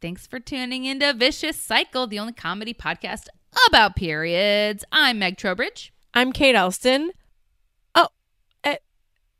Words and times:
Thanks 0.00 0.28
for 0.28 0.38
tuning 0.38 0.84
into 0.84 1.12
Vicious 1.12 1.56
Cycle, 1.60 2.06
the 2.06 2.20
only 2.20 2.32
comedy 2.32 2.72
podcast 2.72 3.26
about 3.66 3.96
periods. 3.96 4.84
I'm 4.92 5.18
Meg 5.18 5.36
Trowbridge. 5.36 5.92
I'm 6.14 6.32
Kate 6.32 6.54
Elston. 6.54 7.10
Oh, 7.96 8.06
uh, 8.62 8.76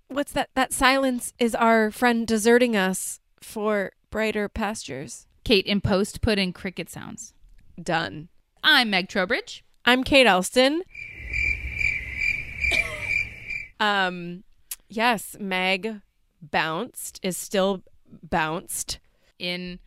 what's 0.09 0.33
that? 0.33 0.51
That 0.55 0.73
silence 0.73 1.33
is 1.39 1.55
our 1.55 1.93
friend 1.93 2.27
deserting 2.27 2.77
us 2.77 3.21
for 3.41 3.93
brighter 4.11 4.49
pastures. 4.49 5.29
Kate 5.45 5.65
in 5.65 5.80
post 5.80 6.23
put 6.23 6.41
in 6.41 6.52
cricket 6.52 6.91
sounds. 6.91 7.35
Done. 7.80 8.29
I'm 8.65 8.91
Meg 8.91 9.09
Trowbridge. 9.09 9.65
I'm 9.85 10.02
Kate 10.02 10.27
Elston. 10.27 10.83
um, 13.79 14.43
yes, 14.88 15.37
Meg 15.38 16.01
bounced 16.43 17.21
is 17.23 17.37
still 17.37 17.85
bounced. 18.29 18.99
In 19.38 19.79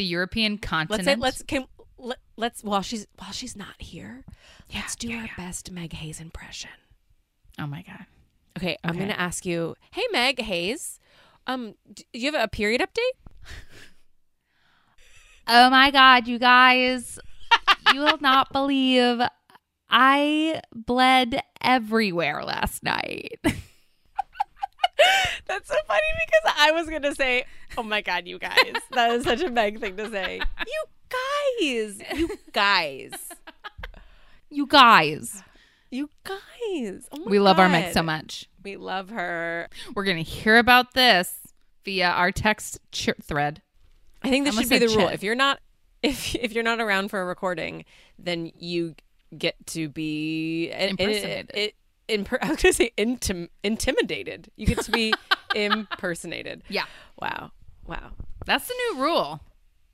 the 0.00 0.04
European 0.06 0.52
Let's 0.52 0.66
continent. 0.66 1.04
say 1.04 1.14
let's 1.16 1.42
can 1.42 1.66
let, 1.98 2.16
let's 2.38 2.64
while 2.64 2.80
she's 2.80 3.06
while 3.18 3.32
she's 3.32 3.54
not 3.54 3.74
here, 3.78 4.24
let's 4.74 4.96
do 4.96 5.14
our 5.14 5.28
best 5.36 5.70
Meg 5.70 5.92
Hayes 5.92 6.20
impression. 6.20 6.70
Oh 7.58 7.66
my 7.66 7.82
God. 7.82 8.06
Okay, 8.56 8.78
I'm 8.82 8.96
going 8.96 9.10
to 9.10 9.20
ask 9.20 9.44
you. 9.44 9.76
Hey, 9.92 10.02
Meg 10.10 10.40
Hayes. 10.40 10.98
Um, 11.46 11.74
do 11.92 12.02
you 12.14 12.32
have 12.32 12.42
a 12.42 12.48
period 12.48 12.80
update? 12.80 13.52
Oh 15.46 15.68
my 15.68 15.90
God, 15.90 16.26
you 16.26 16.38
guys. 16.38 17.18
you 17.92 18.00
will 18.00 18.18
not 18.20 18.52
believe 18.52 19.20
I 19.90 20.62
bled 20.74 21.42
everywhere 21.60 22.42
last 22.42 22.82
night. 22.82 23.38
That's 25.46 25.68
so 25.68 25.74
funny 25.86 26.00
because 26.26 26.54
I 26.58 26.72
was 26.72 26.88
going 26.88 27.02
to 27.02 27.14
say, 27.14 27.44
"Oh 27.76 27.82
my 27.82 28.00
god, 28.00 28.26
you 28.26 28.38
guys." 28.38 28.72
That 28.92 29.10
is 29.12 29.24
such 29.24 29.40
a 29.42 29.50
Meg 29.50 29.80
thing 29.80 29.96
to 29.96 30.10
say. 30.10 30.40
You 30.66 30.84
guys. 31.62 31.98
You 32.14 32.28
guys. 32.52 33.12
you 34.48 34.66
guys. 34.66 35.42
You 35.90 36.08
guys. 36.24 37.08
Oh 37.12 37.18
my 37.24 37.30
We 37.30 37.40
love 37.40 37.58
our 37.58 37.68
Meg 37.68 37.92
so 37.92 38.02
much. 38.02 38.48
We 38.62 38.76
love 38.76 39.10
her. 39.10 39.68
We're 39.94 40.04
going 40.04 40.22
to 40.22 40.30
hear 40.30 40.58
about 40.58 40.94
this 40.94 41.36
via 41.84 42.10
our 42.10 42.30
text 42.30 42.78
ch- 42.92 43.10
thread. 43.22 43.60
I 44.22 44.28
think 44.30 44.44
this 44.44 44.54
Almost 44.54 44.70
should 44.70 44.80
be 44.80 44.86
the 44.86 44.96
rule. 44.96 45.06
chit. 45.06 45.14
If 45.14 45.22
you're 45.24 45.34
not 45.34 45.58
if 46.02 46.34
if 46.36 46.52
you're 46.52 46.62
not 46.64 46.80
around 46.80 47.08
for 47.08 47.20
a 47.20 47.24
recording, 47.24 47.84
then 48.18 48.52
you 48.56 48.94
get 49.36 49.54
to 49.68 49.88
be 49.88 50.70
Impersonated. 50.70 51.50
It, 51.54 51.58
it, 51.58 51.74
imper- 52.10 52.38
I 52.42 52.48
was 52.50 52.62
going 52.62 52.72
to 52.72 52.72
say 52.72 52.92
intim- 52.98 53.48
intimidated. 53.64 54.50
You 54.56 54.66
get 54.66 54.80
to 54.84 54.90
be 54.90 55.14
impersonated. 55.54 56.62
Yeah. 56.68 56.84
Wow. 57.20 57.52
Wow. 57.86 58.12
That's 58.46 58.68
the 58.68 58.74
new 58.74 59.02
rule. 59.02 59.40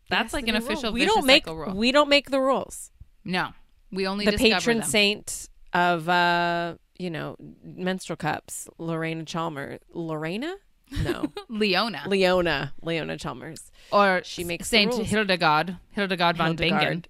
That's 0.09 0.33
That's 0.33 0.35
like 0.35 0.49
an 0.49 0.55
new 0.55 0.61
rule. 0.61 0.67
official 0.73 0.93
We 0.93 1.05
don't 1.05 1.27
make 1.27 1.47
rule. 1.47 1.75
we 1.75 1.93
don't 1.93 2.09
make 2.09 2.31
the 2.31 2.41
rules. 2.41 2.91
no, 3.25 3.51
we 3.91 4.07
only 4.07 4.25
the 4.25 4.33
patron 4.33 4.79
them. 4.81 4.89
saint 4.89 5.49
of 5.73 6.09
uh 6.09 6.75
you 6.99 7.11
know 7.11 7.37
menstrual 7.65 8.17
cups 8.17 8.69
lorena 8.79 9.25
chalmers 9.25 9.79
lorena 9.93 10.55
no 11.03 11.25
Leona 11.49 12.05
leona 12.07 12.73
leona 12.83 13.17
chalmers 13.19 13.71
or 13.91 14.23
She 14.25 14.45
makes 14.45 14.71
the 14.71 14.77
Saint. 14.77 14.95
Hildegard, 14.95 15.77
Hildegard 15.91 16.37
von 16.37 16.55
Bingen. 16.57 17.05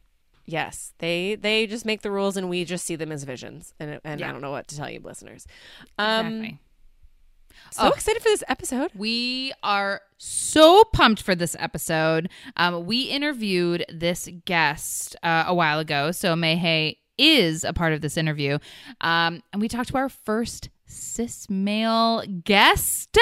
Yes 0.46 0.92
they 0.98 1.34
they 1.34 1.66
just 1.66 1.84
make 1.84 2.02
the 2.02 2.10
rules 2.10 2.36
and 2.36 2.48
we 2.48 2.64
just 2.64 2.84
see 2.84 2.96
them 2.96 3.10
as 3.12 3.24
visions 3.24 3.74
and 3.80 4.00
and 4.04 4.20
Yeah. 4.20 4.28
i 4.28 4.32
don't 4.32 4.40
know 4.40 4.50
what 4.52 4.68
to 4.68 4.76
tell 4.76 4.88
you 4.88 5.00
listeners 5.02 5.46
um 5.98 6.26
Exactly. 6.26 6.58
so 7.72 7.82
Oh. 7.84 7.88
excited 7.88 8.22
for 8.22 8.28
this 8.28 8.44
episode 8.48 8.90
We 8.94 9.52
are 9.62 10.00
so 10.18 10.84
pumped 10.92 11.20
for 11.22 11.34
this 11.34 11.54
episode. 11.58 12.30
Um, 12.56 12.86
we 12.86 13.02
interviewed 13.02 13.84
this 13.92 14.28
guest 14.46 15.14
uh, 15.22 15.44
a 15.46 15.54
while 15.54 15.78
ago, 15.78 16.10
so 16.10 16.34
Mayhay 16.34 16.96
is 17.18 17.64
a 17.64 17.72
part 17.74 17.92
of 17.92 18.00
this 18.00 18.16
interview, 18.16 18.58
um, 19.02 19.42
and 19.52 19.60
we 19.60 19.68
talked 19.68 19.88
to 19.90 19.96
our 19.98 20.08
first 20.08 20.70
cis 20.86 21.50
male 21.50 22.22
guest. 22.44 23.18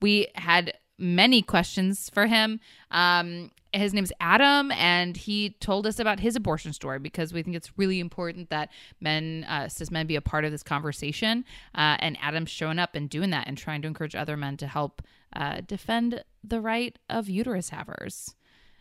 We 0.00 0.28
had 0.34 0.72
many 0.98 1.42
questions 1.42 2.10
for 2.12 2.26
him. 2.26 2.58
Um, 2.90 3.50
his 3.72 3.94
name's 3.94 4.12
Adam, 4.20 4.72
and 4.72 5.16
he 5.16 5.50
told 5.60 5.86
us 5.86 5.98
about 5.98 6.20
his 6.20 6.36
abortion 6.36 6.72
story 6.72 6.98
because 6.98 7.32
we 7.32 7.42
think 7.42 7.56
it's 7.56 7.76
really 7.78 8.00
important 8.00 8.50
that 8.50 8.70
men, 9.00 9.44
uh, 9.48 9.68
cis 9.68 9.90
men, 9.90 10.06
be 10.06 10.16
a 10.16 10.20
part 10.20 10.44
of 10.44 10.50
this 10.50 10.62
conversation. 10.62 11.44
Uh, 11.74 11.96
and 12.00 12.18
Adam's 12.20 12.50
showing 12.50 12.78
up 12.78 12.94
and 12.94 13.08
doing 13.08 13.30
that 13.30 13.46
and 13.46 13.56
trying 13.56 13.82
to 13.82 13.88
encourage 13.88 14.14
other 14.14 14.36
men 14.36 14.56
to 14.56 14.66
help 14.66 15.02
uh, 15.34 15.60
defend 15.66 16.24
the 16.42 16.60
right 16.60 16.98
of 17.08 17.28
uterus 17.28 17.68
havers. 17.70 18.34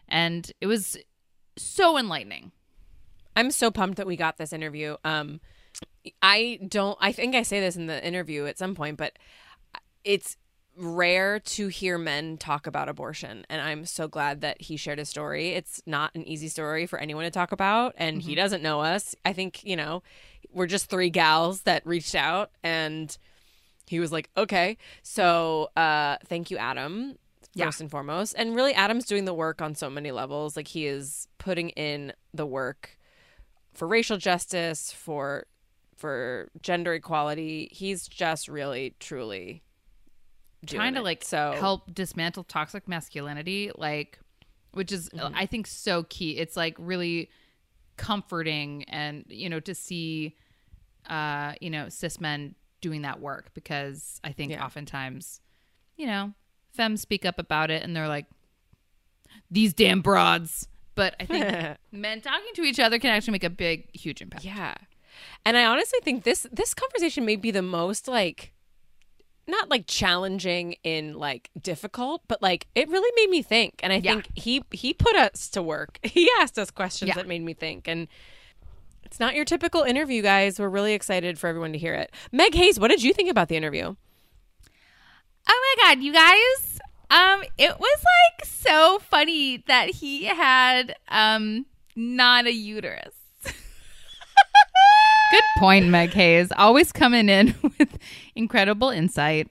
And 0.08 0.52
it 0.60 0.68
was 0.68 0.98
so 1.58 1.98
enlightening. 1.98 2.52
i'm 3.36 3.52
so 3.52 3.70
pumped 3.70 3.98
that 3.98 4.08
we 4.08 4.16
got 4.16 4.38
this 4.38 4.54
interview 4.54 4.96
um 5.04 5.42
i 6.22 6.58
don't 6.68 6.98
i 7.02 7.12
think 7.12 7.36
i 7.36 7.42
say 7.44 7.60
this 7.60 7.76
in 7.76 7.86
the 7.88 8.06
interview 8.06 8.46
at 8.46 8.58
some 8.58 8.74
point 8.76 8.98
but 8.98 9.20
it's 10.06 10.38
rare 10.80 11.40
to 11.40 11.68
hear 11.68 11.98
men 11.98 12.38
talk 12.38 12.66
about 12.66 12.88
abortion 12.88 13.46
and 13.50 13.62
i'm 13.62 13.86
so 13.86 14.08
glad 14.08 14.40
that 14.42 14.62
he 14.62 14.78
shared 14.78 14.98
his 14.98 15.10
story. 15.10 15.50
It's 15.50 15.82
not 15.86 16.16
an 16.16 16.24
easy 16.26 16.48
story 16.48 16.86
for 16.86 16.98
anyone 17.00 17.26
to 17.26 17.32
talk 17.32 17.52
about 17.52 17.94
and 17.98 18.22
he 18.22 18.34
doesn't 18.34 18.64
know 18.64 18.80
us. 18.80 19.14
I 19.26 19.34
think 19.34 19.64
you 19.66 19.76
know 19.76 20.04
we're 20.52 20.68
just 20.68 20.90
three 20.90 21.10
gals 21.10 21.62
that 21.64 21.86
reached 21.86 22.16
out 22.16 22.52
and 22.64 23.16
he 23.88 24.00
was 24.00 24.12
like 24.12 24.30
okay. 24.38 24.78
So 25.04 25.70
uh 25.76 26.16
thank 26.28 26.50
you 26.50 26.58
adam 26.58 27.18
Yeah. 27.56 27.66
first 27.66 27.82
and 27.82 27.92
foremost. 27.92 28.36
And 28.38 28.56
really 28.56 28.74
adam's 28.74 29.06
doing 29.06 29.26
the 29.26 29.34
work 29.34 29.62
on 29.62 29.76
so 29.76 29.90
many 29.90 30.12
levels. 30.12 30.56
Like 30.56 30.68
he 30.70 30.86
is 30.86 31.28
putting 31.40 31.70
in 31.72 32.14
the 32.34 32.46
work 32.46 32.98
for 33.74 33.88
racial 33.88 34.18
justice 34.18 34.92
for 34.94 35.46
for 35.98 36.50
gender 36.62 36.94
equality. 36.94 37.68
He's 37.74 38.08
just 38.08 38.48
really 38.48 38.96
truly 39.00 39.62
trying 40.66 40.94
to 40.94 41.00
it. 41.00 41.04
like 41.04 41.24
so 41.24 41.54
help 41.60 41.94
dismantle 41.94 42.44
toxic 42.44 42.88
masculinity 42.88 43.72
like 43.78 44.20
which 44.74 44.92
is 44.92 45.10
Mm-hmm. 45.10 45.36
i 45.36 45.46
think 45.46 45.68
so 45.68 46.04
key 46.04 46.32
it's 46.38 46.56
like 46.58 46.76
really 46.78 47.30
comforting 47.98 48.84
and 48.86 49.26
you 49.28 49.50
know 49.50 49.60
to 49.62 49.74
see 49.76 50.36
uh 51.10 51.54
you 51.62 51.70
know 51.70 51.90
cis 51.90 52.20
men 52.20 52.56
doing 52.82 53.02
that 53.02 53.20
work 53.20 53.52
because 53.54 54.20
i 54.24 54.32
think 54.32 54.52
Yeah. 54.52 54.64
oftentimes 54.66 55.42
you 55.98 56.06
know 56.08 56.34
femmes 56.74 57.02
speak 57.02 57.26
up 57.26 57.40
about 57.40 57.72
it 57.72 57.84
and 57.84 57.96
they're 57.96 58.08
like 58.08 58.26
these 59.52 59.74
damn 59.74 60.02
broads 60.02 60.68
but 60.96 61.16
i 61.20 61.26
think 61.26 61.78
men 61.92 62.22
talking 62.22 62.54
to 62.56 62.62
each 62.64 62.80
other 62.80 63.00
can 63.00 63.10
actually 63.12 63.32
make 63.34 63.44
a 63.44 63.50
big 63.50 63.90
huge 63.94 64.22
impact 64.22 64.46
yeah 64.46 64.76
and 65.46 65.58
i 65.58 65.66
honestly 65.66 66.00
think 66.04 66.24
this 66.24 66.46
this 66.52 66.74
conversation 66.74 67.26
may 67.26 67.36
be 67.36 67.52
the 67.52 67.62
most 67.62 68.08
like 68.08 68.54
not 69.50 69.70
like 69.70 69.86
challenging 69.88 70.76
in 70.84 71.14
like 71.18 71.50
difficult 71.62 72.22
but 72.28 72.42
like 72.42 72.68
it 72.76 72.88
really 72.90 73.12
made 73.16 73.30
me 73.30 73.42
think 73.42 73.80
and 73.84 73.92
i 73.94 73.98
Yeah. 73.98 74.14
think 74.14 74.30
he 74.36 74.64
he 74.72 74.94
put 74.94 75.16
us 75.16 75.50
to 75.50 75.62
work 75.62 76.00
he 76.04 76.30
asked 76.40 76.58
us 76.60 76.72
questions 76.72 77.10
Yeah. 77.10 77.16
that 77.16 77.28
made 77.28 77.42
me 77.44 77.54
think 77.54 77.88
and 77.88 78.08
it's 79.04 79.20
not 79.20 79.34
your 79.36 79.46
typical 79.46 79.82
interview 79.84 80.22
guys 80.22 80.60
we're 80.60 80.70
really 80.70 80.94
excited 80.94 81.40
for 81.40 81.48
everyone 81.48 81.74
to 81.74 81.80
hear 81.80 81.94
it 81.96 82.12
meg 82.32 82.54
hayes 82.54 82.80
what 82.80 82.90
did 82.90 83.02
you 83.04 83.14
think 83.14 83.30
about 83.30 83.48
the 83.50 83.56
interview 83.56 83.96
Oh 85.52 85.76
my 85.78 85.84
god, 85.96 86.04
you 86.04 86.14
guys. 86.14 86.80
Um 87.10 87.42
it 87.58 87.80
was 87.80 88.00
like 88.04 88.46
so 88.46 89.00
funny 89.00 89.64
that 89.66 89.90
he 89.90 90.26
had 90.26 90.96
um 91.08 91.66
not 91.96 92.46
a 92.46 92.54
uterus. 92.54 93.16
Good 95.32 95.44
point, 95.58 95.88
Meg 95.88 96.12
Hayes. 96.12 96.52
Always 96.56 96.92
coming 96.92 97.30
in 97.30 97.56
with 97.80 97.89
incredible 98.40 98.90
insight. 98.90 99.48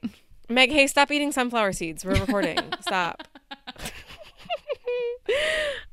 meg 0.49 0.71
hey, 0.71 0.87
stop 0.87 1.11
eating 1.11 1.31
sunflower 1.31 1.71
seeds 1.73 2.03
we're 2.03 2.19
recording 2.19 2.57
stop 2.81 3.27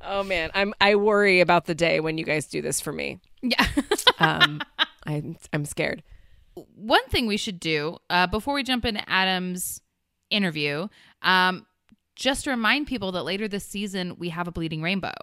oh 0.01 0.23
man 0.23 0.49
i'm 0.55 0.73
i 0.81 0.95
worry 0.95 1.39
about 1.41 1.65
the 1.65 1.75
day 1.75 1.99
when 1.99 2.17
you 2.17 2.25
guys 2.25 2.47
do 2.47 2.61
this 2.61 2.81
for 2.81 2.91
me 2.91 3.19
Yeah. 3.41 3.65
um 4.19 4.61
i'm 5.05 5.37
i'm 5.53 5.63
scared 5.65 6.01
One 6.75 7.05
thing 7.09 7.27
we 7.27 7.37
should 7.37 7.59
do 7.59 7.97
uh, 8.09 8.25
before 8.27 8.55
we 8.55 8.63
jump 8.63 8.83
into 8.83 9.07
Adam's 9.07 9.79
interview, 10.31 10.87
um, 11.21 11.67
just 12.15 12.45
to 12.45 12.49
remind 12.49 12.87
people 12.87 13.11
that 13.11 13.23
later 13.25 13.47
this 13.47 13.63
season 13.63 14.15
we 14.17 14.29
have 14.29 14.47
a 14.47 14.51
Bleeding 14.51 14.81
Rainbow. 14.81 15.13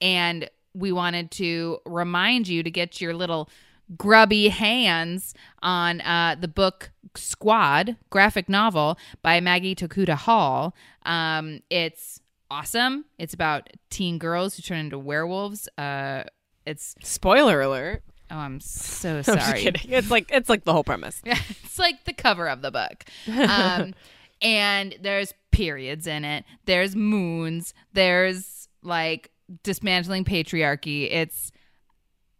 And 0.00 0.48
we 0.72 0.92
wanted 0.92 1.30
to 1.32 1.78
remind 1.84 2.48
you 2.48 2.62
to 2.62 2.70
get 2.70 3.02
your 3.02 3.12
little 3.12 3.50
grubby 3.96 4.48
hands 4.48 5.34
on 5.62 6.00
uh, 6.00 6.36
the 6.40 6.48
book 6.48 6.90
Squad, 7.14 7.96
graphic 8.10 8.48
novel 8.48 8.98
by 9.22 9.40
Maggie 9.40 9.74
Tokuda 9.74 10.16
Hall. 10.16 10.74
Um, 11.04 11.60
it's 11.70 12.20
awesome. 12.50 13.04
It's 13.18 13.34
about 13.34 13.70
teen 13.90 14.18
girls 14.18 14.56
who 14.56 14.62
turn 14.62 14.78
into 14.78 14.98
werewolves. 14.98 15.68
Uh, 15.78 16.24
it's 16.64 16.94
spoiler 17.02 17.60
alert 17.60 18.02
oh, 18.30 18.36
I'm 18.36 18.60
so 18.60 19.22
sorry. 19.22 19.40
I'm 19.40 19.56
kidding. 19.56 19.92
It's 19.92 20.10
like 20.10 20.30
it's 20.32 20.48
like 20.48 20.64
the 20.64 20.72
whole 20.72 20.84
premise. 20.84 21.20
Yeah, 21.24 21.38
it's 21.48 21.78
like 21.78 22.04
the 22.04 22.12
cover 22.12 22.48
of 22.48 22.62
the 22.62 22.70
book. 22.70 23.04
Um, 23.28 23.94
and 24.42 24.96
there's 25.00 25.32
periods 25.50 26.06
in 26.06 26.24
it. 26.24 26.44
There's 26.64 26.96
moons. 26.96 27.74
There's 27.92 28.68
like 28.82 29.30
dismantling 29.62 30.24
patriarchy. 30.24 31.10
It's 31.10 31.52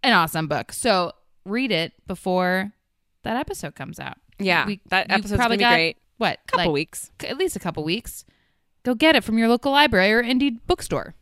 an 0.03 0.13
awesome 0.13 0.49
book. 0.49 0.73
So 0.73 1.13
read 1.47 1.73
it 1.73 1.93
before 2.07 2.73
that 3.23 3.37
episode 3.37 3.75
comes 3.75 3.99
out. 3.99 4.19
Yeah, 4.39 4.67
We- 4.67 4.81
that 4.91 5.11
episode's 5.11 5.39
probably 5.39 5.57
gonna 5.57 5.71
be 5.71 5.73
got, 5.73 5.75
great. 5.75 5.97
What? 6.19 6.39
A 6.47 6.51
couple 6.51 6.67
like, 6.67 6.75
weeks. 6.75 7.11
At 7.25 7.39
least 7.39 7.57
a 7.57 7.61
couple 7.61 7.85
weeks. 7.85 8.25
Go 8.83 8.95
get 8.95 9.17
it 9.17 9.25
from 9.25 9.39
your 9.39 9.49
local 9.49 9.73
library 9.73 10.13
or 10.13 10.23
indie 10.23 10.59
bookstore. 10.67 11.15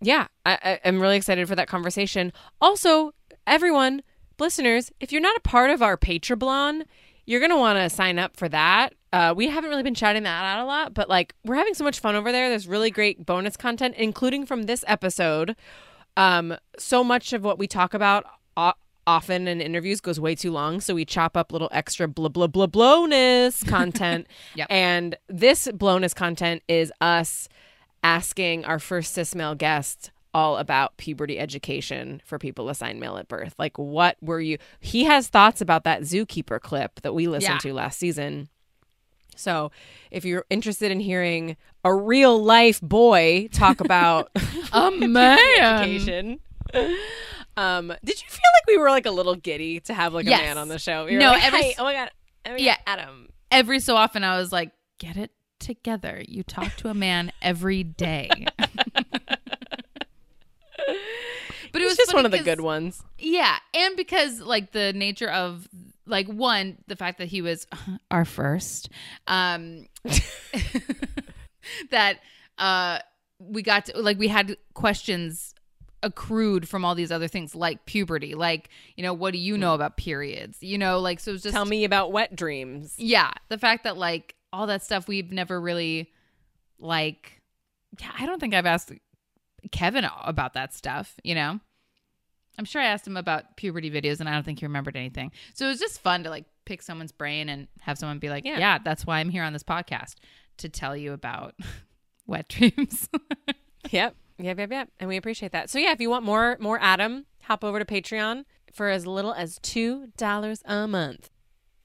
Yeah, 0.00 0.28
I, 0.46 0.58
I, 0.62 0.80
I'm 0.84 1.00
really 1.00 1.16
excited 1.16 1.48
for 1.48 1.56
that 1.56 1.66
conversation. 1.68 2.32
Also, 2.60 3.12
everyone, 3.46 4.02
listeners, 4.38 4.92
if 5.00 5.10
you're 5.10 5.20
not 5.20 5.36
a 5.36 5.40
part 5.40 5.70
of 5.70 5.82
our 5.82 5.96
Patreon, 5.96 6.84
you're 7.26 7.40
gonna 7.40 7.58
want 7.58 7.78
to 7.78 7.90
sign 7.94 8.18
up 8.18 8.36
for 8.36 8.48
that. 8.48 8.94
Uh, 9.12 9.34
we 9.36 9.48
haven't 9.48 9.70
really 9.70 9.82
been 9.82 9.94
shouting 9.94 10.22
that 10.22 10.44
out 10.44 10.62
a 10.62 10.66
lot, 10.66 10.94
but 10.94 11.08
like 11.08 11.34
we're 11.44 11.56
having 11.56 11.74
so 11.74 11.82
much 11.82 11.98
fun 12.00 12.14
over 12.14 12.30
there. 12.30 12.48
There's 12.48 12.68
really 12.68 12.90
great 12.90 13.26
bonus 13.26 13.56
content, 13.56 13.96
including 13.96 14.46
from 14.46 14.64
this 14.64 14.84
episode. 14.86 15.56
Um, 16.16 16.56
so 16.78 17.02
much 17.02 17.32
of 17.32 17.42
what 17.42 17.58
we 17.58 17.66
talk 17.66 17.94
about 17.94 18.24
o- 18.56 18.72
often 19.08 19.48
in 19.48 19.60
interviews 19.60 20.00
goes 20.00 20.20
way 20.20 20.34
too 20.34 20.52
long, 20.52 20.80
so 20.80 20.94
we 20.94 21.04
chop 21.04 21.36
up 21.36 21.50
little 21.52 21.70
extra 21.72 22.06
blah 22.06 22.28
blah 22.28 22.46
blah 22.46 22.66
blowness 22.66 23.62
content. 23.76 24.26
Yep. 24.54 24.66
And 24.70 25.16
this 25.28 25.68
blowness 25.72 26.12
content 26.14 26.62
is 26.68 26.92
us 27.00 27.48
asking 28.04 28.64
our 28.66 28.78
first 28.78 29.14
cis 29.14 29.34
male 29.34 29.54
guest 29.54 30.10
all 30.34 30.58
about 30.58 30.96
puberty 30.98 31.38
education 31.38 32.20
for 32.24 32.38
people 32.38 32.68
assigned 32.68 33.00
male 33.00 33.16
at 33.16 33.26
birth. 33.28 33.54
Like, 33.58 33.78
what 33.78 34.16
were 34.20 34.40
you? 34.40 34.58
He 34.78 35.04
has 35.04 35.26
thoughts 35.28 35.60
about 35.62 35.84
that 35.84 36.02
zookeeper 36.02 36.60
clip 36.60 37.00
that 37.00 37.14
we 37.14 37.26
listened 37.26 37.54
Yeah. 37.64 37.70
to 37.70 37.74
last 37.74 37.98
season. 37.98 38.48
So, 39.36 39.70
if 40.10 40.24
you're 40.24 40.44
interested 40.50 40.90
in 40.92 41.00
hearing 41.00 41.56
a 41.84 41.94
real 41.94 42.40
life 42.42 42.80
boy 42.82 43.48
talk 43.52 43.80
about 43.80 44.30
A 44.72 44.90
man. 44.92 45.38
education, 45.60 46.40
um, 47.58 47.88
did 48.04 48.22
you 48.22 48.28
feel 48.28 48.50
like 48.56 48.66
we 48.68 48.78
were 48.78 48.88
like 48.90 49.06
a 49.06 49.10
little 49.10 49.34
giddy 49.34 49.80
to 49.80 49.94
have 49.94 50.14
like 50.14 50.26
a 50.26 50.30
man 50.30 50.58
on 50.58 50.68
the 50.68 50.78
show? 50.78 51.06
We 51.06 51.16
No, 51.16 51.30
like, 51.32 51.44
every 51.44 51.62
"Hey, 51.62 51.74
oh 51.78 51.84
my 51.84 51.92
god, 51.92 52.10
oh 52.46 52.50
my 52.50 52.56
Yeah. 52.56 52.76
God, 52.76 52.82
Adam. 52.86 53.28
Every 53.50 53.80
so 53.80 53.96
often, 53.96 54.22
I 54.22 54.38
was 54.38 54.52
like, 54.52 54.70
get 54.98 55.16
it 55.16 55.32
together. 55.58 56.22
You 56.26 56.42
talk 56.44 56.76
to 56.76 56.88
a 56.88 56.94
man 56.94 57.32
every 57.42 57.82
day. 57.82 58.28
but 58.58 59.02
it 60.86 61.84
was 61.84 61.96
just 61.96 62.14
one 62.14 62.24
of 62.24 62.30
the 62.30 62.42
good 62.42 62.60
ones. 62.60 63.02
Yeah, 63.18 63.56
and 63.74 63.96
because 63.96 64.40
like 64.40 64.72
the 64.72 64.92
nature 64.92 65.30
of 65.30 65.66
like 66.06 66.28
one, 66.28 66.78
the 66.86 66.96
fact 66.96 67.18
that 67.18 67.28
he 67.28 67.42
was 67.42 67.66
our 68.10 68.24
first, 68.24 68.88
um, 69.26 69.86
that 71.90 72.20
uh, 72.58 73.00
we 73.38 73.62
got 73.62 73.86
to 73.86 74.00
like 74.00 74.18
we 74.18 74.28
had 74.28 74.56
questions 74.74 75.54
accrued 76.02 76.68
from 76.68 76.84
all 76.84 76.94
these 76.94 77.10
other 77.10 77.28
things 77.28 77.54
like 77.54 77.84
puberty, 77.86 78.34
like 78.34 78.70
you 78.96 79.02
know 79.02 79.14
what 79.14 79.32
do 79.32 79.38
you 79.38 79.58
know 79.58 79.72
mm. 79.72 79.76
about 79.76 79.96
periods, 79.96 80.58
you 80.60 80.78
know, 80.78 80.98
like 81.00 81.20
so 81.20 81.32
just 81.32 81.50
Tell 81.50 81.64
me 81.64 81.84
about 81.84 82.12
wet 82.12 82.36
dreams. 82.36 82.94
yeah, 82.96 83.32
the 83.48 83.58
fact 83.58 83.84
that 83.84 83.96
like 83.96 84.34
all 84.52 84.66
that 84.66 84.82
stuff 84.82 85.08
we've 85.08 85.30
never 85.32 85.60
really 85.60 86.10
like 86.78 87.42
yeah, 88.00 88.12
I 88.18 88.26
don't 88.26 88.38
think 88.38 88.54
I've 88.54 88.66
asked 88.66 88.92
Kevin 89.72 90.06
about 90.24 90.54
that 90.54 90.74
stuff, 90.74 91.16
you 91.24 91.34
know. 91.34 91.60
I'm 92.58 92.64
sure 92.64 92.82
I 92.82 92.86
asked 92.86 93.06
him 93.06 93.16
about 93.16 93.56
puberty 93.56 93.90
videos 93.90 94.18
and 94.18 94.28
I 94.28 94.34
don't 94.34 94.44
think 94.44 94.58
he 94.58 94.66
remembered 94.66 94.96
anything. 94.96 95.30
So 95.54 95.66
it 95.66 95.68
was 95.68 95.78
just 95.78 96.00
fun 96.00 96.24
to 96.24 96.30
like 96.30 96.44
pick 96.64 96.82
someone's 96.82 97.12
brain 97.12 97.48
and 97.48 97.68
have 97.80 97.98
someone 97.98 98.18
be 98.18 98.30
like, 98.30 98.44
Yeah. 98.44 98.58
"Yeah, 98.58 98.78
that's 98.78 99.06
why 99.06 99.18
I'm 99.20 99.30
here 99.30 99.44
on 99.44 99.52
this 99.52 99.62
podcast 99.62 100.16
to 100.58 100.68
tell 100.68 100.96
you 100.96 101.12
about 101.12 101.54
wet 102.26 102.48
dreams." 102.48 103.08
Yep. 103.90 104.16
Yep, 104.38 104.58
yep, 104.58 104.70
yep. 104.70 104.88
And 105.00 105.08
we 105.08 105.16
appreciate 105.16 105.52
that. 105.52 105.68
So 105.68 105.78
yeah, 105.78 105.92
if 105.92 106.00
you 106.00 106.10
want 106.10 106.24
more 106.24 106.56
more 106.60 106.78
Adam, 106.80 107.26
hop 107.42 107.64
over 107.64 107.78
to 107.78 107.84
Patreon 107.84 108.44
for 108.72 108.88
as 108.88 109.06
little 109.06 109.32
as 109.34 109.58
two 109.62 110.08
dollars 110.16 110.62
a 110.64 110.86
month. 110.86 111.30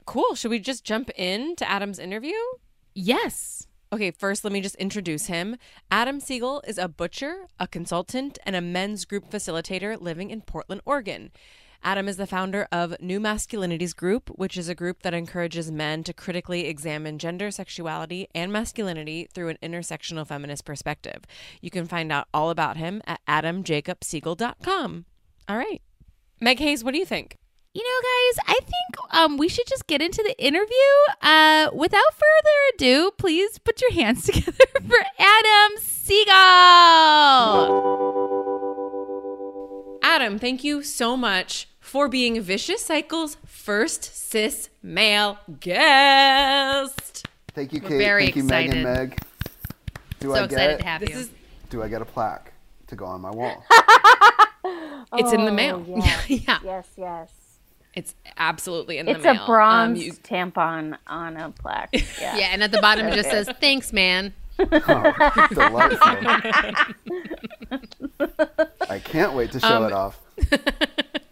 Cool. 0.06 0.36
Should 0.36 0.52
we 0.52 0.60
just 0.60 0.84
jump 0.84 1.10
in 1.16 1.56
to 1.58 1.70
Adam's 1.70 2.00
interview? 2.00 2.34
yes. 2.94 3.68
Okay, 3.92 4.10
first 4.10 4.44
let 4.44 4.52
me 4.52 4.60
just 4.60 4.74
introduce 4.78 5.28
him. 5.28 5.56
Adam 5.92 6.20
Siegel 6.20 6.64
is 6.68 6.80
a 6.80 6.88
butcher, 6.88 7.46
a 7.60 7.68
consultant, 7.68 8.40
and 8.44 8.56
a 8.56 8.62
men's 8.62 9.06
group 9.06 9.30
facilitator 9.30 10.02
living 10.02 10.32
in 10.32 10.42
Portland, 10.42 10.82
Oregon. 10.84 11.30
Adam 11.86 12.08
is 12.08 12.16
the 12.16 12.26
founder 12.26 12.66
of 12.72 12.96
New 13.02 13.20
Masculinities 13.20 13.94
Group, 13.94 14.30
which 14.30 14.58
is 14.58 14.70
a 14.70 14.76
group 14.76 15.04
that 15.04 15.14
encourages 15.14 15.70
men 15.70 16.02
to 16.06 16.14
critically 16.14 16.66
examine 16.66 17.20
gender, 17.20 17.52
sexuality, 17.52 18.30
and 18.34 18.54
masculinity 18.54 19.28
through 19.34 19.50
an 19.50 19.58
intersectional 19.62 20.26
feminist 20.26 20.64
perspective. 20.64 21.26
You 21.62 21.70
can 21.70 21.86
find 21.86 22.10
out 22.10 22.30
all 22.34 22.50
about 22.50 22.78
him 22.78 23.02
at 23.06 23.20
adamjacobsiegel.com. 23.28 25.06
All 25.50 25.58
right. 25.58 25.82
Meg 26.40 26.60
Hayes, 26.60 26.86
what 26.86 26.94
do 26.94 27.00
you 27.00 27.06
think? 27.06 27.38
You 27.74 27.84
know, 27.84 28.00
guys, 28.02 28.38
I 28.48 28.60
think 28.62 28.96
um, 29.14 29.36
we 29.38 29.50
should 29.50 29.68
just 29.68 29.86
get 29.86 30.02
into 30.02 30.24
the 30.24 30.42
interview. 30.42 30.70
Uh, 31.22 31.70
without 31.74 32.14
further 32.14 32.76
ado, 32.76 33.12
please 33.18 33.60
put 33.60 33.82
your 33.82 33.92
hands 33.92 34.24
together 34.28 34.54
for 34.88 35.00
Adam 35.20 35.78
Siegel. 35.80 36.32
Adam, 40.02 40.40
thank 40.40 40.64
you 40.64 40.82
so 40.82 41.18
much 41.18 41.68
for 41.94 42.08
being 42.10 42.42
Vicious 42.42 42.84
Cycle's 42.84 43.38
first 43.46 44.04
cis 44.04 44.72
male 44.82 45.38
guest. 45.60 47.28
Thank 47.54 47.72
you, 47.72 47.82
We're 47.84 47.90
Kate. 47.90 47.98
very 48.00 48.24
Thank 48.24 48.36
you, 48.38 48.44
excited. 48.46 48.70
Meg 48.72 48.86
and 48.88 49.10
Meg. 49.12 49.20
Do 50.20 50.30
So 50.30 50.34
I 50.34 50.44
excited 50.46 50.70
get 50.72 50.80
to 50.80 50.86
have 50.88 51.02
This 51.02 51.10
you. 51.12 51.18
is 51.18 51.30
Do 51.70 51.84
I 51.84 51.88
get 51.90 52.02
a 52.02 52.06
plaque 52.06 52.52
to 52.88 52.96
go 52.96 53.06
on 53.06 53.22
my 53.22 53.30
wall? 53.30 53.64
it's 55.14 55.32
in 55.34 55.46
the 55.46 55.52
Oh, 55.52 55.54
mail. 55.54 55.86
Yes, 55.88 56.30
yeah. 56.48 56.58
yes, 56.64 56.88
yes. 56.98 57.30
It's 57.94 58.16
absolutely 58.40 58.98
in 58.98 59.08
It's 59.08 59.20
the 59.20 59.24
mail. 59.26 59.34
It's 59.36 59.44
a 59.44 59.46
bronze 59.46 60.00
Um, 60.00 60.04
you- 60.04 60.14
tampon 60.14 60.98
on 61.06 61.38
a 61.38 61.52
plaque. 61.52 61.90
Yeah. 62.20 62.36
Yeah, 62.38 62.46
and 62.54 62.64
at 62.64 62.72
the 62.72 62.82
bottom 62.82 63.06
it 63.06 63.14
just 63.14 63.30
says, 63.30 63.48
"Thanks, 63.62 63.94
man." 63.94 64.34
Oh, 64.58 65.46
delightful. 65.54 66.18
I 68.90 68.98
can't 69.04 69.34
wait 69.34 69.52
to 69.52 69.60
show 69.60 69.78
Um, 69.78 69.84
it 69.86 69.92
off. 69.94 70.20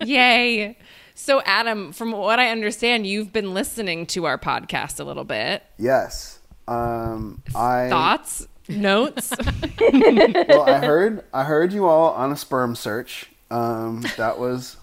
Yay. 0.05 0.77
So, 1.15 1.41
Adam, 1.46 1.91
from 1.91 2.12
what 2.12 2.39
I 2.39 2.50
understand, 2.50 3.05
you've 3.05 3.31
been 3.31 3.53
listening 3.53 4.05
to 4.08 4.25
our 4.25 4.38
podcast 4.38 5.00
a 5.00 5.03
little 5.03 5.24
bit. 5.24 5.63
Yes. 5.77 6.39
Um, 6.67 7.43
I 7.55 7.89
Thoughts, 7.89 8.48
notes. 8.70 9.34
well, 9.79 10.63
I 10.63 10.79
heard 10.79 11.24
I 11.34 11.43
heard 11.43 11.74
you 11.74 11.86
all 11.86 12.13
on 12.13 12.31
a 12.31 12.38
sperm 12.38 12.75
search. 12.75 13.29
Um, 13.50 14.05
that 14.17 14.39
was 14.39 14.77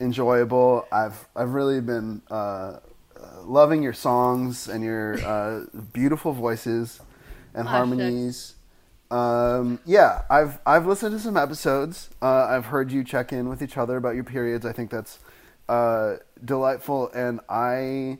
enjoyable. 0.00 0.86
I've 0.90 1.28
I've 1.36 1.52
really 1.52 1.80
been 1.80 2.22
uh, 2.30 2.34
uh, 2.34 3.42
loving 3.44 3.82
your 3.82 3.92
songs 3.92 4.68
and 4.68 4.82
your 4.82 5.18
uh, 5.24 5.64
beautiful 5.92 6.32
voices 6.32 7.00
and 7.54 7.68
harmonies. 7.68 8.54
Um, 9.10 9.80
yeah, 9.84 10.22
I've 10.30 10.58
I've 10.64 10.86
listened 10.86 11.12
to 11.12 11.18
some 11.18 11.36
episodes. 11.36 12.10
Uh, 12.22 12.46
I've 12.48 12.66
heard 12.66 12.92
you 12.92 13.02
check 13.04 13.32
in 13.32 13.48
with 13.48 13.62
each 13.62 13.76
other 13.76 13.96
about 13.96 14.14
your 14.14 14.24
periods. 14.24 14.64
I 14.64 14.72
think 14.72 14.90
that's 14.90 15.18
uh, 15.68 16.16
delightful, 16.44 17.10
and 17.14 17.40
I 17.48 18.18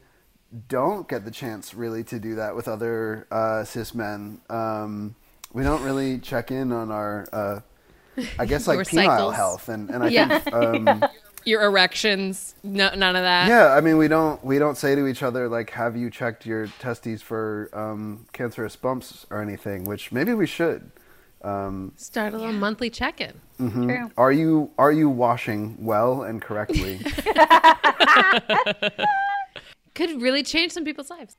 don't 0.69 1.09
get 1.09 1.25
the 1.25 1.31
chance 1.31 1.75
really 1.75 2.03
to 2.05 2.19
do 2.19 2.35
that 2.37 2.57
with 2.57 2.67
other 2.67 3.27
uh, 3.31 3.63
cis 3.65 3.95
men. 3.95 4.41
Um, 4.51 5.15
we 5.53 5.63
don't 5.63 5.83
really 5.83 6.19
check 6.19 6.51
in 6.51 6.73
on 6.73 6.91
our, 6.91 7.29
uh, 7.33 7.61
I 8.39 8.47
guess, 8.47 8.67
like 8.69 8.81
penile 8.81 9.17
cycles. 9.17 9.35
health, 9.37 9.69
and 9.69 9.91
and 9.91 10.03
I 10.03 10.09
Yeah. 10.09 10.39
think. 10.41 10.53
Um, 10.55 11.05
Your 11.45 11.65
erections, 11.65 12.55
no, 12.63 12.95
none 12.95 13.17
of 13.17 13.23
that. 13.23 13.49
yeah, 13.49 13.75
I 13.75 13.81
mean, 13.81 13.97
we 13.97 14.09
don't 14.09 14.43
we 14.45 14.59
don't 14.59 14.77
say 14.77 14.95
to 14.95 15.07
each 15.07 15.23
other 15.23 15.49
like, 15.49 15.71
"Have 15.71 15.97
you 15.97 16.11
checked 16.11 16.45
your 16.45 16.67
testes 16.79 17.23
for 17.23 17.71
um, 17.73 18.27
cancerous 18.33 18.77
bumps 18.77 19.27
or 19.31 19.41
anything?" 19.41 19.85
Which 19.85 20.13
maybe 20.13 20.35
we 20.35 20.47
should. 20.47 20.91
Um, 21.43 21.93
Start 21.97 22.35
a 22.35 22.39
little 22.39 22.53
monthly 22.53 22.91
check-in. 22.91 23.41
True. 23.57 24.11
are 24.19 24.33
you 24.33 24.71
are 24.79 24.93
you 24.93 25.09
washing 25.09 25.77
well 25.81 26.23
and 26.23 26.43
correctly? 26.43 27.01
Could 29.95 30.23
really 30.23 30.43
change 30.43 30.73
some 30.73 30.85
people's 30.85 31.11
lives. 31.11 31.37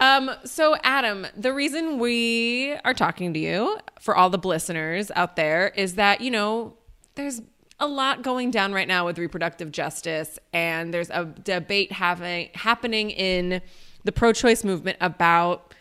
Um, 0.00 0.30
so 0.44 0.76
Adam, 0.82 1.26
the 1.36 1.52
reason 1.52 1.98
we 1.98 2.74
are 2.84 2.94
talking 2.94 3.32
to 3.34 3.38
you 3.38 3.78
for 4.00 4.16
all 4.16 4.30
the 4.30 4.38
listeners 4.38 5.12
out 5.14 5.36
there 5.36 5.68
is 5.76 5.94
that, 5.94 6.20
you 6.20 6.30
know, 6.30 6.74
there's 7.14 7.40
a 7.78 7.86
lot 7.86 8.22
going 8.22 8.50
down 8.50 8.72
right 8.72 8.88
now 8.88 9.06
with 9.06 9.18
reproductive 9.18 9.72
justice 9.72 10.38
and 10.52 10.92
there's 10.92 11.10
a 11.10 11.24
debate 11.24 11.92
having 11.92 12.50
happening 12.54 13.10
in 13.10 13.60
the 14.04 14.12
pro-choice 14.12 14.64
movement 14.64 14.96
about 15.00 15.74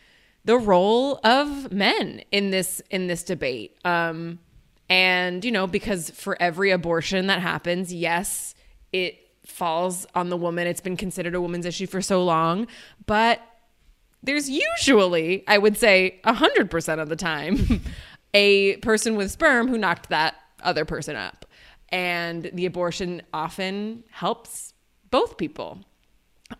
the 0.45 0.57
role 0.57 1.19
of 1.23 1.71
men 1.71 2.23
in 2.31 2.49
this 2.49 2.81
in 2.89 3.07
this 3.07 3.23
debate. 3.23 3.77
Um 3.85 4.39
and 4.89 5.45
you 5.45 5.51
know, 5.51 5.67
because 5.67 6.09
for 6.09 6.35
every 6.41 6.71
abortion 6.71 7.27
that 7.27 7.39
happens, 7.41 7.93
yes, 7.93 8.55
it 8.91 9.17
falls 9.45 10.05
on 10.15 10.29
the 10.29 10.37
woman. 10.37 10.67
It's 10.67 10.81
been 10.81 10.97
considered 10.97 11.35
a 11.35 11.41
woman's 11.41 11.65
issue 11.65 11.87
for 11.87 12.01
so 12.01 12.23
long, 12.23 12.67
but 13.05 13.41
there's 14.23 14.49
usually, 14.49 15.43
I 15.47 15.57
would 15.57 15.77
say, 15.77 16.19
100% 16.25 17.01
of 17.01 17.09
the 17.09 17.15
time, 17.15 17.81
a 18.33 18.77
person 18.77 19.15
with 19.15 19.31
sperm 19.31 19.67
who 19.67 19.77
knocked 19.77 20.09
that 20.09 20.35
other 20.63 20.85
person 20.85 21.15
up. 21.15 21.40
And 21.91 22.49
the 22.53 22.65
abortion 22.65 23.21
often 23.33 24.03
helps 24.11 24.73
both 25.09 25.37
people. 25.37 25.79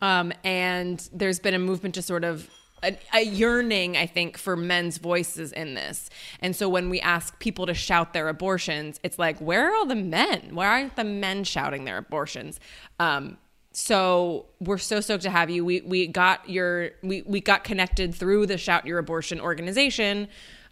Um, 0.02 0.34
and 0.44 1.08
there's 1.14 1.40
been 1.40 1.54
a 1.54 1.60
movement 1.60 1.96
to 1.96 2.02
sort 2.02 2.24
of 2.24 2.50
a, 2.84 2.98
a, 3.14 3.22
yearning, 3.22 3.96
I 3.96 4.08
think, 4.08 4.38
for 4.38 4.56
men's 4.56 4.98
voices 4.98 5.52
in 5.52 5.74
this. 5.76 6.10
And 6.40 6.56
so 6.56 6.68
when 6.68 6.90
we 6.90 7.00
ask 7.00 7.38
people 7.40 7.66
to 7.68 7.74
shout 7.74 8.14
their 8.14 8.28
abortions, 8.28 9.00
it's 9.04 9.20
like, 9.20 9.38
where 9.40 9.70
are 9.70 9.76
all 9.76 9.86
the 9.86 9.96
men? 9.96 10.56
Why 10.56 10.66
aren't 10.66 10.96
the 10.96 11.04
men 11.04 11.44
shouting 11.44 11.86
their 11.86 11.98
abortions? 11.98 12.60
Um, 13.00 13.38
so 13.74 14.48
we're 14.60 14.78
so 14.78 15.00
stoked 15.00 15.24
to 15.24 15.30
have 15.30 15.50
you. 15.50 15.64
We 15.64 15.82
we 15.82 16.08
got 16.08 16.50
your 16.50 16.92
we 17.04 17.22
we 17.22 17.40
got 17.40 17.64
connected 17.64 18.14
through 18.14 18.48
the 18.48 18.58
Shout 18.58 18.86
Your 18.86 19.00
Abortion 19.00 19.40
organization. 19.40 20.28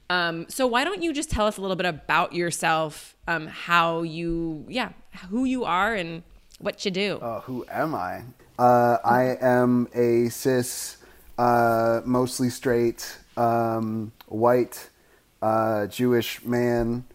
Um, 0.09 0.47
so 0.49 0.65
why 0.67 0.83
don't 0.83 1.03
you 1.03 1.13
just 1.13 1.29
tell 1.29 1.45
us 1.45 1.57
a 1.57 1.61
little 1.61 1.75
bit 1.75 1.85
about 1.85 2.33
yourself, 2.33 3.15
um, 3.29 3.45
how 3.45 4.01
you, 4.01 4.65
yeah, 4.67 4.89
who 5.29 5.45
you 5.45 5.63
are 5.63 5.93
and 5.93 6.23
what 6.57 6.83
you 6.83 6.89
do. 6.89 7.17
Uh, 7.17 7.41
who 7.41 7.63
am 7.69 7.93
I? 7.93 8.23
Uh, 8.57 8.97
I 9.05 9.37
am 9.39 9.87
a 9.93 10.29
cis, 10.29 10.97
uh, 11.37 12.01
mostly 12.05 12.49
straight, 12.49 13.17
um, 13.37 14.11
white, 14.25 14.89
uh, 15.43 15.85
Jewish 15.85 16.43
man, 16.43 17.05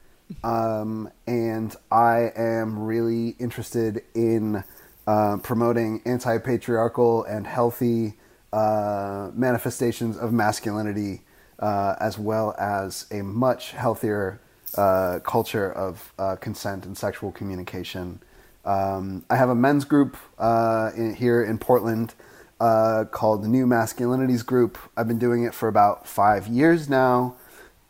um, 0.44 1.10
and 1.26 1.74
I 1.90 2.32
am 2.36 2.78
really 2.78 3.30
interested 3.40 4.04
in 4.14 4.62
uh, 5.08 5.38
promoting 5.38 6.00
anti-patriarchal 6.06 7.24
and 7.24 7.44
healthy 7.44 8.14
uh, 8.52 9.30
manifestations 9.34 10.16
of 10.16 10.32
masculinity, 10.32 11.22
as 11.60 12.18
well 12.18 12.54
as 12.56 13.06
a 13.10 13.20
much 13.22 13.72
healthier 13.72 14.40
culture 14.74 15.72
of 15.72 16.12
consent 16.40 16.84
and 16.86 16.96
sexual 16.96 17.32
communication. 17.32 18.20
Um, 18.64 19.24
I 19.28 19.36
have 19.36 19.50
a 19.50 19.54
men's 19.54 19.84
group 19.84 20.16
uh, 20.38 20.90
in, 20.96 21.14
here 21.14 21.42
in 21.42 21.58
Portland 21.58 22.14
uh, 22.60 23.04
called 23.10 23.42
the 23.42 23.48
New 23.48 23.66
Masculinities 23.66 24.44
Group. 24.44 24.78
I've 24.96 25.08
been 25.08 25.18
doing 25.18 25.44
it 25.44 25.54
for 25.54 25.68
about 25.68 26.06
five 26.06 26.46
years 26.46 26.88
now. 26.88 27.36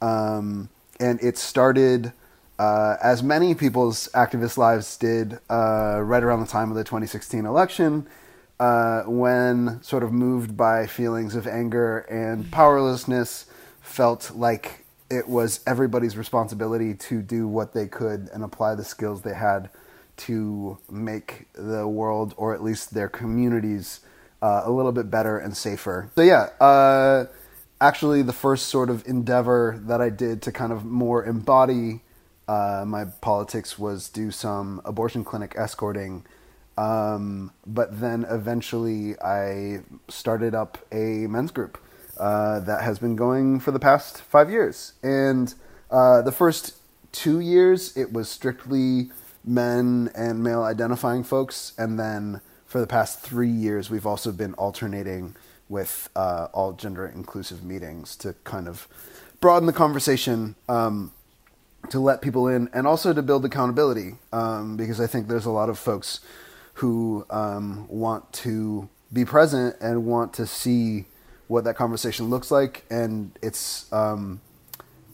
Um, 0.00 0.68
and 0.98 1.22
it 1.22 1.38
started, 1.38 2.12
uh, 2.58 2.96
as 3.02 3.22
many 3.22 3.54
people's 3.54 4.08
activist 4.14 4.56
lives 4.56 4.96
did, 4.96 5.38
uh, 5.48 6.00
right 6.02 6.22
around 6.22 6.40
the 6.40 6.46
time 6.46 6.70
of 6.70 6.76
the 6.76 6.84
2016 6.84 7.46
election, 7.46 8.06
uh, 8.58 9.02
when 9.02 9.82
sort 9.82 10.02
of 10.02 10.12
moved 10.12 10.56
by 10.56 10.86
feelings 10.86 11.34
of 11.34 11.46
anger 11.46 11.98
and 12.10 12.50
powerlessness, 12.50 13.46
felt 13.80 14.32
like 14.34 14.83
it 15.10 15.28
was 15.28 15.60
everybody's 15.66 16.16
responsibility 16.16 16.94
to 16.94 17.22
do 17.22 17.46
what 17.46 17.72
they 17.74 17.86
could 17.86 18.28
and 18.32 18.42
apply 18.42 18.74
the 18.74 18.84
skills 18.84 19.22
they 19.22 19.34
had 19.34 19.70
to 20.16 20.78
make 20.90 21.46
the 21.54 21.86
world 21.86 22.34
or 22.36 22.54
at 22.54 22.62
least 22.62 22.94
their 22.94 23.08
communities 23.08 24.00
uh, 24.42 24.62
a 24.64 24.70
little 24.70 24.92
bit 24.92 25.10
better 25.10 25.38
and 25.38 25.56
safer. 25.56 26.10
So 26.14 26.22
yeah, 26.22 26.50
uh, 26.60 27.26
actually 27.80 28.22
the 28.22 28.32
first 28.32 28.66
sort 28.66 28.90
of 28.90 29.06
endeavor 29.06 29.80
that 29.86 30.00
I 30.00 30.10
did 30.10 30.42
to 30.42 30.52
kind 30.52 30.72
of 30.72 30.84
more 30.84 31.24
embody 31.24 32.00
uh, 32.46 32.84
my 32.86 33.06
politics 33.06 33.78
was 33.78 34.08
do 34.08 34.30
some 34.30 34.80
abortion 34.84 35.24
clinic 35.24 35.54
escorting. 35.56 36.24
Um, 36.76 37.52
but 37.66 38.00
then 38.00 38.26
eventually 38.28 39.18
I 39.20 39.80
started 40.08 40.54
up 40.54 40.78
a 40.92 41.26
men's 41.26 41.52
group 41.52 41.78
uh, 42.18 42.60
that 42.60 42.82
has 42.82 42.98
been 42.98 43.16
going 43.16 43.60
for 43.60 43.70
the 43.70 43.78
past 43.78 44.20
five 44.20 44.50
years. 44.50 44.94
And 45.02 45.54
uh, 45.90 46.22
the 46.22 46.32
first 46.32 46.74
two 47.12 47.40
years, 47.40 47.96
it 47.96 48.12
was 48.12 48.28
strictly 48.28 49.10
men 49.44 50.10
and 50.14 50.42
male 50.42 50.62
identifying 50.62 51.24
folks. 51.24 51.72
And 51.78 51.98
then 51.98 52.40
for 52.66 52.80
the 52.80 52.86
past 52.86 53.20
three 53.20 53.50
years, 53.50 53.90
we've 53.90 54.06
also 54.06 54.32
been 54.32 54.54
alternating 54.54 55.36
with 55.68 56.08
uh, 56.14 56.48
all 56.52 56.72
gender 56.72 57.06
inclusive 57.06 57.62
meetings 57.62 58.16
to 58.16 58.34
kind 58.44 58.68
of 58.68 58.88
broaden 59.40 59.66
the 59.66 59.72
conversation, 59.72 60.54
um, 60.68 61.12
to 61.90 61.98
let 62.00 62.22
people 62.22 62.48
in, 62.48 62.68
and 62.72 62.86
also 62.86 63.12
to 63.12 63.22
build 63.22 63.44
accountability. 63.44 64.16
Um, 64.32 64.76
because 64.76 65.00
I 65.00 65.06
think 65.06 65.28
there's 65.28 65.46
a 65.46 65.50
lot 65.50 65.68
of 65.68 65.78
folks 65.78 66.20
who 66.74 67.26
um, 67.30 67.86
want 67.88 68.32
to 68.32 68.88
be 69.12 69.24
present 69.24 69.76
and 69.80 70.04
want 70.04 70.32
to 70.34 70.46
see 70.46 71.04
what 71.54 71.62
that 71.62 71.76
conversation 71.76 72.30
looks 72.30 72.50
like. 72.50 72.84
And 72.90 73.30
it's, 73.40 73.90
um, 73.92 74.40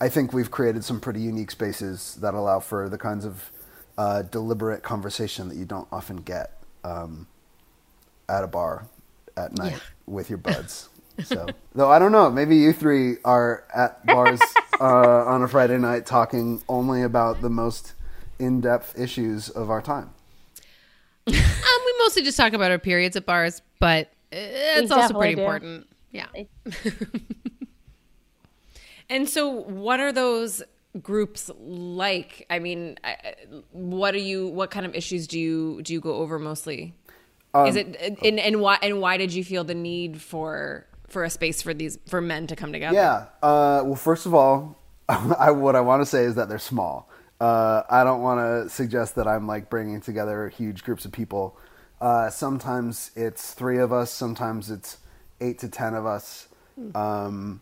I 0.01 0.09
think 0.09 0.33
we've 0.33 0.51
created 0.51 0.85
some 0.85 0.99
pretty 0.99 1.21
unique 1.21 1.51
spaces 1.51 2.17
that 2.23 2.33
allow 2.33 2.61
for 2.61 2.89
the 2.89 2.97
kinds 2.97 3.27
of 3.27 3.53
uh, 3.99 4.23
deliberate 4.23 4.83
conversation 4.83 5.51
that 5.51 5.57
you 5.57 5.67
don't 5.67 5.87
often 5.93 6.17
get 6.17 6.57
um, 6.83 7.27
at 8.27 8.43
a 8.43 8.47
bar 8.47 8.87
at 9.37 9.53
night 9.59 9.73
yeah. 9.73 9.79
with 10.07 10.29
your 10.29 10.39
buds. 10.39 10.89
So, 11.23 11.49
though 11.75 11.91
I 11.91 11.99
don't 11.99 12.13
know, 12.13 12.31
maybe 12.31 12.57
you 12.57 12.73
three 12.73 13.17
are 13.27 13.65
at 13.75 14.07
bars 14.07 14.41
uh, 14.81 15.25
on 15.27 15.43
a 15.43 15.49
Friday 15.49 15.77
night 15.77 16.07
talking 16.07 16.63
only 16.67 17.03
about 17.03 17.43
the 17.43 17.51
most 17.51 17.93
in-depth 18.39 18.99
issues 18.99 19.51
of 19.51 19.69
our 19.69 19.83
time. 19.83 20.15
um, 21.27 21.35
we 21.35 21.95
mostly 21.99 22.23
just 22.23 22.39
talk 22.39 22.55
about 22.55 22.71
our 22.71 22.79
periods 22.79 23.17
at 23.17 23.27
bars, 23.27 23.61
but 23.81 24.11
it's 24.33 24.91
also 24.91 25.13
pretty 25.13 25.35
do. 25.35 25.43
important. 25.43 25.87
Yeah. 26.13 26.27
and 29.09 29.29
so, 29.29 29.49
what 29.49 30.01
are 30.01 30.13
those 30.13 30.63
groups 31.03 31.51
like? 31.59 32.47
I 32.51 32.59
mean, 32.59 32.99
what 33.73 34.15
are 34.15 34.19
you? 34.19 34.49
What 34.49 34.71
kind 34.71 34.87
of 34.87 34.95
issues 34.95 35.27
do 35.27 35.39
you 35.39 35.83
do 35.83 35.93
you 35.93 36.01
go 36.01 36.15
over 36.15 36.39
mostly? 36.39 36.95
Um, 37.53 37.67
Is 37.67 37.77
it 37.77 38.19
and, 38.23 38.39
and 38.39 38.61
why 38.61 38.79
and 38.83 39.01
why 39.01 39.17
did 39.17 39.33
you 39.33 39.45
feel 39.45 39.65
the 39.65 39.75
need 39.75 40.21
for 40.21 40.87
for 41.09 41.25
a 41.25 41.31
space 41.31 41.63
for 41.63 41.75
these 41.75 41.99
for 42.07 42.21
men 42.21 42.47
to 42.47 42.57
come 42.57 42.73
together? 42.73 42.95
Yeah. 42.95 43.27
Uh, 43.43 43.83
well, 43.85 43.97
first 43.97 44.27
of 44.27 44.35
all, 44.35 44.79
I, 45.09 45.51
what 45.51 45.77
I 45.77 45.81
want 45.81 46.03
to 46.03 46.07
say 46.07 46.25
is 46.25 46.37
that 46.37 46.49
they're 46.49 46.59
small. 46.59 47.11
Uh, 47.41 47.83
I 47.89 48.05
don't 48.05 48.21
want 48.21 48.39
to 48.39 48.69
suggest 48.69 49.15
that 49.17 49.27
I'm 49.27 49.47
like 49.47 49.71
bringing 49.71 50.01
together 50.01 50.49
huge 50.49 50.85
groups 50.85 51.05
of 51.05 51.13
people. 51.13 51.59
Uh, 52.01 52.31
sometimes 52.31 53.11
it's 53.17 53.53
three 53.53 53.79
of 53.79 53.93
us. 53.93 54.11
Sometimes 54.11 54.71
it's 54.71 54.99
eight 55.41 55.59
to 55.61 55.69
ten 55.69 55.95
of 55.95 56.07
us. 56.07 56.49
Hmm. 56.77 56.97
Um, 56.97 57.61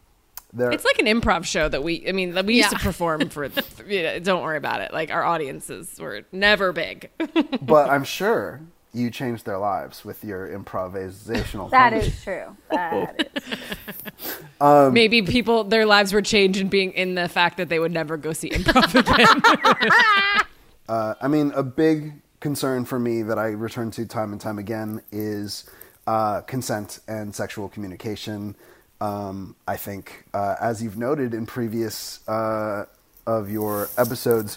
there, 0.53 0.71
it's 0.71 0.85
like 0.85 0.99
an 0.99 1.07
improv 1.07 1.45
show 1.45 1.69
that 1.69 1.83
we. 1.83 2.09
I 2.09 2.13
mean, 2.13 2.35
we 2.47 2.57
used 2.57 2.71
to 2.71 2.79
perform 2.79 3.29
for. 3.29 3.49
You 3.87 4.03
know, 4.03 4.19
don't 4.19 4.43
worry 4.43 4.59
about 4.59 4.83
it. 4.83 4.93
Like 4.93 5.11
our 5.11 5.25
audiences 5.25 5.99
were 5.99 6.23
never 6.31 6.73
big. 6.73 7.11
but 7.63 7.89
I'm 7.89 8.05
sure 8.05 8.61
you 8.93 9.11
changed 9.11 9.47
their 9.47 9.57
lives 9.57 10.05
with 10.05 10.23
your 10.25 10.49
improvisational. 10.49 11.71
That 11.71 11.93
is 11.95 12.23
true. 12.23 12.57
That 12.71 13.31
is. 13.37 14.39
Um, 14.61 14.93
Maybe 14.93 15.23
people 15.23 15.65
their 15.65 15.87
lives 15.87 16.13
were 16.13 16.23
changed 16.23 16.61
in 16.61 16.69
being 16.69 16.93
in 16.93 17.15
the 17.15 17.29
fact 17.29 17.57
that 17.59 17.69
they 17.69 17.79
would 17.79 17.93
never 17.93 18.17
go 18.17 18.33
see 18.33 18.51
improv 18.51 18.95
again. 18.95 20.47
uh, 20.89 21.15
I 21.21 21.29
mean, 21.29 21.53
a 21.55 21.63
big 21.63 22.15
concern 22.41 22.85
for 22.85 22.99
me 22.99 23.23
that 23.23 23.39
I 23.39 23.49
return 23.49 23.91
to 23.93 24.07
time 24.07 24.33
and 24.33 24.41
time 24.41 24.59
again 24.59 25.01
is 25.13 25.69
uh, 26.09 26.41
consent 26.41 27.01
and 27.07 27.35
sexual 27.35 27.69
communication. 27.69 28.57
Um, 28.99 29.57
I 29.69 29.77
think, 29.77 30.25
uh, 30.33 30.57
as 30.59 30.83
you've 30.83 30.97
noted 30.97 31.35
in 31.35 31.45
previous 31.45 32.27
uh, 32.27 32.87
of 33.27 33.51
your 33.51 33.91
episodes, 33.99 34.57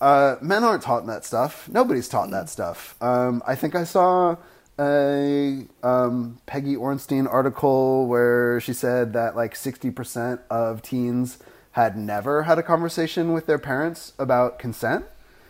uh, 0.00 0.34
men 0.42 0.64
aren't 0.64 0.82
taught 0.82 1.06
that 1.06 1.24
stuff. 1.24 1.68
Nobody's 1.68 2.08
taught 2.08 2.32
that 2.32 2.48
stuff. 2.48 3.00
Um, 3.00 3.40
I 3.46 3.54
think 3.54 3.76
I 3.76 3.84
saw 3.84 4.36
a 4.80 5.64
um, 5.84 6.40
Peggy 6.46 6.74
Orenstein 6.74 7.32
article 7.32 8.08
where 8.08 8.60
she 8.60 8.72
said 8.72 9.12
that 9.12 9.36
like 9.36 9.54
60% 9.54 10.40
of 10.50 10.82
teens 10.82 11.38
had 11.72 11.96
never 11.96 12.42
had 12.42 12.58
a 12.58 12.64
conversation 12.64 13.32
with 13.32 13.46
their 13.46 13.60
parents 13.60 14.12
about 14.18 14.58
consent. 14.58 15.04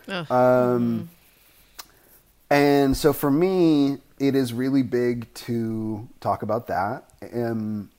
Oh. 0.07 0.23
Mm-hmm. 0.29 1.05
And 2.51 2.95
so 2.95 3.11
for 3.11 3.31
me, 3.31 3.97
it 4.21 4.35
is 4.35 4.53
really 4.53 4.83
big 4.83 5.33
to 5.33 6.07
talk 6.19 6.43
about 6.43 6.67
that. 6.67 7.09
And 7.21 7.89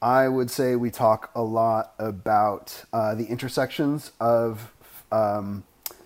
I 0.00 0.28
would 0.28 0.48
say 0.48 0.76
we 0.76 0.92
talk 0.92 1.32
a 1.34 1.42
lot 1.42 1.92
about 1.98 2.84
uh, 2.92 3.16
the 3.16 3.24
intersections 3.24 4.12
of 4.20 4.72
um, 5.10 5.64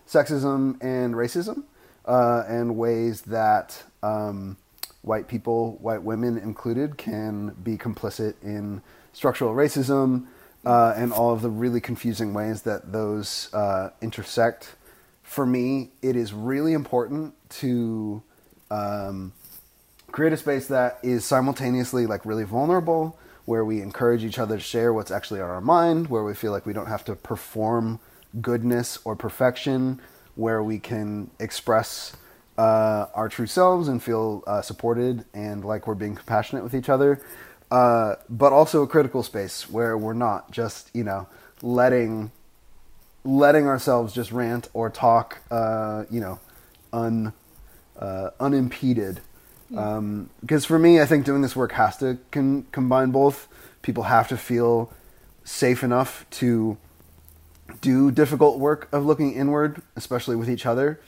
sexism 0.09 0.83
and 0.83 1.15
racism 1.15 1.65
uh, 2.07 2.45
and 2.49 2.79
ways 2.79 3.21
that 3.23 3.83
um, 4.03 4.57
white 5.03 5.29
people, 5.29 5.77
white 5.83 6.03
women 6.03 6.39
included, 6.39 6.97
can 6.97 7.55
be 7.63 7.77
complicit 7.77 8.33
in 8.43 8.81
structural 9.13 9.55
racism 9.55 10.27
uh, 10.65 10.95
and 10.97 11.13
all 11.13 11.35
of 11.35 11.43
the 11.43 11.51
really 11.51 11.83
confusing 11.83 12.33
ways 12.33 12.63
that 12.63 12.93
those 12.93 13.53
uh, 13.53 13.91
intersect. 14.01 14.75
For 15.23 15.45
me, 15.45 15.91
it 16.01 16.17
is 16.17 16.33
really 16.33 16.73
important 16.73 17.35
to 17.61 18.23
um, 18.71 19.33
create 20.11 20.33
a 20.33 20.37
space 20.37 20.69
that 20.69 20.99
is 21.03 21.25
simultaneously 21.25 22.07
like 22.07 22.25
really 22.25 22.45
vulnerable 22.45 23.19
where 23.45 23.65
we 23.65 23.81
encourage 23.81 24.25
each 24.25 24.39
other 24.39 24.57
to 24.57 24.63
share 24.63 24.93
what's 24.93 25.11
actually 25.11 25.41
on 25.41 25.49
our 25.49 25.61
mind, 25.63 26.09
where 26.09 26.23
we 26.23 26.35
feel 26.35 26.53
like 26.53 26.67
we 26.67 26.75
don't 26.75 26.87
have 26.87 27.03
to 27.03 27.15
perform 27.15 27.99
goodness 28.43 28.99
or 29.05 29.17
perfection, 29.17 29.99
where 30.35 30.63
we 30.63 30.79
can 30.79 31.31
express 31.41 32.15
uh, 32.59 33.07
our 33.15 33.29
true 33.29 33.47
selves 33.47 33.89
and 33.89 34.03
feel 34.03 34.45
uh, 34.47 34.61
supported 34.61 35.25
and 35.33 35.65
like 35.65 35.87
we're 35.87 35.95
being 35.95 36.15
compassionate 36.15 36.63
with 36.63 36.75
each 36.75 36.91
other. 36.91 37.23
Uh, 37.71 38.17
but 38.29 38.53
also 38.53 38.83
a 38.83 38.87
critical 38.87 39.23
space 39.23 39.69
where 39.71 39.97
we're 39.97 40.13
not 40.13 40.51
just, 40.51 40.91
you 40.95 41.05
know, 41.05 41.27
letting 41.63 42.31
letting 43.25 43.67
ourselves 43.67 44.13
just 44.13 44.31
rant 44.31 44.69
or 44.75 44.91
talk, 44.91 45.39
uh, 45.51 46.05
you 46.11 46.21
know, 46.21 46.39
un 46.93 47.33
uh, 47.99 48.31
unimpeded. 48.41 49.21
Because 49.69 49.99
um, 49.99 50.31
for 50.61 50.79
me, 50.79 51.01
I 51.01 51.07
think 51.07 51.25
doing 51.25 51.43
this 51.43 51.55
work 51.55 51.73
has 51.73 51.97
to 51.99 52.19
con- 52.31 52.67
combine 52.73 53.11
both. 53.11 53.49
People 53.83 54.05
have 54.05 54.29
to 54.29 54.37
feel 54.37 54.91
safe 55.45 55.83
enough 55.83 56.27
to 56.31 56.79
do 57.81 58.11
difficult 58.11 58.59
work 58.59 58.89
of 58.93 59.05
looking 59.05 59.35
inward, 59.35 59.83
especially 59.97 60.37
with 60.37 60.49
each 60.49 60.67
other. 60.67 61.01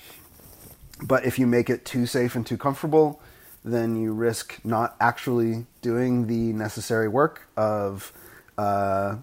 But 1.03 1.25
if 1.25 1.39
you 1.39 1.47
make 1.47 1.71
it 1.71 1.85
too 1.85 2.07
safe 2.07 2.35
and 2.35 2.47
too 2.47 2.59
comfortable, 2.59 3.21
then 3.65 4.01
you 4.01 4.13
risk 4.13 4.59
not 4.65 4.97
actually 5.01 5.67
doing 5.83 6.27
the 6.27 6.53
necessary 6.53 7.09
work 7.09 7.49
of 7.57 8.13
uh, 8.59 9.17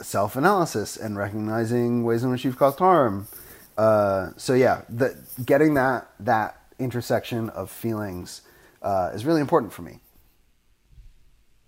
self 0.00 0.36
analysis 0.36 0.96
and 0.96 1.16
recognizing 1.16 2.04
ways 2.04 2.22
in 2.22 2.30
which 2.30 2.44
you've 2.44 2.58
caused 2.58 2.78
harm. 2.78 3.26
Uh, 3.76 4.30
so 4.36 4.54
yeah, 4.54 4.82
the, 4.88 5.16
getting 5.44 5.74
that 5.74 6.08
that 6.20 6.59
intersection 6.80 7.50
of 7.50 7.70
feelings 7.70 8.42
uh, 8.82 9.10
is 9.14 9.24
really 9.24 9.40
important 9.40 9.72
for 9.72 9.82
me. 9.82 10.00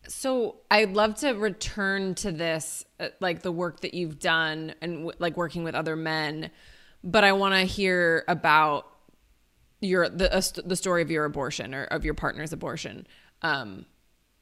So 0.09 0.57
I'd 0.71 0.93
love 0.93 1.17
to 1.17 1.33
return 1.33 2.15
to 2.17 2.33
this, 2.33 2.85
uh, 2.99 3.09
like 3.21 3.43
the 3.43 3.53
work 3.53 3.81
that 3.81 3.95
you've 3.95 4.19
done 4.19 4.75
and 4.81 4.95
w- 4.95 5.13
like 5.19 5.37
working 5.37 5.63
with 5.63 5.75
other 5.75 5.95
men, 5.95 6.51
but 7.05 7.23
I 7.23 7.33
want 7.33 7.55
to 7.55 7.61
hear 7.61 8.25
about 8.27 8.87
your 9.81 10.09
the 10.09 10.35
uh, 10.35 10.43
the 10.65 10.77
story 10.77 11.03
of 11.03 11.11
your 11.11 11.25
abortion 11.25 11.75
or 11.75 11.85
of 11.85 12.05
your 12.05 12.15
partner's 12.15 12.53
abortion. 12.53 13.07
Um, 13.43 13.87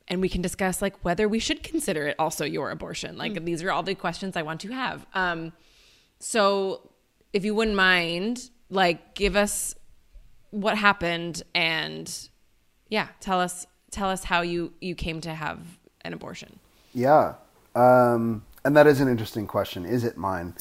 and 0.09 0.21
we 0.21 0.29
can 0.29 0.43
discuss 0.43 0.83
like 0.83 1.05
whether 1.05 1.29
we 1.29 1.39
should 1.39 1.63
consider 1.63 2.09
it 2.09 2.17
also 2.19 2.45
your 2.45 2.71
abortion. 2.71 3.17
Like 3.17 3.33
mm. 3.33 3.45
these 3.45 3.63
are 3.63 3.71
all 3.71 3.83
the 3.83 3.95
questions 3.95 4.37
I 4.37 4.43
want 4.43 4.61
to 4.63 4.69
have. 4.73 5.07
Um, 5.15 5.53
so 6.19 6.91
if 7.33 7.45
you 7.45 7.55
wouldn't 7.55 7.77
mind, 7.77 8.51
like 8.71 9.15
give 9.15 9.37
us 9.37 9.75
what 10.51 10.77
happened 10.77 11.43
and 11.55 12.29
yeah, 12.89 13.09
tell 13.21 13.41
us 13.41 13.67
tell 13.91 14.09
us 14.09 14.25
how 14.25 14.43
you 14.43 14.73
you 14.81 14.95
came 14.95 15.21
to 15.23 15.35
have 15.35 15.61
an 16.03 16.13
abortion. 16.13 16.59
Yeah, 16.93 17.35
um, 17.75 18.45
and 18.65 18.77
that 18.77 18.87
is 18.87 19.01
an 19.01 19.09
interesting 19.09 19.47
question. 19.47 19.85
Is 19.85 20.05
it 20.05 20.17
mine? 20.17 20.55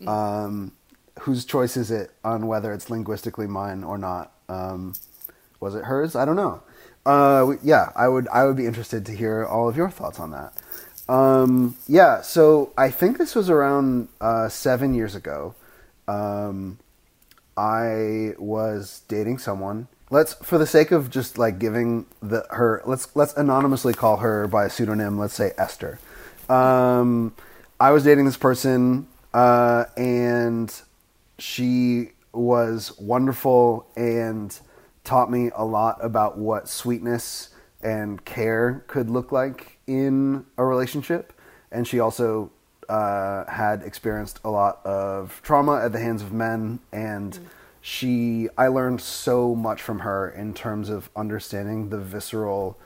Mm. 0.00 0.08
Um, 0.08 0.72
whose 1.20 1.44
choice 1.44 1.76
is 1.76 1.90
it 1.90 2.10
on 2.24 2.46
whether 2.46 2.72
it's 2.72 2.90
linguistically 2.90 3.46
mine 3.46 3.84
or 3.84 3.98
not? 3.98 4.32
Um, 4.48 4.94
was 5.60 5.74
it 5.74 5.84
hers? 5.84 6.14
I 6.14 6.24
don't 6.24 6.36
know. 6.36 6.62
Uh, 7.04 7.54
yeah, 7.62 7.92
I 7.94 8.08
would. 8.08 8.28
I 8.28 8.44
would 8.44 8.56
be 8.56 8.66
interested 8.66 9.06
to 9.06 9.12
hear 9.12 9.44
all 9.44 9.68
of 9.68 9.76
your 9.76 9.90
thoughts 9.90 10.18
on 10.18 10.32
that. 10.32 10.52
Um, 11.08 11.76
yeah, 11.86 12.20
so 12.20 12.72
I 12.76 12.90
think 12.90 13.18
this 13.18 13.36
was 13.36 13.48
around 13.48 14.08
uh, 14.20 14.48
seven 14.48 14.92
years 14.92 15.14
ago. 15.14 15.54
Um, 16.08 16.78
I 17.56 18.34
was 18.38 19.02
dating 19.08 19.38
someone. 19.38 19.88
Let's, 20.10 20.34
for 20.34 20.58
the 20.58 20.66
sake 20.66 20.92
of 20.92 21.10
just 21.10 21.38
like 21.38 21.58
giving 21.58 22.06
the 22.20 22.46
her, 22.50 22.82
let's 22.86 23.14
let's 23.16 23.34
anonymously 23.34 23.92
call 23.92 24.18
her 24.18 24.46
by 24.46 24.66
a 24.66 24.70
pseudonym. 24.70 25.18
Let's 25.18 25.34
say 25.34 25.52
Esther. 25.58 25.98
Um, 26.48 27.34
I 27.80 27.90
was 27.90 28.04
dating 28.04 28.24
this 28.24 28.36
person, 28.36 29.08
uh, 29.34 29.86
and 29.96 30.72
she 31.38 32.10
was 32.32 32.96
wonderful 32.98 33.86
and 33.96 34.58
taught 35.02 35.30
me 35.30 35.50
a 35.54 35.64
lot 35.64 35.98
about 36.04 36.38
what 36.38 36.68
sweetness 36.68 37.50
and 37.82 38.24
care 38.24 38.84
could 38.86 39.10
look 39.10 39.32
like 39.32 39.78
in 39.86 40.44
a 40.56 40.64
relationship. 40.64 41.32
And 41.72 41.86
she 41.86 42.00
also 42.00 42.50
uh, 42.88 43.44
had 43.50 43.82
experienced 43.82 44.40
a 44.44 44.50
lot 44.50 44.84
of 44.84 45.40
trauma 45.42 45.80
at 45.82 45.92
the 45.92 45.98
hands 45.98 46.22
of 46.22 46.32
men. 46.32 46.80
And 46.92 47.32
mm. 47.32 47.44
she, 47.80 48.48
I 48.56 48.68
learned 48.68 49.00
so 49.00 49.54
much 49.54 49.82
from 49.82 50.00
her 50.00 50.28
in 50.28 50.54
terms 50.54 50.88
of 50.88 51.10
understanding 51.16 51.90
the 51.90 51.98
visceral 51.98 52.78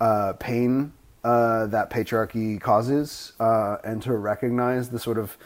uh, 0.00 0.34
pain 0.34 0.92
uh, 1.24 1.66
that 1.66 1.90
patriarchy 1.90 2.60
causes 2.60 3.32
uh, 3.38 3.76
and 3.84 4.02
to 4.02 4.12
recognize 4.16 4.90
the 4.90 4.98
sort 4.98 5.18
of 5.18 5.36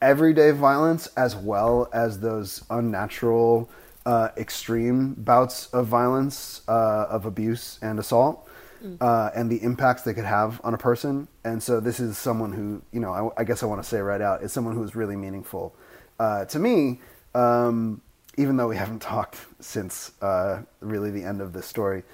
everyday 0.00 0.50
violence 0.50 1.08
as 1.08 1.36
well 1.36 1.88
as 1.92 2.20
those 2.20 2.64
unnatural, 2.70 3.68
uh, 4.06 4.28
extreme 4.36 5.14
bouts 5.14 5.66
of 5.74 5.86
violence, 5.86 6.62
uh, 6.68 7.06
of 7.10 7.26
abuse 7.26 7.78
and 7.82 7.98
assault, 7.98 8.48
mm. 8.82 8.96
uh, 9.00 9.30
and 9.34 9.50
the 9.50 9.62
impacts 9.62 10.02
they 10.02 10.14
could 10.14 10.24
have 10.24 10.60
on 10.64 10.74
a 10.74 10.78
person. 10.78 11.28
And 11.44 11.62
so, 11.62 11.80
this 11.80 12.00
is 12.00 12.18
someone 12.18 12.52
who, 12.52 12.82
you 12.92 13.00
know, 13.00 13.32
I, 13.36 13.42
I 13.42 13.44
guess 13.44 13.62
I 13.62 13.66
want 13.66 13.82
to 13.82 13.88
say 13.88 14.00
right 14.00 14.20
out, 14.20 14.42
is 14.42 14.52
someone 14.52 14.74
who 14.74 14.82
is 14.82 14.94
really 14.94 15.16
meaningful 15.16 15.74
uh, 16.18 16.44
to 16.46 16.58
me. 16.58 17.00
Um, 17.34 18.02
even 18.38 18.56
though 18.56 18.68
we 18.68 18.76
haven't 18.76 19.02
talked 19.02 19.36
since 19.60 20.12
uh, 20.22 20.62
really 20.80 21.10
the 21.10 21.24
end 21.24 21.42
of 21.42 21.52
this 21.52 21.66
story. 21.66 22.04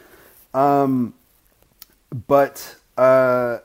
Um, 0.52 1.14
but 2.26 2.76
uh, 2.96 3.58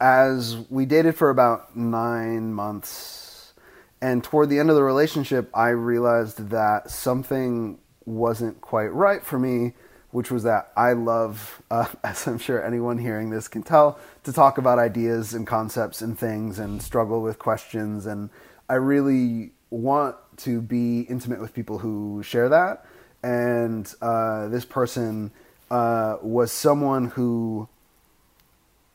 as 0.00 0.56
we 0.68 0.86
dated 0.86 1.16
for 1.16 1.30
about 1.30 1.76
nine 1.76 2.52
months, 2.52 3.54
and 4.00 4.22
toward 4.22 4.50
the 4.50 4.58
end 4.58 4.68
of 4.68 4.76
the 4.76 4.82
relationship, 4.82 5.48
I 5.54 5.68
realized 5.68 6.48
that 6.50 6.90
something 6.90 7.78
wasn't 8.04 8.60
quite 8.60 8.92
right 8.92 9.24
for 9.24 9.38
me, 9.38 9.74
which 10.12 10.30
was 10.30 10.44
that 10.44 10.70
I 10.76 10.92
love, 10.92 11.60
uh, 11.70 11.86
as 12.04 12.26
I'm 12.26 12.38
sure 12.38 12.64
anyone 12.64 12.98
hearing 12.98 13.30
this 13.30 13.48
can 13.48 13.62
tell, 13.62 13.98
to 14.24 14.32
talk 14.32 14.58
about 14.58 14.78
ideas 14.78 15.34
and 15.34 15.46
concepts 15.46 16.00
and 16.00 16.18
things 16.18 16.58
and 16.58 16.80
struggle 16.80 17.20
with 17.20 17.38
questions. 17.38 18.06
And 18.06 18.30
I 18.68 18.74
really 18.74 19.50
want 19.70 20.16
to 20.38 20.60
be 20.60 21.00
intimate 21.02 21.40
with 21.40 21.54
people 21.54 21.78
who 21.78 22.22
share 22.22 22.48
that. 22.50 22.86
And 23.22 23.92
uh, 24.00 24.48
this 24.48 24.64
person 24.64 25.30
uh, 25.70 26.18
was 26.22 26.52
someone 26.52 27.06
who 27.06 27.68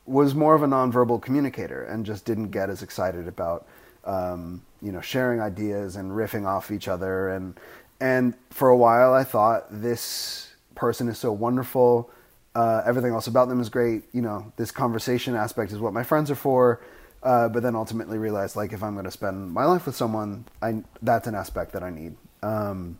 was 0.06 0.34
more 0.36 0.56
of 0.56 0.64
a 0.64 0.68
nonverbal 0.68 1.22
communicator 1.22 1.84
and 1.84 2.06
just 2.06 2.24
didn't 2.26 2.50
get 2.50 2.70
as 2.70 2.82
excited 2.82 3.28
about 3.28 3.68
um, 4.06 4.62
you 4.82 4.92
know, 4.92 5.02
sharing 5.02 5.42
ideas 5.42 5.96
and 5.96 6.12
riffing 6.12 6.46
off 6.46 6.72
each 6.72 6.88
other. 6.88 7.30
And, 7.30 7.60
and 8.00 8.34
for 8.50 8.70
a 8.70 8.78
while 8.78 9.14
I 9.14 9.24
thought 9.24 9.66
this 9.70 10.47
person 10.78 11.10
is 11.10 11.18
so 11.18 11.34
wonderful. 11.34 12.10
Uh, 12.56 12.82
everything 12.86 13.12
else 13.12 13.28
about 13.28 13.50
them 13.50 13.60
is 13.60 13.68
great. 13.70 14.04
You 14.14 14.22
know, 14.22 14.54
this 14.56 14.72
conversation 14.72 15.36
aspect 15.36 15.72
is 15.74 15.80
what 15.80 15.94
my 15.94 16.04
friends 16.04 16.32
are 16.32 16.36
for. 16.36 16.82
Uh, 17.22 17.50
but 17.50 17.64
then 17.64 17.76
ultimately 17.76 18.18
realized 18.18 18.56
like 18.56 18.72
if 18.72 18.82
I'm 18.82 18.94
going 18.94 19.06
to 19.06 19.12
spend 19.12 19.52
my 19.52 19.66
life 19.66 19.86
with 19.86 19.96
someone, 19.96 20.46
I 20.62 20.84
that's 21.02 21.28
an 21.28 21.36
aspect 21.36 21.74
that 21.74 21.84
I 21.84 21.90
need. 21.90 22.16
Um, 22.44 23.00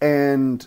and 0.00 0.66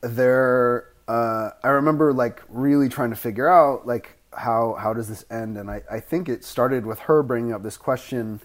there, 0.00 0.88
uh, 1.08 1.50
I 1.62 1.68
remember 1.68 2.12
like 2.12 2.42
really 2.48 2.88
trying 2.88 3.10
to 3.10 3.16
figure 3.16 3.48
out 3.48 3.86
like 3.86 4.16
how 4.32 4.74
how 4.74 4.94
does 4.94 5.08
this 5.08 5.24
end? 5.30 5.58
And 5.58 5.70
I, 5.70 5.82
I 5.90 6.00
think 6.00 6.28
it 6.28 6.44
started 6.44 6.86
with 6.86 7.00
her 7.00 7.22
bringing 7.22 7.52
up 7.52 7.62
this 7.62 7.76
question 7.76 8.40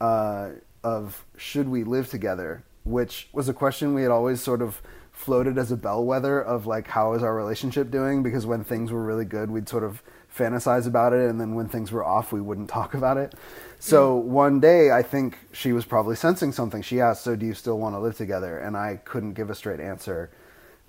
uh, 0.00 0.50
of 0.82 1.24
should 1.36 1.68
we 1.68 1.84
live 1.84 2.10
together, 2.10 2.64
which 2.84 3.28
was 3.32 3.48
a 3.48 3.54
question 3.54 3.94
we 3.94 4.02
had 4.02 4.10
always 4.10 4.42
sort 4.42 4.62
of 4.62 4.82
floated 5.22 5.56
as 5.58 5.70
a 5.70 5.76
bellwether 5.76 6.40
of 6.40 6.66
like 6.66 6.88
how 6.88 7.14
is 7.14 7.22
our 7.22 7.34
relationship 7.34 7.90
doing? 7.90 8.22
Because 8.22 8.44
when 8.44 8.64
things 8.64 8.90
were 8.90 9.02
really 9.02 9.24
good, 9.24 9.50
we'd 9.50 9.68
sort 9.68 9.84
of 9.84 10.02
fantasize 10.36 10.86
about 10.86 11.12
it, 11.12 11.28
and 11.28 11.40
then 11.40 11.54
when 11.54 11.68
things 11.68 11.92
were 11.92 12.04
off, 12.04 12.32
we 12.32 12.40
wouldn't 12.40 12.68
talk 12.78 12.94
about 12.94 13.16
it. 13.16 13.34
So 13.78 14.20
mm. 14.20 14.24
one 14.24 14.60
day, 14.60 14.90
I 14.90 15.02
think 15.02 15.38
she 15.52 15.72
was 15.72 15.84
probably 15.84 16.16
sensing 16.16 16.52
something. 16.52 16.82
She 16.82 17.00
asked, 17.00 17.22
"So 17.22 17.36
do 17.36 17.46
you 17.46 17.54
still 17.54 17.78
want 17.78 17.94
to 17.94 17.98
live 17.98 18.16
together?" 18.16 18.58
And 18.58 18.76
I 18.76 19.00
couldn't 19.04 19.34
give 19.34 19.50
a 19.50 19.54
straight 19.54 19.80
answer. 19.80 20.30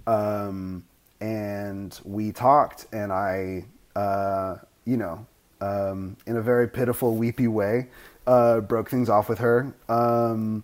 Um, 0.07 0.83
and 1.21 1.97
we 2.03 2.31
talked, 2.31 2.87
and 2.91 3.13
I 3.13 3.65
uh, 3.95 4.57
you 4.85 4.97
know, 4.97 5.25
um, 5.61 6.17
in 6.25 6.35
a 6.35 6.41
very 6.41 6.67
pitiful, 6.67 7.15
weepy 7.15 7.47
way, 7.47 7.87
uh, 8.27 8.59
broke 8.61 8.89
things 8.89 9.09
off 9.09 9.29
with 9.29 9.39
her. 9.39 9.73
Um, 9.87 10.63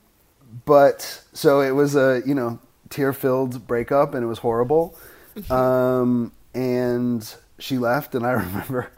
but 0.66 1.24
so 1.34 1.62
it 1.62 1.72
was 1.72 1.96
a 1.96 2.22
you 2.26 2.34
know 2.34 2.60
tear 2.90 3.14
filled 3.14 3.68
breakup, 3.68 4.14
and 4.14 4.24
it 4.24 4.28
was 4.28 4.40
horrible. 4.40 4.98
Mm-hmm. 5.36 5.52
Um, 5.52 6.32
and 6.54 7.36
she 7.60 7.78
left, 7.78 8.16
and 8.16 8.26
I 8.26 8.32
remember 8.44 8.92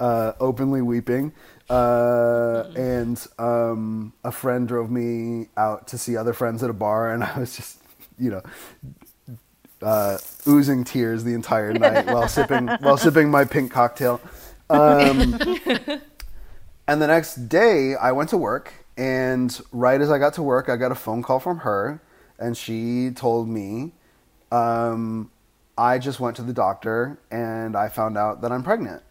uh, 0.00 0.32
openly 0.40 0.82
weeping. 0.82 1.32
Uh, 1.70 2.64
mm-hmm. 2.64 2.80
and 2.80 3.26
um, 3.38 4.12
a 4.24 4.32
friend 4.32 4.66
drove 4.66 4.90
me 4.90 5.48
out 5.56 5.86
to 5.88 5.98
see 5.98 6.16
other 6.16 6.32
friends 6.32 6.62
at 6.62 6.70
a 6.70 6.74
bar, 6.74 7.12
and 7.12 7.22
I 7.24 7.38
was 7.38 7.56
just, 7.56 7.78
you 8.18 8.30
know, 8.30 8.42
uh, 9.82 10.18
oozing 10.46 10.82
tears 10.84 11.24
the 11.24 11.34
entire 11.34 11.72
night 11.72 12.06
while 12.06 12.26
sipping 12.28 12.66
while 12.80 12.96
sipping 12.96 13.30
my 13.30 13.44
pink 13.44 13.70
cocktail. 13.70 14.20
Um, 14.70 15.38
and 16.88 17.02
the 17.02 17.06
next 17.06 17.48
day, 17.48 17.94
I 17.94 18.12
went 18.12 18.30
to 18.30 18.38
work, 18.38 18.72
and 18.96 19.58
right 19.70 20.00
as 20.00 20.10
I 20.10 20.18
got 20.18 20.34
to 20.34 20.42
work, 20.42 20.68
I 20.68 20.76
got 20.76 20.90
a 20.90 20.96
phone 20.96 21.22
call 21.22 21.38
from 21.38 21.58
her, 21.58 22.00
and 22.38 22.56
she 22.56 23.10
told 23.10 23.48
me, 23.48 23.92
um, 24.50 25.30
I 25.76 25.98
just 25.98 26.20
went 26.20 26.36
to 26.36 26.42
the 26.42 26.52
doctor 26.52 27.18
and 27.30 27.76
I 27.76 27.88
found 27.88 28.18
out 28.18 28.40
that 28.42 28.52
I'm 28.52 28.62
pregnant. 28.62 29.02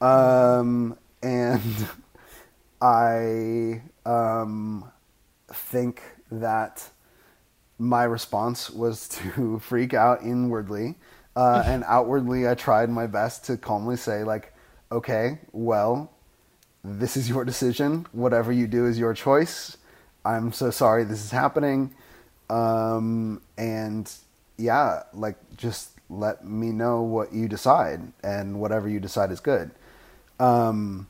Um, 0.00 0.96
and 1.22 1.88
I 2.80 3.82
um, 4.04 4.90
think 5.48 6.02
that 6.30 6.88
my 7.78 8.04
response 8.04 8.70
was 8.70 9.08
to 9.34 9.58
freak 9.58 9.94
out 9.94 10.22
inwardly. 10.22 10.96
Uh, 11.34 11.62
and 11.66 11.84
outwardly, 11.88 12.48
I 12.48 12.54
tried 12.54 12.90
my 12.90 13.06
best 13.06 13.44
to 13.46 13.56
calmly 13.56 13.96
say, 13.96 14.24
like, 14.24 14.54
okay, 14.90 15.40
well, 15.52 16.12
this 16.84 17.16
is 17.16 17.28
your 17.28 17.44
decision. 17.44 18.06
Whatever 18.12 18.52
you 18.52 18.66
do 18.66 18.86
is 18.86 18.98
your 18.98 19.12
choice. 19.12 19.76
I'm 20.24 20.52
so 20.52 20.70
sorry 20.70 21.04
this 21.04 21.24
is 21.24 21.30
happening. 21.30 21.94
Um, 22.50 23.40
and 23.58 24.10
yeah, 24.56 25.02
like, 25.12 25.36
just 25.56 25.90
let 26.08 26.44
me 26.44 26.70
know 26.70 27.02
what 27.02 27.32
you 27.32 27.48
decide, 27.48 28.00
and 28.22 28.60
whatever 28.60 28.88
you 28.88 29.00
decide 29.00 29.30
is 29.30 29.40
good. 29.40 29.70
Um, 30.38 31.08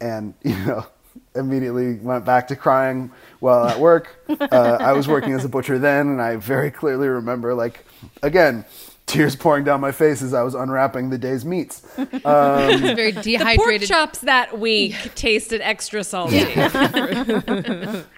and, 0.00 0.34
you 0.42 0.56
know, 0.64 0.86
immediately 1.34 1.94
went 1.94 2.24
back 2.24 2.48
to 2.48 2.56
crying 2.56 3.10
while 3.40 3.66
at 3.66 3.78
work. 3.78 4.24
Uh, 4.28 4.78
I 4.80 4.92
was 4.92 5.08
working 5.08 5.32
as 5.32 5.44
a 5.44 5.48
butcher 5.48 5.78
then, 5.78 6.08
and 6.08 6.22
I 6.22 6.36
very 6.36 6.70
clearly 6.70 7.08
remember, 7.08 7.54
like, 7.54 7.84
again, 8.22 8.64
tears 9.06 9.34
pouring 9.34 9.64
down 9.64 9.80
my 9.80 9.90
face 9.90 10.20
as 10.20 10.34
I 10.34 10.42
was 10.42 10.54
unwrapping 10.54 11.08
the 11.10 11.18
day's 11.18 11.44
meats. 11.44 11.82
Um, 12.24 12.80
Very 12.94 13.12
Pork 13.12 13.24
dehydrated. 13.24 13.88
chops 13.88 14.18
that 14.20 14.58
week 14.58 14.94
tasted 15.14 15.60
extra 15.62 16.04
salty. 16.04 16.44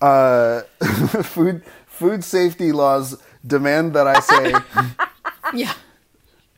uh, 0.00 0.60
food 1.22 1.62
food 1.86 2.22
safety 2.24 2.72
laws 2.72 3.20
demand 3.46 3.94
that 3.94 4.06
I 4.06 4.20
say 4.20 4.54
Yeah. 5.54 5.72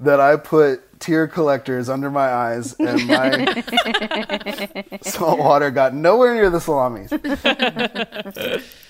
that 0.01 0.21
I 0.21 0.37
put 0.37 0.83
tear 1.01 1.27
collectors 1.27 1.89
under 1.89 2.11
my 2.11 2.29
eyes, 2.29 2.75
and 2.79 3.07
my 3.07 3.63
salt 5.03 5.39
water 5.39 5.71
got 5.71 5.95
nowhere 5.95 6.35
near 6.35 6.51
the 6.51 6.61
salamis. 6.61 7.11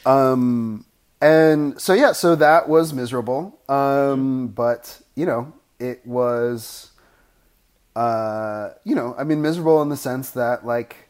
um, 0.06 0.84
and 1.20 1.80
so 1.80 1.92
yeah, 1.92 2.12
so 2.12 2.34
that 2.36 2.68
was 2.68 2.92
miserable. 2.92 3.58
Um, 3.68 4.48
but 4.48 5.00
you 5.14 5.26
know, 5.26 5.52
it 5.78 6.04
was, 6.06 6.90
uh, 7.94 8.70
you 8.84 8.94
know, 8.94 9.14
I 9.18 9.24
mean, 9.24 9.42
miserable 9.42 9.82
in 9.82 9.88
the 9.88 9.96
sense 9.96 10.30
that 10.30 10.64
like, 10.66 11.08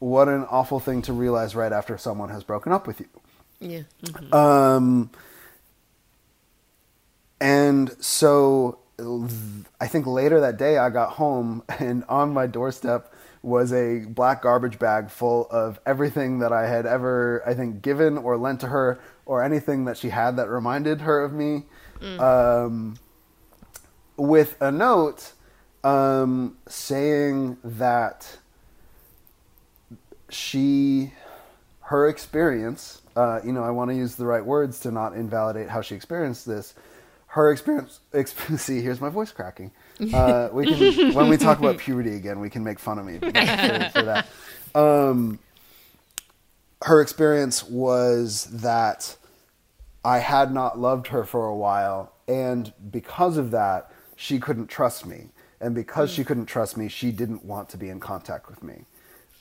what 0.00 0.28
an 0.28 0.44
awful 0.50 0.80
thing 0.80 1.02
to 1.02 1.12
realize 1.12 1.54
right 1.54 1.72
after 1.72 1.96
someone 1.96 2.30
has 2.30 2.42
broken 2.42 2.72
up 2.72 2.86
with 2.86 3.00
you. 3.00 3.06
Yeah. 3.60 3.82
Um, 4.32 5.10
and 7.40 7.94
so 8.02 8.78
I 9.80 9.86
think 9.86 10.06
later 10.06 10.40
that 10.40 10.56
day 10.56 10.78
I 10.78 10.90
got 10.90 11.12
home 11.12 11.62
and 11.78 12.04
on 12.08 12.32
my 12.32 12.46
doorstep 12.46 13.12
was 13.42 13.72
a 13.72 14.00
black 14.00 14.42
garbage 14.42 14.78
bag 14.78 15.10
full 15.10 15.46
of 15.50 15.80
everything 15.86 16.40
that 16.40 16.52
I 16.52 16.68
had 16.68 16.84
ever, 16.84 17.42
I 17.46 17.54
think, 17.54 17.80
given 17.80 18.18
or 18.18 18.36
lent 18.36 18.60
to 18.60 18.66
her 18.66 19.00
or 19.24 19.42
anything 19.42 19.86
that 19.86 19.96
she 19.96 20.10
had 20.10 20.36
that 20.36 20.48
reminded 20.48 21.02
her 21.02 21.24
of 21.24 21.32
me. 21.32 21.64
Um, 22.18 22.96
with 24.16 24.56
a 24.60 24.70
note 24.70 25.32
um, 25.84 26.58
saying 26.68 27.56
that 27.64 28.38
she 30.32 31.12
her 31.82 32.08
experience 32.08 33.02
uh, 33.16 33.40
you 33.44 33.52
know 33.52 33.62
i 33.62 33.70
want 33.70 33.90
to 33.90 33.96
use 33.96 34.14
the 34.14 34.24
right 34.26 34.44
words 34.44 34.78
to 34.80 34.90
not 34.90 35.14
invalidate 35.14 35.68
how 35.68 35.80
she 35.80 35.94
experienced 35.94 36.46
this. 36.46 36.74
Her 37.26 37.52
experience 37.52 38.00
exp- 38.12 38.58
see 38.66 38.80
here's 38.80 39.00
my 39.00 39.08
voice 39.08 39.32
cracking. 39.32 39.72
Uh, 40.14 40.48
we 40.50 40.64
can 40.66 41.12
when 41.12 41.28
we 41.28 41.36
talk 41.36 41.58
about 41.58 41.76
puberty 41.76 42.14
again 42.14 42.40
we 42.40 42.48
can 42.48 42.64
make 42.64 42.78
fun 42.78 42.98
of 42.98 43.04
me 43.04 43.18
for, 43.18 43.26
for 43.26 44.02
that. 44.02 44.26
Um, 44.74 45.38
her 46.82 47.02
experience 47.02 47.62
was 47.64 48.44
that 48.44 49.16
i 50.02 50.18
had 50.18 50.54
not 50.54 50.78
loved 50.78 51.08
her 51.08 51.22
for 51.22 51.46
a 51.48 51.54
while 51.54 52.14
and 52.26 52.72
because 52.90 53.36
of 53.36 53.50
that 53.50 53.90
she 54.16 54.38
couldn't 54.38 54.68
trust 54.68 55.04
me. 55.06 55.28
And 55.60 55.74
because 55.74 56.10
she 56.10 56.24
couldn't 56.24 56.46
trust 56.46 56.78
me 56.78 56.88
she 56.88 57.10
didn't 57.12 57.44
want 57.44 57.68
to 57.70 57.76
be 57.76 57.90
in 57.90 58.00
contact 58.00 58.48
with 58.48 58.62
me 58.62 58.86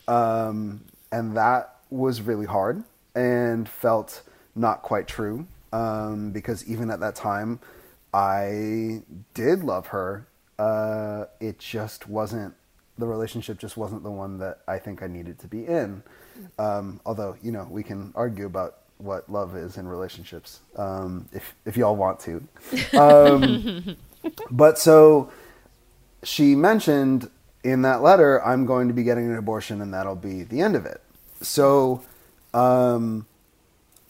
um, 0.09 0.81
and 1.11 1.37
that 1.37 1.75
was 1.89 2.21
really 2.21 2.45
hard 2.45 2.83
and 3.15 3.69
felt 3.69 4.21
not 4.55 4.81
quite 4.81 5.07
true 5.07 5.47
um, 5.71 6.31
because 6.31 6.67
even 6.67 6.89
at 6.91 6.99
that 6.99 7.15
time 7.15 7.59
i 8.13 9.01
did 9.33 9.63
love 9.63 9.87
her. 9.87 10.25
Uh, 10.57 11.25
it 11.39 11.57
just 11.59 12.09
wasn't 12.09 12.53
the 12.97 13.05
relationship 13.05 13.57
just 13.57 13.77
wasn't 13.77 14.03
the 14.03 14.11
one 14.11 14.39
that 14.39 14.59
i 14.67 14.77
think 14.77 15.01
i 15.01 15.07
needed 15.07 15.39
to 15.39 15.47
be 15.47 15.65
in. 15.65 16.03
Um, 16.57 16.99
although 17.05 17.37
you 17.41 17.51
know 17.51 17.67
we 17.69 17.83
can 17.83 18.11
argue 18.15 18.45
about 18.45 18.79
what 18.97 19.29
love 19.31 19.55
is 19.55 19.77
in 19.77 19.87
relationships 19.87 20.59
um, 20.75 21.29
if, 21.31 21.55
if 21.65 21.77
y'all 21.77 21.95
want 21.95 22.19
to. 22.21 22.43
Um, 22.97 23.95
but 24.51 24.77
so 24.77 25.31
she 26.23 26.55
mentioned 26.55 27.29
in 27.63 27.81
that 27.83 28.01
letter, 28.01 28.43
I'm 28.43 28.65
going 28.65 28.87
to 28.87 28.93
be 28.93 29.03
getting 29.03 29.25
an 29.25 29.37
abortion 29.37 29.81
and 29.81 29.93
that'll 29.93 30.15
be 30.15 30.43
the 30.43 30.61
end 30.61 30.75
of 30.75 30.85
it. 30.85 31.01
So 31.41 32.01
um, 32.53 33.25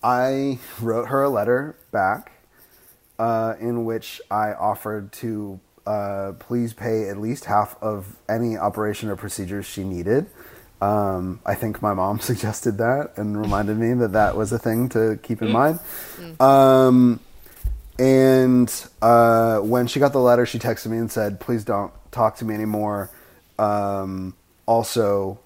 I 0.04 0.60
wrote 0.82 1.10
her 1.10 1.24
a 1.24 1.30
letter 1.30 1.76
back 1.92 2.32
uh, 3.18 3.56
in 3.60 3.86
which 3.86 4.22
I 4.30 4.54
offered 4.54 5.12
to 5.14 5.60
uh, 5.86 6.34
please 6.40 6.74
pay 6.74 7.10
at 7.10 7.18
least 7.18 7.46
half 7.46 7.76
of 7.82 8.16
any 8.28 8.56
operation 8.56 9.10
or 9.10 9.16
procedures 9.16 9.66
she 9.66 9.84
needed. 9.84 10.28
Um, 10.82 11.40
I 11.46 11.56
think 11.56 11.82
my 11.82 11.94
mom 11.94 12.20
suggested 12.20 12.78
that 12.78 13.14
and 13.18 13.40
reminded 13.40 13.78
me 13.78 13.94
that 13.96 14.14
that 14.14 14.38
was 14.38 14.52
a 14.52 14.60
thing 14.60 14.90
to 14.90 15.20
keep 15.24 15.42
in 15.42 15.52
mind. 15.52 15.80
Um, 16.40 17.20
and 17.98 18.72
uh, 19.02 19.60
when 19.60 19.88
she 19.88 20.00
got 20.00 20.14
the 20.14 20.20
letter, 20.20 20.46
she 20.46 20.58
texted 20.60 20.88
me 20.88 20.98
and 20.98 21.12
said, 21.12 21.42
"Please 21.42 21.66
don't 21.66 21.92
talk 22.12 22.38
to 22.38 22.46
me 22.46 22.54
anymore." 22.56 23.10
Um, 23.60 24.36
also, 24.66 25.40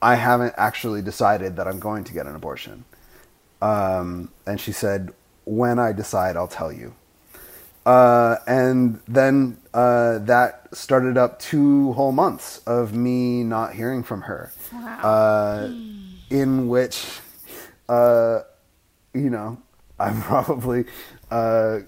I 0.00 0.16
haven't 0.16 0.54
actually 0.56 1.02
decided 1.02 1.56
that 1.56 1.66
I'm 1.66 1.80
going 1.80 2.04
to 2.04 2.12
get 2.12 2.26
an 2.26 2.34
abortion. 2.34 2.84
Um, 3.60 4.30
and 4.46 4.60
she 4.60 4.72
said, 4.72 5.12
"When 5.44 5.78
I 5.78 5.92
decide, 5.92 6.36
I'll 6.36 6.48
tell 6.48 6.72
you." 6.72 6.94
Uh, 7.84 8.36
and 8.46 9.00
then 9.08 9.58
uh, 9.74 10.18
that 10.18 10.68
started 10.72 11.16
up 11.16 11.38
two 11.38 11.92
whole 11.94 12.12
months 12.12 12.58
of 12.66 12.94
me 12.94 13.42
not 13.42 13.74
hearing 13.74 14.02
from 14.02 14.22
her. 14.22 14.52
Uh, 15.02 15.68
in 16.30 16.68
which, 16.68 17.20
uh, 17.88 18.40
you 19.14 19.30
know, 19.30 19.58
I 19.98 20.10
probably 20.22 20.84
uh, 21.30 21.80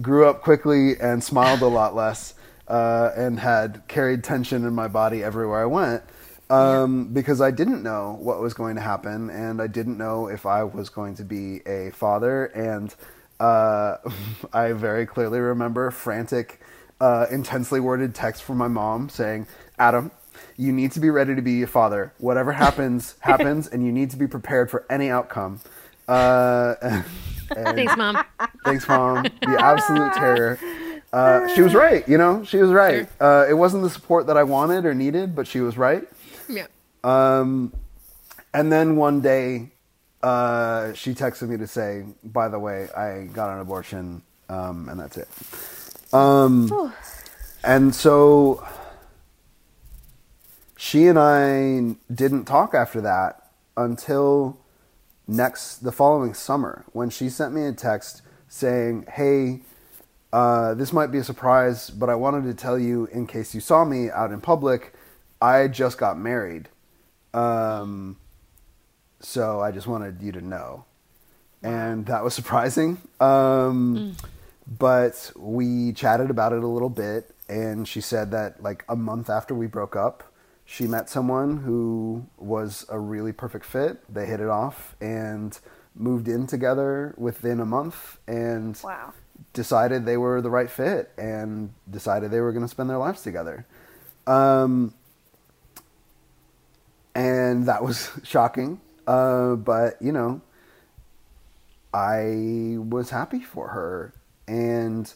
grew 0.00 0.26
up 0.26 0.42
quickly 0.42 0.98
and 0.98 1.22
smiled 1.22 1.62
a 1.62 1.66
lot 1.66 1.94
less 1.94 2.34
uh, 2.68 3.10
and 3.16 3.40
had 3.40 3.86
carried 3.88 4.24
tension 4.24 4.64
in 4.64 4.74
my 4.74 4.88
body 4.88 5.22
everywhere 5.22 5.62
I 5.62 5.66
went 5.66 6.02
um, 6.50 7.06
because 7.12 7.40
I 7.40 7.50
didn't 7.50 7.82
know 7.82 8.16
what 8.20 8.40
was 8.40 8.54
going 8.54 8.76
to 8.76 8.80
happen 8.80 9.30
and 9.30 9.60
I 9.60 9.66
didn't 9.66 9.98
know 9.98 10.28
if 10.28 10.46
I 10.46 10.64
was 10.64 10.88
going 10.88 11.14
to 11.16 11.24
be 11.24 11.60
a 11.66 11.90
father. 11.90 12.46
And 12.46 12.94
uh, 13.40 13.96
I 14.52 14.72
very 14.72 15.06
clearly 15.06 15.40
remember 15.40 15.90
frantic, 15.90 16.60
uh, 17.00 17.26
intensely 17.30 17.80
worded 17.80 18.14
text 18.14 18.42
from 18.42 18.58
my 18.58 18.68
mom 18.68 19.08
saying, 19.08 19.46
Adam, 19.78 20.10
you 20.56 20.72
need 20.72 20.92
to 20.92 21.00
be 21.00 21.10
ready 21.10 21.34
to 21.34 21.42
be 21.42 21.62
a 21.62 21.66
father. 21.66 22.12
Whatever 22.18 22.52
happens, 22.64 23.16
happens, 23.20 23.66
and 23.68 23.84
you 23.84 23.92
need 23.92 24.10
to 24.10 24.16
be 24.16 24.26
prepared 24.26 24.70
for 24.70 24.84
any 24.90 25.10
outcome. 25.10 25.60
Uh, 26.06 26.74
and- 26.82 27.04
Thanks, 27.54 27.96
mom. 27.96 28.24
Thanks, 28.64 28.88
mom. 28.88 29.22
The 29.42 29.58
absolute 29.60 30.12
terror. 30.14 30.58
Uh, 31.14 31.46
she 31.54 31.62
was 31.62 31.74
right, 31.74 32.06
you 32.08 32.18
know. 32.18 32.42
She 32.42 32.56
was 32.56 32.70
right. 32.70 33.08
Uh, 33.20 33.46
it 33.48 33.54
wasn't 33.54 33.84
the 33.84 33.90
support 33.90 34.26
that 34.26 34.36
I 34.36 34.42
wanted 34.42 34.84
or 34.84 34.94
needed, 34.94 35.36
but 35.36 35.46
she 35.46 35.60
was 35.60 35.78
right. 35.78 36.02
Yeah. 36.48 36.66
Um, 37.04 37.72
and 38.52 38.72
then 38.72 38.96
one 38.96 39.20
day, 39.20 39.70
uh, 40.24 40.92
she 40.94 41.14
texted 41.14 41.48
me 41.48 41.56
to 41.58 41.68
say, 41.68 42.04
"By 42.24 42.48
the 42.48 42.58
way, 42.58 42.88
I 42.96 43.26
got 43.32 43.54
an 43.54 43.60
abortion, 43.60 44.22
um, 44.48 44.88
and 44.88 44.98
that's 44.98 45.16
it." 45.16 45.28
Um, 46.12 46.92
and 47.62 47.94
so 47.94 48.66
she 50.76 51.06
and 51.06 51.18
I 51.18 51.94
didn't 52.12 52.46
talk 52.46 52.74
after 52.74 53.00
that 53.02 53.50
until 53.76 54.58
next 55.28 55.76
the 55.76 55.92
following 55.92 56.34
summer 56.34 56.84
when 56.92 57.08
she 57.08 57.28
sent 57.28 57.54
me 57.54 57.66
a 57.66 57.72
text 57.72 58.22
saying, 58.48 59.06
"Hey, 59.12 59.60
uh, 60.38 60.74
this 60.74 60.92
might 60.92 61.10
be 61.14 61.18
a 61.18 61.24
surprise, 61.32 61.90
but 62.00 62.08
I 62.10 62.16
wanted 62.24 62.44
to 62.50 62.54
tell 62.54 62.78
you 62.78 63.06
in 63.18 63.26
case 63.26 63.54
you 63.54 63.60
saw 63.60 63.84
me 63.84 64.10
out 64.10 64.30
in 64.32 64.40
public, 64.40 64.92
I 65.40 65.68
just 65.68 65.96
got 65.98 66.18
married. 66.18 66.68
Um, 67.32 68.16
so 69.20 69.60
I 69.60 69.70
just 69.70 69.86
wanted 69.86 70.20
you 70.26 70.32
to 70.32 70.40
know." 70.54 70.84
And 71.62 72.06
that 72.06 72.22
was 72.24 72.34
surprising. 72.40 72.98
Um, 73.20 74.16
But 74.66 75.30
we 75.36 75.92
chatted 75.92 76.30
about 76.30 76.52
it 76.56 76.62
a 76.64 76.66
little 76.66 76.88
bit, 76.88 77.22
and 77.48 77.86
she 77.86 78.00
said 78.00 78.30
that 78.30 78.62
like 78.62 78.82
a 78.88 78.96
month 78.96 79.28
after 79.28 79.54
we 79.54 79.66
broke 79.66 79.94
up, 80.06 80.24
she 80.64 80.86
met 80.86 81.10
someone 81.10 81.58
who 81.58 82.24
was 82.38 82.86
a 82.88 82.98
really 82.98 83.32
perfect 83.32 83.66
fit. 83.66 83.98
They 84.12 84.24
hit 84.26 84.40
it 84.40 84.48
off 84.48 84.96
and 85.02 85.50
moved 85.94 86.28
in 86.28 86.46
together 86.46 87.14
within 87.18 87.60
a 87.60 87.66
month 87.66 88.18
and 88.26 88.80
Wow. 88.82 89.12
Decided 89.52 90.04
they 90.04 90.16
were 90.16 90.40
the 90.40 90.50
right 90.50 90.70
fit 90.70 91.10
and 91.16 91.72
decided 91.90 92.30
they 92.30 92.40
were 92.40 92.52
going 92.52 92.64
to 92.64 92.68
spend 92.68 92.90
their 92.90 92.98
lives 92.98 93.22
together. 93.22 93.66
Um, 94.26 94.94
and 97.14 97.66
that 97.66 97.82
was 97.82 98.10
shocking. 98.24 98.80
Uh, 99.06 99.54
but, 99.54 100.00
you 100.00 100.12
know, 100.12 100.40
I 101.92 102.76
was 102.78 103.10
happy 103.10 103.40
for 103.40 103.68
her. 103.68 104.12
And 104.48 105.12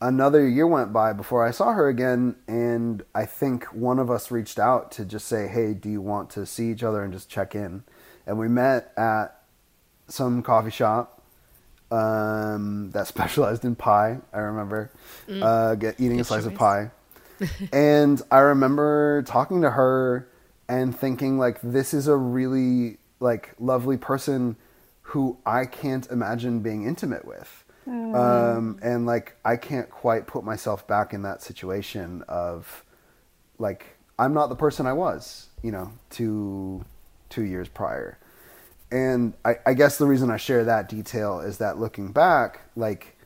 another 0.00 0.46
year 0.46 0.66
went 0.66 0.92
by 0.92 1.12
before 1.12 1.46
I 1.46 1.50
saw 1.50 1.72
her 1.72 1.88
again. 1.88 2.36
And 2.46 3.02
I 3.14 3.26
think 3.26 3.64
one 3.66 3.98
of 3.98 4.10
us 4.10 4.30
reached 4.30 4.58
out 4.58 4.92
to 4.92 5.04
just 5.04 5.26
say, 5.26 5.48
hey, 5.48 5.74
do 5.74 5.90
you 5.90 6.00
want 6.00 6.30
to 6.30 6.46
see 6.46 6.70
each 6.70 6.82
other 6.82 7.02
and 7.02 7.12
just 7.12 7.28
check 7.28 7.54
in? 7.54 7.82
And 8.26 8.38
we 8.38 8.48
met 8.48 8.92
at 8.96 9.42
some 10.06 10.42
coffee 10.42 10.70
shop 10.70 11.19
um, 11.90 12.90
that 12.92 13.06
specialized 13.14 13.64
in 13.64 13.74
pie. 13.74 14.18
I 14.32 14.38
remember 14.38 14.90
uh, 15.28 15.74
get, 15.74 16.00
eating 16.00 16.20
a 16.20 16.24
slice 16.24 16.46
of 16.46 16.54
pie. 16.54 16.90
and 17.72 18.20
I 18.30 18.38
remember 18.38 19.22
talking 19.22 19.62
to 19.62 19.70
her 19.70 20.28
and 20.68 20.96
thinking 20.96 21.38
like 21.38 21.60
this 21.62 21.94
is 21.94 22.06
a 22.06 22.16
really 22.16 22.98
like 23.18 23.54
lovely 23.58 23.96
person 23.96 24.56
who 25.02 25.38
I 25.44 25.64
can't 25.64 26.06
imagine 26.10 26.60
being 26.60 26.86
intimate 26.86 27.24
with. 27.24 27.64
Um, 27.86 28.78
and 28.82 29.04
like 29.04 29.36
I 29.44 29.56
can't 29.56 29.90
quite 29.90 30.26
put 30.26 30.44
myself 30.44 30.86
back 30.86 31.12
in 31.12 31.22
that 31.22 31.42
situation 31.42 32.22
of 32.28 32.84
like 33.58 33.96
I'm 34.18 34.32
not 34.32 34.48
the 34.48 34.54
person 34.54 34.86
I 34.86 34.92
was, 34.92 35.48
you 35.62 35.72
know, 35.72 35.92
two 36.10 36.84
two 37.30 37.42
years 37.42 37.68
prior. 37.68 38.18
And 38.92 39.34
I, 39.44 39.56
I 39.66 39.74
guess 39.74 39.98
the 39.98 40.06
reason 40.06 40.30
I 40.30 40.36
share 40.36 40.64
that 40.64 40.88
detail 40.88 41.40
is 41.40 41.58
that 41.58 41.78
looking 41.78 42.10
back, 42.12 42.60
like, 42.76 43.16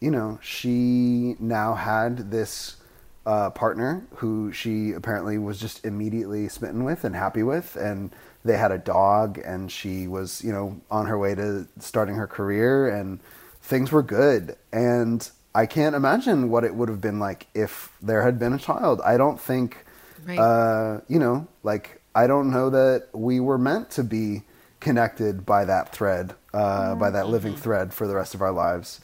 you 0.00 0.10
know, 0.10 0.38
she 0.42 1.36
now 1.38 1.74
had 1.74 2.30
this 2.30 2.76
uh, 3.24 3.50
partner 3.50 4.04
who 4.16 4.52
she 4.52 4.92
apparently 4.92 5.38
was 5.38 5.58
just 5.60 5.84
immediately 5.84 6.48
smitten 6.48 6.84
with 6.84 7.04
and 7.04 7.14
happy 7.14 7.42
with, 7.42 7.76
and 7.76 8.10
they 8.44 8.56
had 8.56 8.70
a 8.72 8.78
dog, 8.78 9.38
and 9.44 9.70
she 9.72 10.06
was, 10.06 10.42
you 10.44 10.52
know, 10.52 10.80
on 10.90 11.06
her 11.06 11.18
way 11.18 11.34
to 11.34 11.66
starting 11.80 12.14
her 12.16 12.26
career, 12.26 12.88
and 12.88 13.18
things 13.62 13.90
were 13.90 14.02
good. 14.02 14.56
And 14.72 15.28
I 15.54 15.66
can't 15.66 15.96
imagine 15.96 16.50
what 16.50 16.62
it 16.64 16.74
would 16.74 16.88
have 16.88 17.00
been 17.00 17.18
like 17.18 17.46
if 17.54 17.90
there 18.02 18.22
had 18.22 18.38
been 18.38 18.52
a 18.52 18.58
child. 18.58 19.00
I 19.04 19.16
don't 19.16 19.40
think, 19.40 19.84
Right. 20.26 20.38
uh, 20.38 21.00
you 21.08 21.18
know, 21.18 21.46
like 21.62 22.00
I 22.14 22.26
don't 22.26 22.50
know 22.50 22.70
that 22.70 23.08
we 23.12 23.40
were 23.40 23.58
meant 23.58 23.90
to 23.92 24.04
be 24.04 24.42
connected 24.86 25.44
by 25.44 25.64
that 25.64 25.90
thread, 25.90 26.32
uh, 26.54 26.94
by 26.94 27.10
that 27.10 27.28
living 27.28 27.56
thread 27.56 27.92
for 27.92 28.06
the 28.06 28.14
rest 28.14 28.36
of 28.36 28.40
our 28.40 28.52
lives. 28.52 29.00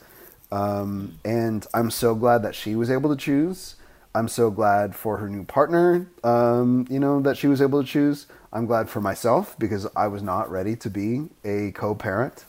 Um, 0.49 1.19
and 1.25 1.67
I'm 1.73 1.91
so 1.91 2.15
glad 2.15 2.41
that 2.43 2.55
she 2.55 2.73
was 2.73 2.89
able 2.89 3.09
to 3.13 3.21
choose. 3.21 3.75
I'm 4.15 4.29
so 4.29 4.49
glad 4.49 4.95
for 4.95 5.17
her 5.17 5.27
new 5.27 5.43
partner, 5.43 6.07
um, 6.23 6.87
you 6.89 7.01
know, 7.01 7.19
that 7.19 7.35
she 7.35 7.47
was 7.47 7.61
able 7.61 7.81
to 7.81 7.85
choose. 7.87 8.27
I'm 8.53 8.65
glad 8.65 8.89
for 8.89 9.01
myself 9.01 9.59
because 9.59 9.85
I 9.93 10.07
was 10.07 10.23
not 10.23 10.49
ready 10.49 10.77
to 10.77 10.89
be 10.89 11.27
a 11.43 11.71
co-parent. 11.71 12.45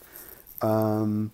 Um, 0.62 1.32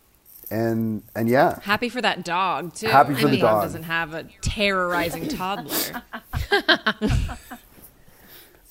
and 0.51 1.03
and 1.15 1.29
yeah, 1.29 1.61
Happy 1.61 1.91
for 1.91 2.01
that 2.01 2.25
dog 2.25 2.73
too. 2.73 2.87
Happy 2.87 3.13
for 3.13 3.21
I 3.21 3.25
the 3.25 3.31
mean, 3.33 3.41
dog. 3.41 3.63
Doesn't 3.63 3.83
have 3.83 4.15
a 4.15 4.25
terrorizing 4.41 5.29
toddler. 5.29 6.03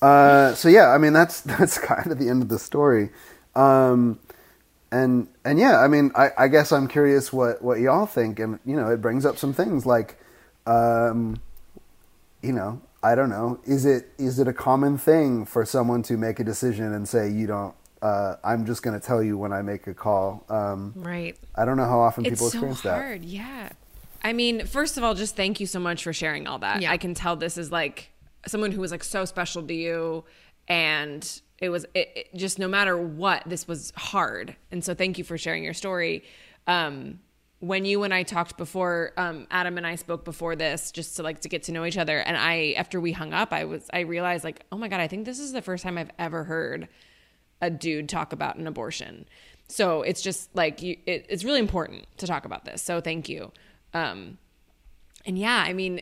Uh, 0.02 0.54
so 0.54 0.68
yeah, 0.68 0.88
I 0.88 0.98
mean 0.98 1.12
that's 1.12 1.40
that's 1.52 1.78
kind 1.78 2.10
of 2.10 2.18
the 2.18 2.28
end 2.28 2.42
of 2.42 2.48
the 2.48 2.58
story, 2.58 3.10
um, 3.54 4.18
and 4.90 5.28
and 5.44 5.58
yeah, 5.58 5.78
I 5.80 5.88
mean 5.88 6.10
I, 6.14 6.30
I 6.38 6.48
guess 6.48 6.72
I'm 6.72 6.88
curious 6.88 7.32
what 7.32 7.62
what 7.62 7.80
y'all 7.80 8.06
think, 8.06 8.38
and 8.38 8.58
you 8.64 8.76
know 8.76 8.90
it 8.90 9.00
brings 9.00 9.26
up 9.26 9.38
some 9.38 9.52
things 9.52 9.84
like, 9.86 10.18
um, 10.66 11.40
you 12.42 12.52
know 12.52 12.80
I 13.02 13.14
don't 13.14 13.30
know 13.30 13.60
is 13.64 13.84
it 13.84 14.08
is 14.18 14.38
it 14.38 14.48
a 14.48 14.52
common 14.52 14.98
thing 14.98 15.44
for 15.44 15.64
someone 15.64 16.02
to 16.04 16.16
make 16.16 16.40
a 16.40 16.44
decision 16.44 16.92
and 16.92 17.08
say 17.08 17.30
you 17.30 17.46
don't 17.46 17.74
uh, 18.02 18.36
I'm 18.42 18.64
just 18.66 18.82
going 18.82 18.98
to 18.98 19.04
tell 19.04 19.22
you 19.22 19.36
when 19.36 19.52
I 19.52 19.62
make 19.62 19.86
a 19.86 19.94
call. 19.94 20.44
Um, 20.48 20.94
Right. 20.96 21.36
I 21.54 21.64
don't 21.64 21.76
know 21.76 21.84
how 21.84 22.00
often 22.00 22.24
it's 22.24 22.40
people 22.40 22.50
so 22.50 22.58
experience 22.70 22.80
that. 22.82 23.24
Yeah. 23.24 23.70
I 24.22 24.32
mean, 24.32 24.66
first 24.66 24.96
of 24.96 25.04
all, 25.04 25.14
just 25.14 25.36
thank 25.36 25.60
you 25.60 25.66
so 25.66 25.78
much 25.80 26.04
for 26.04 26.12
sharing 26.12 26.46
all 26.46 26.58
that. 26.60 26.82
Yeah. 26.82 26.90
I 26.90 26.96
can 26.96 27.14
tell 27.14 27.36
this 27.36 27.58
is 27.58 27.70
like 27.70 28.10
someone 28.46 28.72
who 28.72 28.80
was 28.80 28.90
like 28.90 29.04
so 29.04 29.24
special 29.24 29.62
to 29.62 29.74
you, 29.74 30.24
and 30.68 31.40
it 31.58 31.68
was 31.68 31.84
it, 31.94 32.10
it 32.16 32.34
just 32.34 32.58
no 32.58 32.68
matter 32.68 32.96
what, 32.96 33.42
this 33.46 33.68
was 33.68 33.92
hard. 33.96 34.56
And 34.70 34.84
so 34.84 34.94
thank 34.94 35.18
you 35.18 35.24
for 35.24 35.36
sharing 35.38 35.64
your 35.64 35.74
story. 35.74 36.24
Um, 36.66 37.20
when 37.60 37.84
you 37.84 38.04
and 38.04 38.14
I 38.14 38.22
talked 38.22 38.56
before, 38.56 39.12
um, 39.18 39.46
Adam 39.50 39.76
and 39.76 39.86
I 39.86 39.96
spoke 39.96 40.24
before 40.24 40.56
this, 40.56 40.90
just 40.90 41.16
to 41.16 41.22
like 41.22 41.40
to 41.40 41.48
get 41.48 41.64
to 41.64 41.72
know 41.72 41.84
each 41.84 41.98
other. 41.98 42.18
And 42.18 42.36
I, 42.36 42.74
after 42.78 43.00
we 43.00 43.12
hung 43.12 43.34
up, 43.34 43.52
I 43.52 43.64
was 43.64 43.88
I 43.92 44.00
realized 44.00 44.44
like, 44.44 44.64
oh 44.72 44.78
my 44.78 44.88
god, 44.88 45.00
I 45.00 45.08
think 45.08 45.26
this 45.26 45.38
is 45.38 45.52
the 45.52 45.62
first 45.62 45.84
time 45.84 45.98
I've 45.98 46.10
ever 46.18 46.44
heard 46.44 46.88
a 47.60 47.68
dude 47.68 48.08
talk 48.08 48.32
about 48.32 48.56
an 48.56 48.66
abortion. 48.66 49.26
So 49.68 50.02
it's 50.02 50.22
just 50.22 50.54
like 50.56 50.82
you, 50.82 50.96
it, 51.06 51.26
it's 51.28 51.44
really 51.44 51.60
important 51.60 52.06
to 52.16 52.26
talk 52.26 52.46
about 52.46 52.64
this. 52.64 52.82
So 52.82 53.00
thank 53.00 53.28
you. 53.28 53.52
Um, 53.92 54.38
and 55.26 55.38
yeah, 55.38 55.62
I 55.66 55.74
mean, 55.74 56.00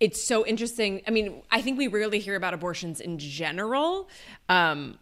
it's 0.00 0.22
so 0.22 0.46
interesting. 0.46 1.02
I 1.06 1.10
mean, 1.10 1.42
I 1.50 1.60
think 1.60 1.78
we 1.78 1.88
rarely 1.88 2.18
hear 2.20 2.36
about 2.36 2.54
abortions 2.54 3.00
in 3.00 3.18
general. 3.18 4.08
Um, 4.48 4.98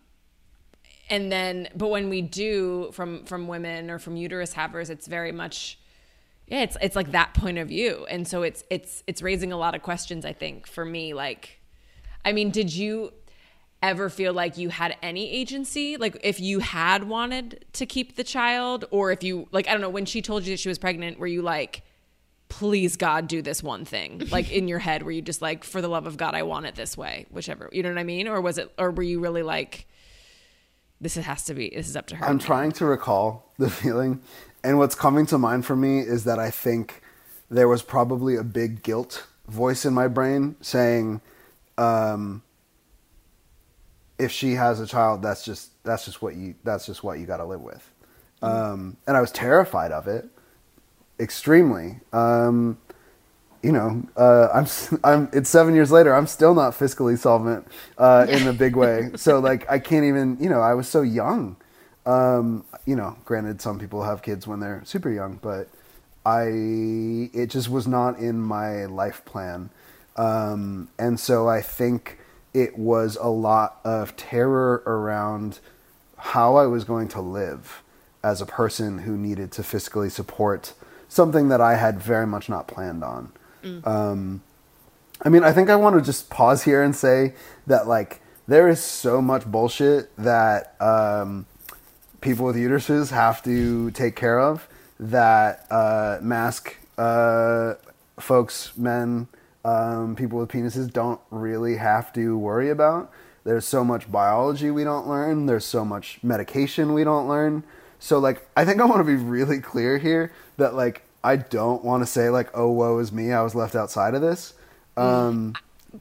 and 1.11 1.31
then, 1.31 1.69
but 1.75 1.89
when 1.89 2.09
we 2.09 2.23
do 2.23 2.91
from 2.93 3.25
from 3.25 3.47
women 3.47 3.91
or 3.91 3.99
from 3.99 4.17
uterus 4.17 4.53
havers, 4.53 4.91
it's 4.91 5.07
very 5.07 5.33
much 5.33 5.79
yeah, 6.49 6.63
it's 6.63 6.77
it's 6.81 6.95
like 6.95 7.11
that 7.13 7.35
point 7.35 7.59
of 7.59 7.69
view, 7.69 8.07
and 8.09 8.27
so 8.27 8.43
it's 8.43 8.63
it's 8.71 9.03
it's 9.07 9.21
raising 9.21 9.53
a 9.53 9.57
lot 9.57 9.75
of 9.75 9.83
questions. 9.83 10.25
I 10.25 10.33
think 10.33 10.67
for 10.67 10.85
me, 10.85 11.13
like, 11.13 11.61
I 12.25 12.33
mean, 12.33 12.51
did 12.51 12.73
you 12.73 13.13
ever 13.83 14.09
feel 14.09 14.33
like 14.33 14.57
you 14.57 14.71
had 14.71 14.97
any 15.03 15.31
agency 15.31 15.99
like 15.99 16.19
if 16.25 16.41
you 16.41 16.61
had 16.61 17.05
wanted 17.05 17.65
to 17.75 17.85
keep 17.85 18.17
the 18.17 18.25
child 18.25 18.87
or 18.91 19.13
if 19.13 19.23
you 19.23 19.47
like 19.53 19.69
i 19.69 19.73
don't 19.73 19.83
know 19.83 19.91
when 19.91 20.07
she 20.07 20.23
told 20.23 20.45
you 20.45 20.53
that 20.53 20.59
she 20.59 20.69
was 20.69 20.79
pregnant 20.79 21.19
were 21.19 21.27
you 21.27 21.43
like 21.43 21.83
please 22.49 22.97
god 22.97 23.27
do 23.27 23.43
this 23.43 23.63
one 23.63 23.85
thing 23.85 24.23
like 24.31 24.51
in 24.53 24.69
your 24.69 24.79
head 24.79 25.03
were 25.03 25.11
you 25.11 25.21
just 25.21 25.43
like 25.43 25.65
for 25.65 25.83
the 25.83 25.89
love 25.89 26.07
of 26.07 26.17
god 26.17 26.35
i 26.35 26.43
want 26.43 26.65
it 26.65 26.75
this 26.77 26.97
way 26.97 27.27
whichever 27.31 27.69
you 27.73 27.83
know 27.83 27.89
what 27.89 27.99
i 27.99 28.05
mean? 28.05 28.29
Or 28.29 28.41
was 28.41 28.57
it 28.59 28.73
or 28.79 28.91
were 28.91 29.03
you 29.03 29.21
really 29.21 29.43
like 29.43 29.87
this 31.01 31.17
has 31.17 31.45
to 31.45 31.55
be 31.55 31.71
this 31.75 31.89
is 31.89 31.97
up 31.97 32.07
to 32.07 32.17
her 32.17 32.25
I'm 32.25 32.39
trying 32.39 32.73
to 32.73 32.87
recall 32.87 33.53
the 33.59 33.71
feeling, 33.71 34.21
and 34.65 34.79
what's 34.79 34.95
coming 34.95 35.27
to 35.27 35.39
mind 35.39 35.67
for 35.67 35.77
me 35.77 36.01
is 36.01 36.25
that 36.25 36.39
I 36.39 36.51
think 36.51 37.03
there 37.51 37.69
was 37.69 37.83
probably 37.83 38.37
a 38.37 38.43
big 38.45 38.83
guilt 38.83 39.27
voice 39.47 39.85
in 39.85 39.95
my 39.95 40.09
brain 40.09 40.57
saying, 40.61 41.21
um, 41.79 42.43
"If 44.19 44.33
she 44.33 44.55
has 44.55 44.81
a 44.81 44.87
child, 44.87 45.23
that's 45.23 45.45
just 45.45 45.71
that's 45.85 46.05
just 46.05 46.23
what 46.23 46.35
you 46.35 46.55
that's 46.65 46.87
just 46.87 47.05
what 47.05 47.19
you 47.19 47.27
got 47.27 47.39
to 47.39 47.45
live 47.45 47.61
with," 47.61 47.91
um, 48.43 48.97
and 49.07 49.17
I 49.17 49.21
was 49.21 49.31
terrified 49.31 49.93
of 49.93 50.09
it, 50.09 50.29
extremely. 51.19 52.01
Um, 52.13 52.79
you 53.63 53.73
know, 53.73 54.07
uh, 54.17 54.49
I'm, 54.55 54.67
I'm, 55.05 55.29
it's 55.33 55.51
seven 55.51 55.75
years 55.75 55.91
later. 55.91 56.15
I'm 56.15 56.27
still 56.27 56.55
not 56.55 56.73
fiscally 56.75 57.19
solvent, 57.19 57.67
uh, 57.99 58.27
in 58.29 58.47
a 58.47 58.53
big 58.53 58.77
way. 58.77 59.11
So 59.17 59.41
like, 59.41 59.69
I 59.71 59.79
can't 59.79 60.05
even, 60.05 60.37
you 60.41 60.49
know, 60.49 60.61
I 60.61 60.75
was 60.75 60.89
so 60.89 61.03
young. 61.03 61.57
Um, 62.05 62.65
you 62.85 62.95
know, 62.95 63.17
granted, 63.25 63.61
some 63.61 63.79
people 63.79 64.05
have 64.05 64.23
kids 64.23 64.47
when 64.47 64.61
they're 64.61 64.83
super 64.85 65.11
young, 65.11 65.41
but 65.43 65.69
I, 66.25 66.45
it 67.33 67.49
just 67.49 67.69
was 67.69 67.87
not 67.89 68.19
in 68.19 68.41
my 68.41 68.85
life 68.85 69.25
plan. 69.25 69.71
Um, 70.17 70.89
and 70.99 71.19
so 71.19 71.49
I 71.49 71.61
think 71.61 72.19
it 72.55 72.79
was 72.79 73.17
a 73.21 73.29
lot 73.29 73.81
of 73.85 74.17
terror 74.17 74.83
around 74.87 75.59
how 76.17 76.57
I 76.57 76.67
was 76.67 76.85
going 76.85 77.09
to 77.09 77.21
live 77.21 77.83
as 78.23 78.41
a 78.41 78.47
person 78.47 78.99
who 78.99 79.17
needed 79.17 79.53
to 79.53 79.63
fiscally 79.63 80.11
support 80.11 80.73
something 81.17 81.49
that 81.49 81.61
I 81.61 81.75
had 81.75 82.01
very 82.01 82.27
much 82.27 82.49
not 82.49 82.69
planned 82.69 83.03
on. 83.03 83.33
Um, 83.85 84.43
I 85.23 85.29
mean, 85.29 85.43
I 85.43 85.53
think 85.53 85.71
I 85.71 85.77
want 85.77 85.97
to 85.97 86.03
just 86.03 86.31
pause 86.31 86.63
here 86.63 86.83
and 86.83 86.95
say 86.95 87.35
that 87.67 87.89
like 87.89 88.21
there 88.47 88.69
is 88.69 88.81
so 88.81 89.21
much 89.21 89.45
bullshit 89.47 90.15
that 90.17 90.81
um, 90.81 91.47
people 92.21 92.47
with 92.47 92.57
uteruses 92.57 93.11
have 93.11 93.43
to 93.45 93.91
take 93.91 94.15
care 94.15 94.39
of 94.39 94.69
that 95.01 95.67
uh, 95.71 96.19
masc 96.23 96.77
uh, 96.99 97.75
folks, 98.19 98.77
men, 98.77 99.29
um, 99.65 100.17
people 100.17 100.39
with 100.39 100.51
penises 100.51 100.93
don't 100.93 101.21
really 101.31 101.77
have 101.77 102.13
to 102.15 102.39
worry 102.39 102.71
about. 102.71 103.11
There's 103.45 103.65
so 103.65 103.85
much 103.85 104.11
biology 104.11 104.71
we 104.71 104.85
don't 104.85 105.09
learn. 105.09 105.47
There's 105.47 105.65
so 105.65 105.85
much 105.85 106.19
medication 106.23 106.95
we 106.95 107.05
don't 107.05 107.29
learn. 107.29 107.65
So 107.99 108.19
like, 108.19 108.49
I 108.57 108.65
think 108.65 108.81
I 108.81 108.85
want 108.85 109.01
to 109.01 109.05
be 109.05 109.17
really 109.17 109.61
clear 109.61 109.99
here 109.99 110.33
that 110.57 110.75
like 110.75 111.03
I 111.27 111.37
don't 111.37 111.85
want 111.85 112.03
to 112.03 112.07
say 112.07 112.31
like, 112.31 112.49
oh 112.55 112.71
woe 112.71 112.99
is 112.99 113.11
me, 113.13 113.33
I 113.33 113.43
was 113.43 113.55
left 113.55 113.75
outside 113.75 114.15
of 114.15 114.21
this. 114.23 114.55
Um, 114.97 115.55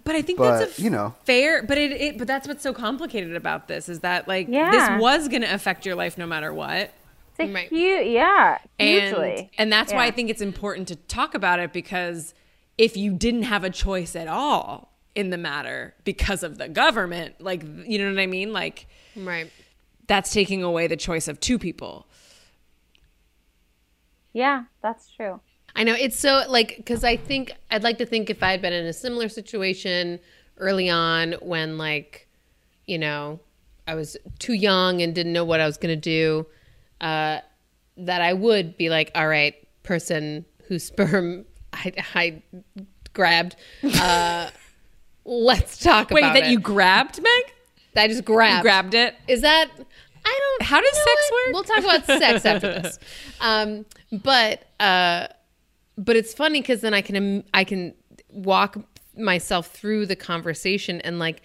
But 0.03 0.15
I 0.15 0.21
think 0.21 0.37
But, 0.39 0.59
that's 0.59 0.79
a 0.79 0.81
you 0.81 0.89
know. 0.89 1.13
fair. 1.25 1.63
But 1.63 1.77
it, 1.77 1.91
it. 1.93 2.17
But 2.17 2.27
that's 2.27 2.47
what's 2.47 2.63
so 2.63 2.73
complicated 2.73 3.35
about 3.35 3.67
this 3.67 3.89
is 3.89 4.01
that 4.01 4.27
like 4.27 4.47
Yeah. 4.49 4.71
this 4.71 5.01
was 5.01 5.27
going 5.27 5.41
to 5.41 5.53
affect 5.53 5.85
your 5.85 5.95
life 5.95 6.17
no 6.17 6.25
matter 6.27 6.53
what. 6.53 6.91
It's 7.37 7.49
a 7.49 7.53
Right. 7.53 7.67
huge, 7.69 8.07
yeah, 8.07 8.59
and 8.79 8.89
hugely. 9.03 9.51
and 9.57 9.71
that's 9.71 9.91
why 9.91 10.05
I 10.05 10.11
think 10.11 10.29
it's 10.29 10.41
important 10.41 10.87
to 10.89 10.95
talk 10.95 11.33
about 11.35 11.59
it 11.59 11.73
because 11.73 12.33
if 12.77 12.95
you 12.95 13.11
didn't 13.13 13.43
have 13.43 13.63
a 13.65 13.69
choice 13.69 14.15
at 14.15 14.27
all 14.29 14.93
in 15.15 15.29
the 15.31 15.37
matter 15.37 15.93
because 16.05 16.43
of 16.43 16.57
the 16.57 16.69
government, 16.69 17.35
like 17.41 17.61
you 17.85 17.97
know 17.99 18.09
what 18.09 18.19
I 18.19 18.25
mean, 18.27 18.53
like 18.53 18.87
Right. 19.17 19.49
that's 20.07 20.31
taking 20.31 20.63
away 20.63 20.87
the 20.87 20.97
choice 20.97 21.27
of 21.27 21.39
two 21.41 21.57
people. 21.59 22.05
Yeah, 24.35 24.65
that's 24.83 25.09
true. 25.09 25.39
I 25.77 25.85
know 25.85 25.93
it's 25.93 26.19
so 26.19 26.43
like 26.49 26.75
because 26.75 27.05
I 27.05 27.15
think 27.15 27.53
I'd 27.71 27.83
like 27.83 27.97
to 27.99 28.05
think 28.05 28.29
if 28.29 28.43
I 28.43 28.51
had 28.51 28.61
been 28.61 28.73
in 28.73 28.85
a 28.85 28.91
similar 28.91 29.29
situation 29.29 30.19
early 30.57 30.89
on 30.89 31.33
when 31.41 31.77
like 31.77 32.27
you 32.85 32.97
know 32.97 33.39
I 33.87 33.95
was 33.95 34.17
too 34.37 34.51
young 34.51 35.01
and 35.01 35.15
didn't 35.15 35.31
know 35.31 35.45
what 35.45 35.61
I 35.61 35.65
was 35.65 35.77
gonna 35.77 35.95
do, 35.95 36.47
uh, 36.99 37.39
that 37.95 38.21
I 38.21 38.33
would 38.33 38.75
be 38.75 38.89
like, 38.89 39.09
all 39.15 39.27
right, 39.27 39.55
person 39.83 40.43
whose 40.67 40.83
sperm 40.87 41.45
I, 41.71 41.93
I 42.13 42.41
grabbed, 43.13 43.55
uh, 43.83 44.49
let's 45.25 45.77
talk 45.77 46.09
Wait, 46.09 46.23
about 46.23 46.33
that 46.33 46.47
it. 46.47 46.49
you 46.49 46.59
grabbed, 46.59 47.21
Meg? 47.21 47.53
I 47.95 48.09
just 48.09 48.25
grabbed. 48.25 48.57
You 48.57 48.61
grabbed 48.63 48.93
it? 48.95 49.15
Is 49.29 49.41
that 49.41 49.69
I 50.25 50.39
don't 50.59 50.67
How 50.67 50.81
does 50.81 50.93
sex 50.95 51.07
what? 51.29 51.45
work? 51.47 51.53
We'll 51.53 51.63
talk 51.63 51.83
about 51.83 52.05
sex 52.19 52.45
after 52.45 52.67
this. 52.81 52.99
Um, 53.41 53.85
but 54.11 54.63
uh, 54.79 55.27
but 55.97 56.15
it's 56.15 56.33
funny 56.33 56.61
because 56.61 56.81
then 56.81 56.93
I 56.93 57.01
can 57.01 57.43
I 57.53 57.63
can 57.63 57.93
walk 58.29 58.77
myself 59.17 59.67
through 59.67 60.05
the 60.07 60.15
conversation 60.15 60.99
and 61.01 61.19
like 61.19 61.41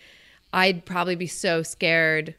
I'd 0.52 0.84
probably 0.86 1.14
be 1.16 1.26
so 1.26 1.62
scared 1.62 2.34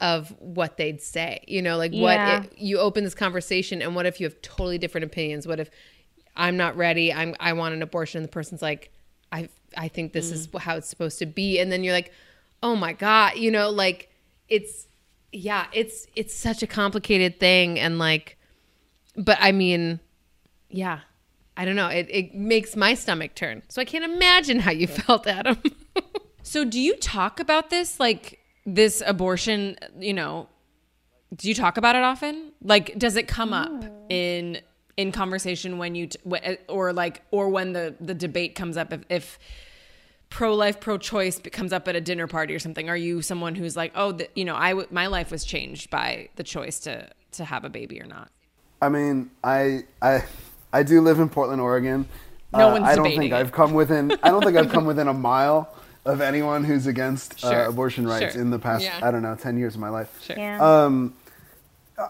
of 0.00 0.34
what 0.40 0.76
they'd 0.76 1.00
say. 1.00 1.44
You 1.46 1.62
know, 1.62 1.76
like 1.76 1.92
Yeah. 1.94 2.00
what 2.40 2.44
if 2.46 2.52
you 2.60 2.78
open 2.78 3.04
this 3.04 3.14
conversation 3.14 3.80
and 3.82 3.94
what 3.94 4.04
if 4.04 4.20
you 4.20 4.26
have 4.26 4.40
totally 4.42 4.78
different 4.78 5.04
opinions? 5.04 5.46
What 5.46 5.60
if 5.60 5.70
I'm 6.36 6.56
not 6.56 6.76
ready? 6.76 7.12
I'm 7.12 7.34
I 7.40 7.52
want 7.54 7.74
an 7.74 7.82
abortion 7.82 8.18
and 8.18 8.24
the 8.28 8.32
person's 8.32 8.62
like 8.62 8.90
I 9.30 9.48
I 9.76 9.88
think 9.88 10.12
this 10.12 10.30
is 10.32 10.48
how 10.58 10.76
it's 10.76 10.88
supposed 10.88 11.18
to 11.20 11.26
be 11.26 11.58
and 11.60 11.70
then 11.72 11.82
you're 11.84 11.94
like, 11.94 12.12
"Oh 12.62 12.74
my 12.76 12.92
god." 12.92 13.36
You 13.36 13.50
know, 13.50 13.70
like 13.70 14.10
it's 14.48 14.86
yeah, 15.32 15.66
it's 15.72 16.06
it's 16.14 16.34
such 16.34 16.62
a 16.62 16.66
complicated 16.66 17.40
thing 17.40 17.78
and 17.78 17.98
like 17.98 18.38
but 19.16 19.38
I 19.40 19.52
mean, 19.52 20.00
yeah. 20.70 21.00
I 21.56 21.66
don't 21.66 21.76
know. 21.76 21.88
It 21.88 22.06
it 22.08 22.34
makes 22.34 22.76
my 22.76 22.94
stomach 22.94 23.34
turn. 23.34 23.62
So 23.68 23.82
I 23.82 23.84
can't 23.84 24.04
imagine 24.04 24.60
how 24.60 24.70
you 24.70 24.86
felt, 24.86 25.26
Adam. 25.26 25.58
So 26.44 26.64
do 26.64 26.80
you 26.80 26.96
talk 26.96 27.40
about 27.40 27.70
this 27.70 28.00
like 28.00 28.40
this 28.66 29.02
abortion, 29.06 29.76
you 29.98 30.12
know, 30.12 30.48
do 31.34 31.48
you 31.48 31.54
talk 31.54 31.76
about 31.76 31.96
it 31.96 32.02
often? 32.02 32.52
Like 32.60 32.98
does 32.98 33.16
it 33.16 33.28
come 33.28 33.52
up 33.52 33.84
in 34.08 34.60
in 34.96 35.12
conversation 35.12 35.78
when 35.78 35.94
you 35.94 36.08
t- 36.08 36.18
or 36.68 36.92
like 36.92 37.22
or 37.30 37.48
when 37.48 37.72
the 37.72 37.94
the 38.00 38.12
debate 38.12 38.54
comes 38.54 38.76
up 38.76 38.92
if, 38.92 39.02
if 39.08 39.38
pro 40.32 40.54
life 40.54 40.80
pro 40.80 40.96
choice 40.98 41.38
comes 41.52 41.72
up 41.72 41.86
at 41.88 41.94
a 41.94 42.00
dinner 42.00 42.26
party 42.26 42.54
or 42.54 42.58
something 42.58 42.88
are 42.88 42.96
you 42.96 43.20
someone 43.22 43.54
who's 43.54 43.76
like 43.76 43.92
oh 43.94 44.12
the, 44.12 44.28
you 44.34 44.44
know 44.44 44.54
I 44.56 44.70
w- 44.70 44.88
my 44.90 45.06
life 45.06 45.30
was 45.30 45.44
changed 45.44 45.90
by 45.90 46.28
the 46.36 46.42
choice 46.42 46.78
to 46.80 47.08
to 47.32 47.44
have 47.44 47.64
a 47.64 47.68
baby 47.68 48.00
or 48.00 48.06
not 48.06 48.30
I 48.80 48.88
mean, 48.88 49.30
I 49.44 49.84
I 50.00 50.24
I 50.72 50.82
do 50.82 51.00
live 51.02 51.20
in 51.20 51.28
Portland, 51.28 51.60
Oregon. 51.60 52.08
No 52.52 52.68
Uh, 52.68 52.72
one's 52.72 52.84
I 52.84 52.94
don't 52.96 53.04
debating 53.04 53.20
think 53.20 53.32
it. 53.32 53.36
I've 53.36 53.52
come 53.52 53.74
within. 53.74 54.10
I 54.24 54.30
don't 54.30 54.42
think 54.42 54.56
I've 54.56 54.70
come 54.70 54.86
within 54.86 55.06
a 55.06 55.14
mile 55.14 55.72
of 56.04 56.20
anyone 56.20 56.64
who's 56.64 56.88
against 56.88 57.38
Sure. 57.38 57.66
uh, 57.66 57.68
abortion 57.68 58.08
rights 58.08 58.32
Sure. 58.32 58.42
in 58.42 58.50
the 58.50 58.58
past. 58.58 58.82
Yeah. 58.82 58.98
I 59.00 59.12
don't 59.12 59.22
know, 59.22 59.36
ten 59.36 59.56
years 59.56 59.74
of 59.76 59.80
my 59.80 59.88
life. 59.88 60.10
Sure. 60.20 60.34
Yeah. 60.36 60.58
Um, 60.60 61.14
uh, 61.96 62.08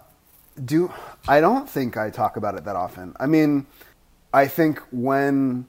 do 0.64 0.90
I 1.28 1.42
don't 1.42 1.68
think 1.68 1.98
I 1.98 2.08
talk 2.08 2.38
about 2.38 2.54
it 2.54 2.64
that 2.64 2.76
often. 2.76 3.14
I 3.20 3.26
mean, 3.26 3.66
I 4.32 4.46
think 4.46 4.80
when 4.92 5.66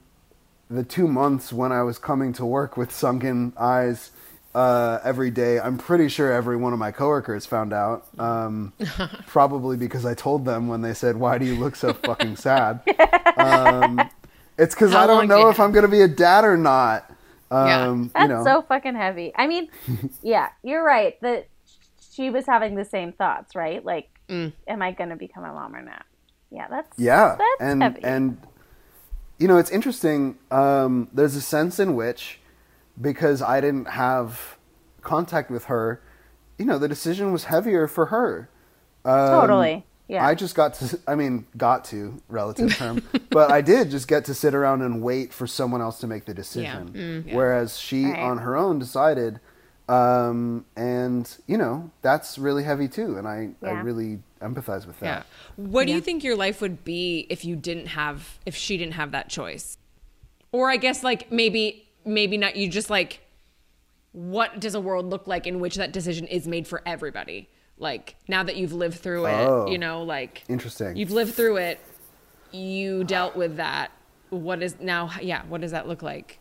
the 0.70 0.82
two 0.84 1.06
months 1.08 1.52
when 1.52 1.72
I 1.72 1.82
was 1.82 1.98
coming 1.98 2.32
to 2.34 2.44
work 2.44 2.76
with 2.76 2.92
sunken 2.92 3.52
eyes 3.58 4.10
uh, 4.54 4.98
every 5.04 5.30
day, 5.30 5.58
I'm 5.58 5.76
pretty 5.78 6.08
sure 6.08 6.32
every 6.32 6.56
one 6.56 6.72
of 6.72 6.78
my 6.78 6.92
coworkers 6.92 7.44
found 7.46 7.72
out. 7.72 8.06
Um, 8.18 8.72
probably 9.26 9.76
because 9.76 10.06
I 10.06 10.14
told 10.14 10.44
them 10.44 10.68
when 10.68 10.80
they 10.82 10.94
said, 10.94 11.16
"Why 11.16 11.38
do 11.38 11.44
you 11.44 11.56
look 11.56 11.74
so 11.76 11.92
fucking 12.08 12.36
sad?" 12.36 12.80
Um, 13.36 14.10
it's 14.56 14.76
because 14.76 14.94
I 14.94 15.08
don't 15.08 15.26
know 15.26 15.38
do 15.38 15.42
you 15.42 15.48
if 15.50 15.58
I'm 15.58 15.72
going 15.72 15.82
to 15.84 15.90
be 15.90 16.02
a 16.02 16.08
dad 16.08 16.44
or 16.44 16.56
not. 16.56 17.10
Yeah. 17.50 17.88
Um, 17.88 18.10
That's 18.14 18.22
you 18.22 18.28
know, 18.28 18.44
so 18.44 18.62
fucking 18.62 18.94
heavy. 18.94 19.32
I 19.34 19.48
mean, 19.48 19.68
yeah, 20.22 20.50
you're 20.62 20.84
right. 20.84 21.20
That 21.20 21.48
she 22.12 22.30
was 22.30 22.46
having 22.46 22.76
the 22.76 22.84
same 22.84 23.12
thoughts, 23.12 23.54
right? 23.56 23.84
Like, 23.84 24.08
Mm. 24.28 24.52
am 24.68 24.80
I 24.82 24.92
going 24.92 25.10
to 25.10 25.16
become 25.16 25.44
a 25.44 25.52
mom 25.52 25.74
or 25.74 25.82
not? 25.82 26.06
Yeah, 26.50 26.68
that's 26.70 26.96
Yeah, 26.98 27.36
That's 27.36 27.60
and 27.60 27.82
heavy. 27.82 28.04
and 28.04 28.38
you 29.38 29.48
know 29.48 29.56
it's 29.58 29.70
interesting. 29.70 30.36
Um, 30.50 31.08
there's 31.12 31.34
a 31.36 31.40
sense 31.40 31.78
in 31.78 31.94
which, 31.94 32.40
because 33.00 33.42
I 33.42 33.60
didn't 33.60 33.86
have 33.88 34.56
contact 35.02 35.50
with 35.50 35.64
her, 35.66 36.00
you 36.58 36.64
know, 36.64 36.78
the 36.78 36.88
decision 36.88 37.32
was 37.32 37.44
heavier 37.44 37.86
for 37.88 38.06
her. 38.06 38.48
Um, 39.04 39.40
totally. 39.40 39.86
Yeah. 40.08 40.26
I 40.26 40.34
just 40.34 40.54
got 40.54 40.74
to. 40.74 40.98
I 41.06 41.14
mean, 41.14 41.46
got 41.56 41.84
to 41.86 42.20
relative 42.28 42.74
term, 42.76 43.02
but 43.30 43.50
I 43.50 43.60
did 43.62 43.90
just 43.90 44.06
get 44.06 44.26
to 44.26 44.34
sit 44.34 44.54
around 44.54 44.82
and 44.82 45.02
wait 45.02 45.32
for 45.32 45.46
someone 45.46 45.80
else 45.80 45.98
to 46.00 46.06
make 46.06 46.26
the 46.26 46.34
decision. 46.34 47.24
Whereas 47.32 47.78
she, 47.78 48.04
Right. 48.04 48.18
on 48.20 48.38
her 48.38 48.56
own, 48.56 48.78
decided. 48.78 49.40
Um, 49.88 50.64
and 50.76 51.30
you 51.46 51.58
know 51.58 51.90
that's 52.00 52.38
really 52.38 52.64
heavy 52.64 52.88
too, 52.88 53.18
and 53.18 53.28
I, 53.28 53.50
I 53.62 53.72
really 53.72 54.20
empathize 54.40 54.86
with 54.86 54.98
that. 55.00 55.26
Yeah. 55.58 55.62
What 55.64 55.86
do 55.86 55.92
you 55.92 56.00
think 56.00 56.24
your 56.24 56.36
life 56.36 56.60
would 56.62 56.84
be 56.84 57.26
if 57.28 57.44
you 57.44 57.54
didn't 57.54 57.88
have 57.88 58.38
if 58.46 58.56
she 58.56 58.78
didn't 58.78 58.94
have 58.94 59.12
that 59.12 59.28
choice? 59.28 59.76
Or 60.52 60.70
I 60.70 60.78
guess 60.78 61.02
like 61.02 61.30
maybe 61.30 61.86
maybe 62.04 62.36
not 62.38 62.56
you 62.56 62.68
just 62.68 62.88
like 62.88 63.20
what 64.12 64.60
does 64.60 64.74
a 64.74 64.80
world 64.80 65.06
look 65.06 65.26
like 65.26 65.46
in 65.46 65.58
which 65.60 65.74
that 65.74 65.92
decision 65.92 66.26
is 66.28 66.46
made 66.46 66.66
for 66.66 66.80
everybody? 66.86 67.50
Like 67.76 68.14
now 68.28 68.42
that 68.44 68.56
you've 68.56 68.72
lived 68.72 69.00
through 69.00 69.26
it, 69.26 69.48
Oh. 69.48 69.66
you 69.68 69.76
know, 69.76 70.02
like 70.02 70.44
Interesting. 70.48 70.96
You've 70.96 71.10
lived 71.10 71.34
through 71.34 71.56
it. 71.56 71.80
You 72.52 73.04
dealt 73.04 73.36
with 73.36 73.56
that. 73.56 73.90
What 74.30 74.62
is 74.62 74.76
now 74.80 75.10
yeah, 75.20 75.42
what 75.48 75.60
does 75.60 75.72
that 75.72 75.86
look 75.88 76.00
like? 76.02 76.38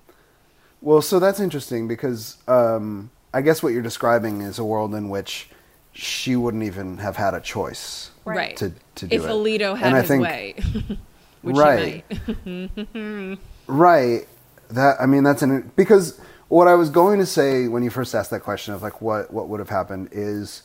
Well, 0.81 1.01
so 1.01 1.19
that's 1.19 1.39
interesting 1.39 1.87
because 1.87 2.37
um, 2.47 3.09
I 3.33 3.41
guess 3.41 3.63
what 3.63 3.73
you're 3.73 3.81
describing 3.81 4.41
is 4.41 4.59
a 4.59 4.65
world 4.65 4.93
in 4.93 5.09
which 5.09 5.49
she 5.91 6.35
wouldn't 6.35 6.63
even 6.63 6.97
have 6.99 7.17
had 7.17 7.33
a 7.33 7.41
choice 7.41 8.11
Right. 8.25 8.55
to, 8.57 8.73
to 8.95 9.07
do 9.07 9.15
if 9.15 9.23
it. 9.23 9.27
Alito 9.29 9.77
had 9.77 9.87
And 9.87 9.95
I 9.95 9.99
his 10.01 10.07
think- 10.07 10.23
way. 10.23 10.55
which 11.41 11.57
Right. 11.57 12.05
he 12.45 12.69
might. 12.75 13.39
Right. 13.67 14.27
That 14.69 14.97
I 14.99 15.05
mean 15.05 15.23
that's 15.23 15.41
an 15.41 15.71
because 15.75 16.19
what 16.49 16.67
I 16.67 16.73
was 16.75 16.89
going 16.89 17.19
to 17.19 17.25
say 17.25 17.67
when 17.67 17.83
you 17.83 17.89
first 17.89 18.13
asked 18.15 18.31
that 18.31 18.41
question 18.41 18.73
of 18.73 18.81
like 18.81 19.01
what 19.01 19.31
what 19.31 19.47
would 19.49 19.59
have 19.59 19.69
happened 19.69 20.09
is 20.11 20.63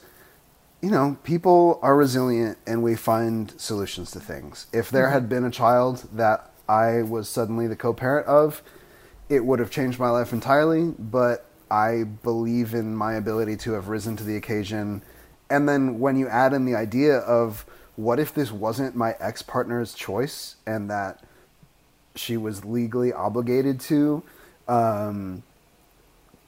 you 0.81 0.91
know, 0.91 1.17
people 1.25 1.81
are 1.83 1.97
resilient 1.97 2.57
and 2.67 2.83
we 2.85 2.95
find 2.95 3.53
solutions 3.61 4.13
to 4.13 4.21
things. 4.21 4.69
If 4.73 4.91
there 4.91 5.11
had 5.11 5.23
mm-hmm. 5.25 5.29
been 5.31 5.45
a 5.45 5.51
child 5.51 6.07
that 6.13 6.51
I 6.69 7.03
was 7.03 7.29
suddenly 7.29 7.67
the 7.67 7.75
co-parent 7.75 8.29
of, 8.29 8.63
it 9.29 9.45
would 9.45 9.59
have 9.59 9.71
changed 9.71 9.99
my 9.99 10.11
life 10.11 10.33
entirely, 10.33 10.95
but 10.97 11.47
I 11.71 12.05
believe 12.05 12.75
in 12.75 12.95
my 12.97 13.15
ability 13.15 13.57
to 13.59 13.73
have 13.73 13.89
risen 13.89 14.17
to 14.17 14.25
the 14.25 14.37
occasion. 14.37 15.03
And 15.51 15.69
then 15.69 15.99
when 15.99 16.17
you 16.17 16.29
add 16.29 16.53
in 16.53 16.65
the 16.65 16.75
idea 16.75 17.19
of 17.19 17.65
what 17.97 18.19
if 18.19 18.33
this 18.35 18.53
wasn't 18.53 18.95
my 18.95 19.17
ex-partner's 19.19 19.95
choice 19.95 20.57
and 20.67 20.89
that 20.91 21.23
she 22.15 22.37
was 22.37 22.65
legally 22.65 23.13
obligated 23.13 23.81
to 23.81 24.23
um, 24.69 25.43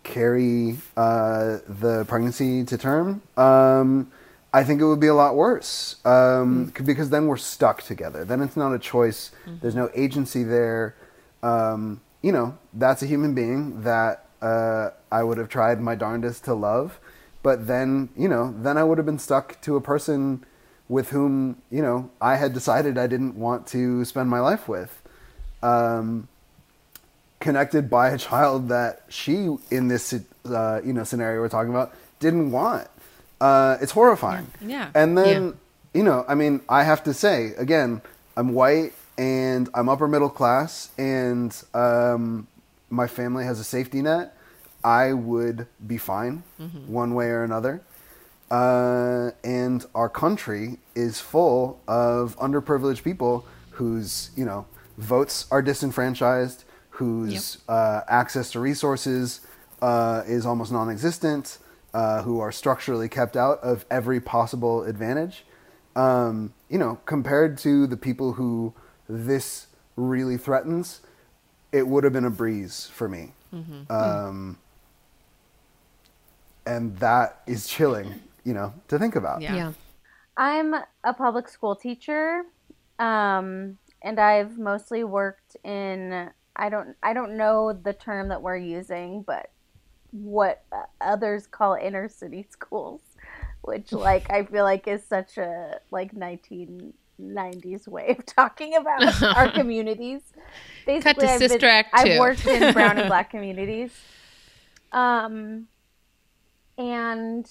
carry 0.03 0.77
uh, 0.97 1.59
the 1.69 2.05
pregnancy 2.09 2.65
to 2.65 2.79
term, 2.79 3.23
um, 3.37 4.11
I 4.53 4.65
think 4.65 4.81
it 4.81 4.85
would 4.85 5.01
be 5.01 5.07
a 5.07 5.15
lot 5.15 5.37
worse 5.37 5.97
um, 6.05 6.73
c- 6.77 6.83
because 6.83 7.11
then 7.11 7.27
we're 7.27 7.37
stuck 7.37 7.83
together. 7.83 8.25
Then 8.25 8.41
it's 8.43 8.57
not 8.57 8.73
a 8.75 8.79
choice. 8.79 9.31
There's 9.47 9.77
no 9.77 9.91
agency 9.95 10.43
there. 10.43 10.95
Um, 11.43 12.01
you 12.21 12.33
know, 12.33 12.59
that's 12.75 13.03
a 13.03 13.07
human 13.07 13.35
being 13.35 13.83
that 13.83 14.27
uh, 14.43 14.91
I 15.13 15.23
would 15.23 15.39
have 15.39 15.49
tried 15.49 15.81
my 15.81 15.95
darndest 15.95 16.45
to 16.45 16.55
love, 16.55 16.99
but 17.43 17.67
then 17.67 18.09
you 18.17 18.29
know, 18.29 18.55
then 18.57 18.77
I 18.79 18.85
would 18.85 18.99
have 18.99 19.07
been 19.07 19.19
stuck 19.19 19.61
to 19.63 19.77
a 19.77 19.81
person 19.81 20.45
with 20.89 21.11
whom 21.11 21.63
you 21.71 21.83
know 21.83 22.11
I 22.21 22.37
had 22.37 22.53
decided 22.53 22.99
I 22.99 23.07
didn't 23.07 23.37
want 23.37 23.67
to 23.69 24.05
spend 24.05 24.29
my 24.31 24.41
life 24.41 24.69
with. 24.69 25.03
Um, 25.63 26.29
connected 27.39 27.89
by 27.89 28.11
a 28.11 28.19
child 28.19 28.69
that 28.69 29.03
she 29.09 29.49
in 29.71 29.89
this 29.89 30.13
uh, 30.45 30.81
you 30.85 30.93
know 30.93 31.05
scenario 31.05 31.41
we're 31.41 31.49
talking 31.49 31.71
about 31.71 31.95
didn't 32.19 32.51
want. 32.51 32.89
Uh, 33.41 33.79
it's 33.81 33.93
horrifying. 33.93 34.47
Yeah. 34.61 34.91
And 34.95 35.17
then 35.17 35.45
Yeah. 35.47 35.53
you 35.95 36.03
know, 36.03 36.25
I 36.29 36.35
mean, 36.35 36.61
I 36.69 36.83
have 36.85 37.03
to 37.05 37.15
say 37.15 37.55
again, 37.57 38.03
I'm 38.37 38.53
white 38.53 38.93
and 39.17 39.69
I'm 39.75 39.89
upper 39.89 40.07
middle 40.09 40.29
class, 40.31 40.91
and 40.99 41.55
um, 41.75 42.47
my 42.91 43.07
family 43.07 43.45
has 43.45 43.59
a 43.61 43.65
safety 43.65 44.03
net. 44.03 44.37
I 44.85 45.13
would 45.13 45.67
be 45.87 45.99
fine 45.99 46.43
one 46.87 47.15
way 47.15 47.27
or 47.27 47.45
another. 47.45 47.83
Uh, 48.51 49.31
and 49.45 49.85
our 49.95 50.09
country 50.09 50.79
is 50.95 51.21
full 51.21 51.81
of 51.87 52.37
underprivileged 52.39 53.05
people 53.05 53.47
whose 53.73 54.31
you 54.37 54.45
know 54.45 54.67
votes 54.99 55.47
are 55.51 55.63
disenfranchised, 55.63 56.65
whose 56.91 57.59
uh, 57.69 58.01
access 58.09 58.51
to 58.53 58.61
resources 58.61 59.41
uh, 59.81 60.23
is 60.27 60.45
almost 60.45 60.73
non-existent, 60.73 61.59
uh, 61.95 62.23
who 62.23 62.41
are 62.41 62.53
structurally 62.53 63.09
kept 63.09 63.37
out 63.37 63.61
of 63.61 63.87
every 63.91 64.21
possible 64.21 64.83
advantage. 64.83 65.45
Um, 65.97 66.53
you 66.69 66.79
know, 66.79 67.01
compared 67.07 67.59
to 67.59 67.87
the 67.87 67.97
people 67.97 68.33
who 68.35 68.75
this 69.09 69.67
really 69.97 70.37
threatens, 70.37 71.01
it 71.73 71.87
would 71.87 72.05
have 72.05 72.13
been 72.13 72.25
a 72.25 72.31
breeze 72.31 72.91
for 72.93 73.09
me. 73.09 73.33
Um, 73.91 74.59
and 76.67 76.97
that 76.99 77.41
is 77.47 77.67
chilling, 77.67 78.15
you 78.45 78.55
know, 78.55 78.75
to 78.89 78.99
think 78.99 79.17
about. 79.17 79.43
Yeah. 79.43 79.55
Yeah. 79.55 79.73
I'm 80.37 80.75
a 81.05 81.13
public 81.13 81.49
school 81.49 81.77
teacher, 81.77 82.45
um, 82.99 83.77
and 84.03 84.19
I've 84.19 84.59
mostly 84.59 85.05
worked 85.05 85.57
in. 85.65 86.31
I 86.57 86.69
don't. 86.69 86.97
I 87.03 87.13
don't 87.13 87.37
know 87.37 87.73
the 87.73 87.93
term 87.93 88.29
that 88.29 88.41
we're 88.41 88.57
using, 88.57 89.23
but 89.23 89.51
what 90.13 90.65
uh, 90.73 90.85
others 91.01 91.47
call 91.47 91.75
inner 91.75 92.09
city 92.09 92.47
schools, 92.49 93.01
which 93.63 93.93
like 93.93 94.31
I 94.31 94.45
feel 94.45 94.65
like 94.65 94.89
is 94.89 95.05
such 95.05 95.37
a 95.37 95.81
like 95.91 96.15
1990s 97.21 97.89
way 97.89 98.17
of 98.19 98.27
talking 98.27 98.77
about 98.77 99.23
our 99.23 99.51
communities. 99.53 100.23
Basically, 100.87 101.27
to 101.27 101.33
I've 101.33 101.41
been- 101.41 101.65
Act 101.65 101.89
I've 101.93 102.19
worked 102.19 102.47
in 102.47 102.73
brown 102.75 102.99
and 102.99 103.09
black 103.09 103.31
communities, 103.31 103.93
um, 104.93 105.69
and 106.79 107.49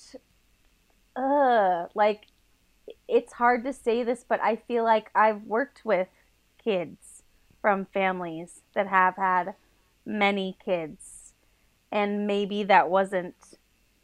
uh, 1.16 1.86
like 1.96 2.26
it's 3.08 3.34
hard 3.34 3.64
to 3.66 3.74
say 3.74 4.04
this, 4.04 4.26
but 4.28 4.42
I 4.42 4.56
feel 4.56 4.84
like 4.84 5.10
I've 5.14 5.44
worked 5.44 5.86
with 5.86 6.08
kids 6.64 7.24
from 7.62 7.86
families 7.86 8.62
that 8.74 8.88
have 8.88 9.16
had 9.16 9.56
many 10.06 10.58
kids, 10.64 11.34
and 11.92 12.26
maybe 12.26 12.64
that 12.64 12.90
wasn't 12.90 13.36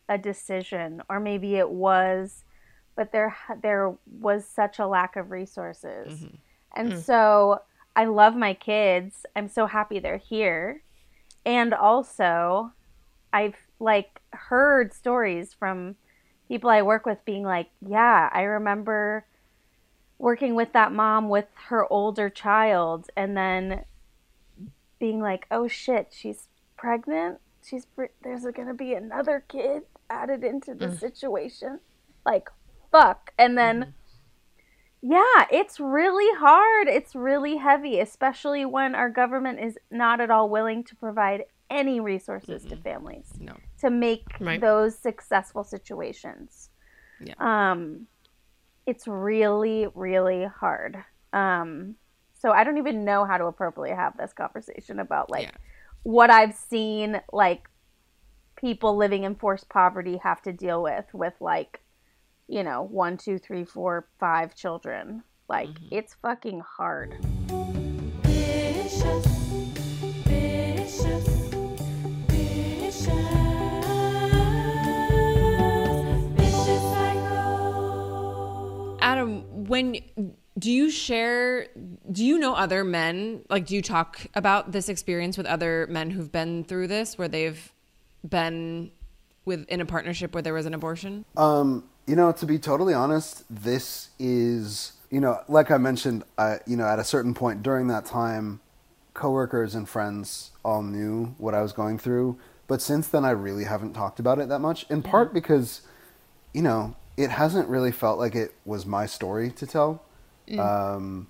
a 0.07 0.17
decision, 0.17 1.01
or 1.09 1.19
maybe 1.19 1.55
it 1.55 1.69
was, 1.69 2.43
but 2.95 3.11
there 3.11 3.35
there 3.61 3.93
was 4.19 4.45
such 4.47 4.79
a 4.79 4.87
lack 4.87 5.15
of 5.15 5.31
resources, 5.31 6.13
mm-hmm. 6.13 6.35
and 6.75 6.93
mm. 6.93 6.97
so 7.01 7.61
I 7.95 8.05
love 8.05 8.35
my 8.35 8.53
kids. 8.53 9.25
I'm 9.35 9.47
so 9.47 9.67
happy 9.67 9.99
they're 9.99 10.17
here, 10.17 10.83
and 11.45 11.73
also 11.73 12.71
I've 13.33 13.55
like 13.79 14.21
heard 14.31 14.93
stories 14.93 15.53
from 15.53 15.95
people 16.47 16.69
I 16.69 16.81
work 16.81 17.05
with 17.05 17.23
being 17.25 17.43
like, 17.43 17.69
yeah, 17.85 18.29
I 18.31 18.43
remember 18.43 19.25
working 20.17 20.55
with 20.55 20.71
that 20.73 20.91
mom 20.91 21.29
with 21.29 21.47
her 21.67 21.91
older 21.91 22.29
child 22.29 23.09
and 23.15 23.35
then 23.35 23.83
being 24.99 25.19
like, 25.19 25.45
oh 25.51 25.67
shit, 25.67 26.13
she's 26.15 26.47
pregnant. 26.77 27.39
She's 27.63 27.85
pre- 27.85 28.07
there's 28.23 28.43
going 28.43 28.67
to 28.67 28.73
be 28.73 28.93
another 28.93 29.43
kid 29.47 29.83
added 30.09 30.43
into 30.43 30.73
the 30.73 30.87
mm. 30.87 30.99
situation. 30.99 31.79
Like, 32.25 32.49
fuck. 32.91 33.31
And 33.37 33.57
then 33.57 33.93
yeah, 35.01 35.45
it's 35.51 35.79
really 35.79 36.35
hard. 36.39 36.87
It's 36.87 37.13
really 37.13 37.57
heavy, 37.57 37.99
especially 37.99 38.65
when 38.65 38.95
our 38.95 39.09
government 39.09 39.59
is 39.59 39.77
not 39.91 40.19
at 40.19 40.31
all 40.31 40.49
willing 40.49 40.83
to 40.85 40.95
provide 40.95 41.43
any 41.69 41.99
resources 41.99 42.65
to 42.65 42.75
families 42.75 43.31
No. 43.39 43.53
to 43.79 43.89
make 43.91 44.25
Right. 44.39 44.59
those 44.59 44.97
successful 44.97 45.63
situations. 45.63 46.69
Yeah. 47.19 47.33
Um, 47.39 48.07
it's 48.87 49.07
really, 49.07 49.87
really 49.93 50.45
hard. 50.45 51.03
Um, 51.33 51.95
so 52.33 52.51
I 52.51 52.63
don't 52.63 52.77
even 52.77 53.05
know 53.05 53.25
how 53.25 53.37
to 53.37 53.45
appropriately 53.45 53.95
have 53.95 54.17
this 54.17 54.33
conversation 54.33 54.99
about 54.99 55.29
like 55.29 55.43
Yeah. 55.47 55.57
what 56.03 56.29
I've 56.31 56.53
seen, 56.55 57.21
like 57.31 57.69
people 58.55 58.95
living 58.95 59.23
in 59.23 59.35
forced 59.35 59.69
poverty 59.69 60.17
have 60.17 60.41
to 60.43 60.53
deal 60.53 60.81
with, 60.81 61.13
with 61.13 61.33
like, 61.39 61.81
you 62.47 62.63
know, 62.63 62.83
one, 62.83 63.17
two, 63.17 63.37
three, 63.37 63.63
four, 63.63 64.07
five 64.19 64.55
children. 64.55 65.23
Like 65.47 65.69
it's 65.91 66.15
fucking 66.21 66.61
hard. 66.61 67.15
Vicious, 68.23 69.25
vicious, 70.25 71.27
vicious, 72.27 73.07
vicious. 76.35 76.83
Adam, 79.01 79.67
when 79.67 79.97
do 80.57 80.71
you 80.71 80.89
share 80.89 81.67
do 82.11 82.23
you 82.23 82.39
know 82.39 82.55
other 82.55 82.83
men 82.83 83.43
like 83.49 83.65
do 83.65 83.75
you 83.75 83.81
talk 83.81 84.25
about 84.33 84.71
this 84.71 84.87
experience 84.89 85.37
with 85.37 85.45
other 85.45 85.85
men 85.89 86.09
who've 86.09 86.31
been 86.31 86.63
through 86.63 86.87
this 86.87 87.17
where 87.17 87.27
they've 87.27 87.71
been 88.27 88.89
with 89.45 89.67
in 89.67 89.81
a 89.81 89.85
partnership 89.85 90.33
where 90.33 90.41
there 90.41 90.53
was 90.53 90.65
an 90.65 90.73
abortion? 90.73 91.25
Um, 91.37 91.83
you 92.05 92.15
know, 92.15 92.31
to 92.31 92.45
be 92.45 92.59
totally 92.59 92.93
honest, 92.93 93.43
this 93.49 94.09
is, 94.19 94.93
you 95.09 95.19
know, 95.19 95.39
like 95.47 95.71
I 95.71 95.77
mentioned, 95.77 96.23
I, 96.37 96.59
you 96.67 96.77
know, 96.77 96.85
at 96.85 96.99
a 96.99 97.03
certain 97.03 97.33
point 97.33 97.63
during 97.63 97.87
that 97.87 98.05
time, 98.05 98.59
coworkers 99.13 99.73
and 99.73 99.87
friends 99.87 100.51
all 100.63 100.83
knew 100.83 101.35
what 101.37 101.53
I 101.53 101.61
was 101.61 101.73
going 101.73 101.97
through. 101.97 102.37
But 102.67 102.81
since 102.81 103.07
then, 103.07 103.25
I 103.25 103.31
really 103.31 103.63
haven't 103.63 103.93
talked 103.93 104.19
about 104.19 104.39
it 104.39 104.49
that 104.49 104.59
much. 104.59 104.85
In 104.89 105.01
part 105.01 105.33
because, 105.33 105.81
you 106.53 106.61
know, 106.61 106.95
it 107.15 107.29
hasn't 107.29 107.69
really 107.69 107.91
felt 107.91 108.19
like 108.19 108.35
it 108.35 108.53
was 108.65 108.85
my 108.85 109.05
story 109.05 109.51
to 109.51 109.65
tell. 109.65 110.03
Um, 110.59 111.27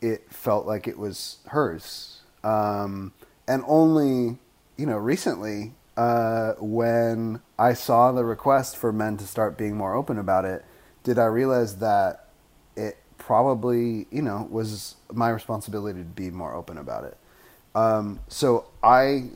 it 0.00 0.30
felt 0.32 0.66
like 0.66 0.86
it 0.86 0.98
was 0.98 1.38
hers. 1.46 2.20
Um, 2.44 3.12
and 3.48 3.62
only, 3.66 4.38
you 4.76 4.86
know, 4.86 4.98
recently, 4.98 5.72
uh, 5.96 6.54
when 6.58 7.40
I 7.58 7.74
saw 7.74 8.12
the 8.12 8.24
request 8.24 8.76
for 8.76 8.92
men 8.92 9.16
to 9.18 9.26
start 9.26 9.58
being 9.58 9.76
more 9.76 9.94
open 9.94 10.18
about 10.18 10.44
it, 10.44 10.64
did 11.02 11.18
I 11.18 11.26
realize 11.26 11.76
that 11.78 12.28
it 12.76 12.96
probably, 13.18 14.06
you 14.10 14.22
know, 14.22 14.48
was 14.50 14.96
my 15.12 15.30
responsibility 15.30 16.00
to 16.00 16.04
be 16.04 16.30
more 16.30 16.54
open 16.54 16.78
about 16.78 17.04
it. 17.04 17.16
Um, 17.74 18.20
so 18.28 18.66
I, 18.82 19.30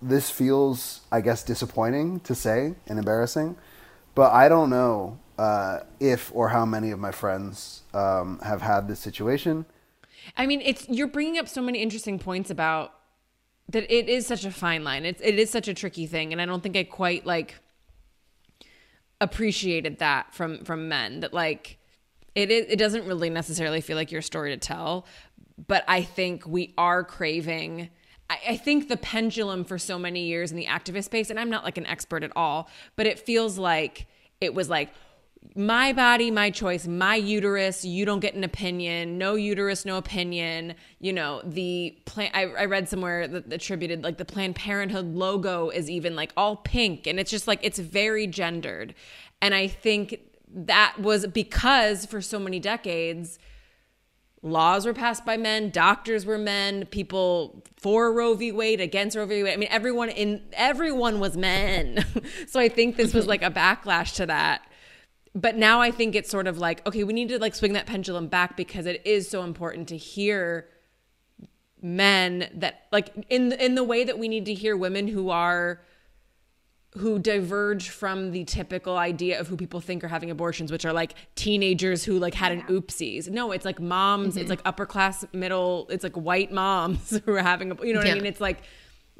this 0.00 0.30
feels, 0.30 1.00
I 1.10 1.20
guess, 1.20 1.42
disappointing 1.42 2.20
to 2.20 2.34
say 2.34 2.74
and 2.86 2.98
embarrassing, 2.98 3.56
but 4.14 4.32
I 4.32 4.48
don't 4.48 4.70
know 4.70 5.18
uh, 5.38 5.80
if 5.98 6.30
or 6.34 6.50
how 6.50 6.64
many 6.64 6.90
of 6.90 6.98
my 6.98 7.10
friends 7.10 7.82
um, 7.94 8.38
have 8.44 8.62
had 8.62 8.88
this 8.88 9.00
situation. 9.00 9.64
I 10.36 10.46
mean, 10.46 10.60
it's 10.60 10.88
you're 10.88 11.06
bringing 11.06 11.38
up 11.38 11.48
so 11.48 11.62
many 11.62 11.80
interesting 11.80 12.18
points 12.18 12.50
about 12.50 12.94
that 13.70 13.92
it 13.92 14.08
is 14.08 14.26
such 14.26 14.44
a 14.44 14.50
fine 14.50 14.84
line. 14.84 15.04
It's 15.04 15.20
it 15.20 15.38
is 15.38 15.50
such 15.50 15.68
a 15.68 15.74
tricky 15.74 16.06
thing 16.06 16.32
and 16.32 16.40
I 16.40 16.46
don't 16.46 16.62
think 16.62 16.76
I 16.76 16.84
quite 16.84 17.26
like 17.26 17.56
appreciated 19.20 19.98
that 19.98 20.34
from 20.34 20.64
from 20.64 20.88
men 20.88 21.20
that 21.20 21.34
like 21.34 21.78
it 22.34 22.50
is, 22.50 22.66
it 22.68 22.76
doesn't 22.76 23.06
really 23.06 23.30
necessarily 23.30 23.80
feel 23.80 23.96
like 23.96 24.12
your 24.12 24.22
story 24.22 24.50
to 24.50 24.56
tell, 24.56 25.06
but 25.66 25.84
I 25.88 26.02
think 26.02 26.46
we 26.46 26.74
are 26.78 27.04
craving 27.04 27.90
I, 28.30 28.38
I 28.50 28.56
think 28.56 28.88
the 28.88 28.96
pendulum 28.96 29.64
for 29.64 29.76
so 29.76 29.98
many 29.98 30.24
years 30.26 30.50
in 30.50 30.56
the 30.56 30.66
activist 30.66 31.04
space, 31.04 31.28
and 31.28 31.38
I'm 31.38 31.50
not 31.50 31.64
like 31.64 31.76
an 31.76 31.86
expert 31.86 32.22
at 32.22 32.32
all, 32.36 32.70
but 32.96 33.06
it 33.06 33.18
feels 33.18 33.58
like 33.58 34.06
it 34.40 34.54
was 34.54 34.70
like 34.70 34.90
my 35.56 35.92
body, 35.92 36.30
my 36.30 36.50
choice, 36.50 36.86
my 36.86 37.16
uterus, 37.16 37.84
you 37.84 38.04
don't 38.04 38.20
get 38.20 38.34
an 38.34 38.44
opinion, 38.44 39.18
no 39.18 39.34
uterus, 39.34 39.84
no 39.84 39.96
opinion. 39.96 40.74
You 41.00 41.12
know, 41.12 41.42
the 41.44 41.98
plan, 42.04 42.30
I, 42.34 42.44
I 42.44 42.64
read 42.66 42.88
somewhere 42.88 43.26
that 43.26 43.52
attributed 43.52 44.04
like 44.04 44.18
the 44.18 44.24
Planned 44.24 44.54
Parenthood 44.54 45.14
logo 45.14 45.70
is 45.70 45.90
even 45.90 46.14
like 46.14 46.32
all 46.36 46.56
pink 46.56 47.06
and 47.06 47.18
it's 47.18 47.30
just 47.30 47.48
like, 47.48 47.58
it's 47.62 47.78
very 47.78 48.26
gendered. 48.26 48.94
And 49.42 49.54
I 49.54 49.66
think 49.66 50.20
that 50.52 50.96
was 50.98 51.26
because 51.26 52.06
for 52.06 52.20
so 52.20 52.38
many 52.38 52.60
decades, 52.60 53.38
laws 54.42 54.86
were 54.86 54.94
passed 54.94 55.24
by 55.24 55.36
men, 55.36 55.70
doctors 55.70 56.26
were 56.26 56.38
men, 56.38 56.86
people 56.86 57.64
for 57.76 58.12
Roe 58.12 58.34
v. 58.34 58.52
Wade, 58.52 58.80
against 58.80 59.16
Roe 59.16 59.26
v. 59.26 59.42
Wade. 59.42 59.52
I 59.52 59.56
mean, 59.56 59.68
everyone 59.70 60.10
in 60.10 60.42
everyone 60.52 61.20
was 61.20 61.36
men. 61.36 62.04
so 62.46 62.60
I 62.60 62.68
think 62.68 62.96
this 62.96 63.14
was 63.14 63.26
like 63.26 63.42
a 63.42 63.50
backlash 63.50 64.16
to 64.16 64.26
that. 64.26 64.66
But 65.34 65.56
now 65.56 65.80
I 65.80 65.90
think 65.90 66.14
it's 66.14 66.30
sort 66.30 66.46
of 66.46 66.58
like, 66.58 66.86
okay, 66.86 67.04
we 67.04 67.12
need 67.12 67.28
to 67.28 67.38
like 67.38 67.54
swing 67.54 67.74
that 67.74 67.86
pendulum 67.86 68.28
back 68.28 68.56
because 68.56 68.86
it 68.86 69.02
is 69.04 69.28
so 69.28 69.42
important 69.42 69.88
to 69.88 69.96
hear 69.96 70.68
men 71.82 72.50
that 72.54 72.86
like 72.92 73.10
in 73.30 73.52
in 73.52 73.74
the 73.74 73.84
way 73.84 74.04
that 74.04 74.18
we 74.18 74.28
need 74.28 74.44
to 74.44 74.54
hear 74.54 74.76
women 74.76 75.08
who 75.08 75.30
are 75.30 75.80
who 76.98 77.20
diverge 77.20 77.88
from 77.88 78.32
the 78.32 78.42
typical 78.44 78.96
idea 78.96 79.38
of 79.38 79.46
who 79.46 79.56
people 79.56 79.80
think 79.80 80.02
are 80.02 80.08
having 80.08 80.30
abortions, 80.30 80.72
which 80.72 80.84
are 80.84 80.92
like 80.92 81.14
teenagers 81.36 82.02
who 82.02 82.18
like 82.18 82.34
had 82.34 82.50
an 82.50 82.62
oopsies. 82.62 83.28
No, 83.30 83.52
it's 83.52 83.64
like 83.64 83.78
moms. 83.80 84.36
It's 84.36 84.44
mm-hmm. 84.44 84.50
like 84.50 84.60
upper 84.64 84.86
class, 84.86 85.24
middle. 85.32 85.86
It's 85.90 86.02
like 86.02 86.16
white 86.16 86.50
moms 86.50 87.16
who 87.24 87.32
are 87.32 87.42
having. 87.42 87.70
A, 87.70 87.86
you 87.86 87.92
know 87.92 88.00
what 88.00 88.06
Yeah. 88.08 88.14
I 88.14 88.16
mean? 88.16 88.26
It's 88.26 88.40
like 88.40 88.62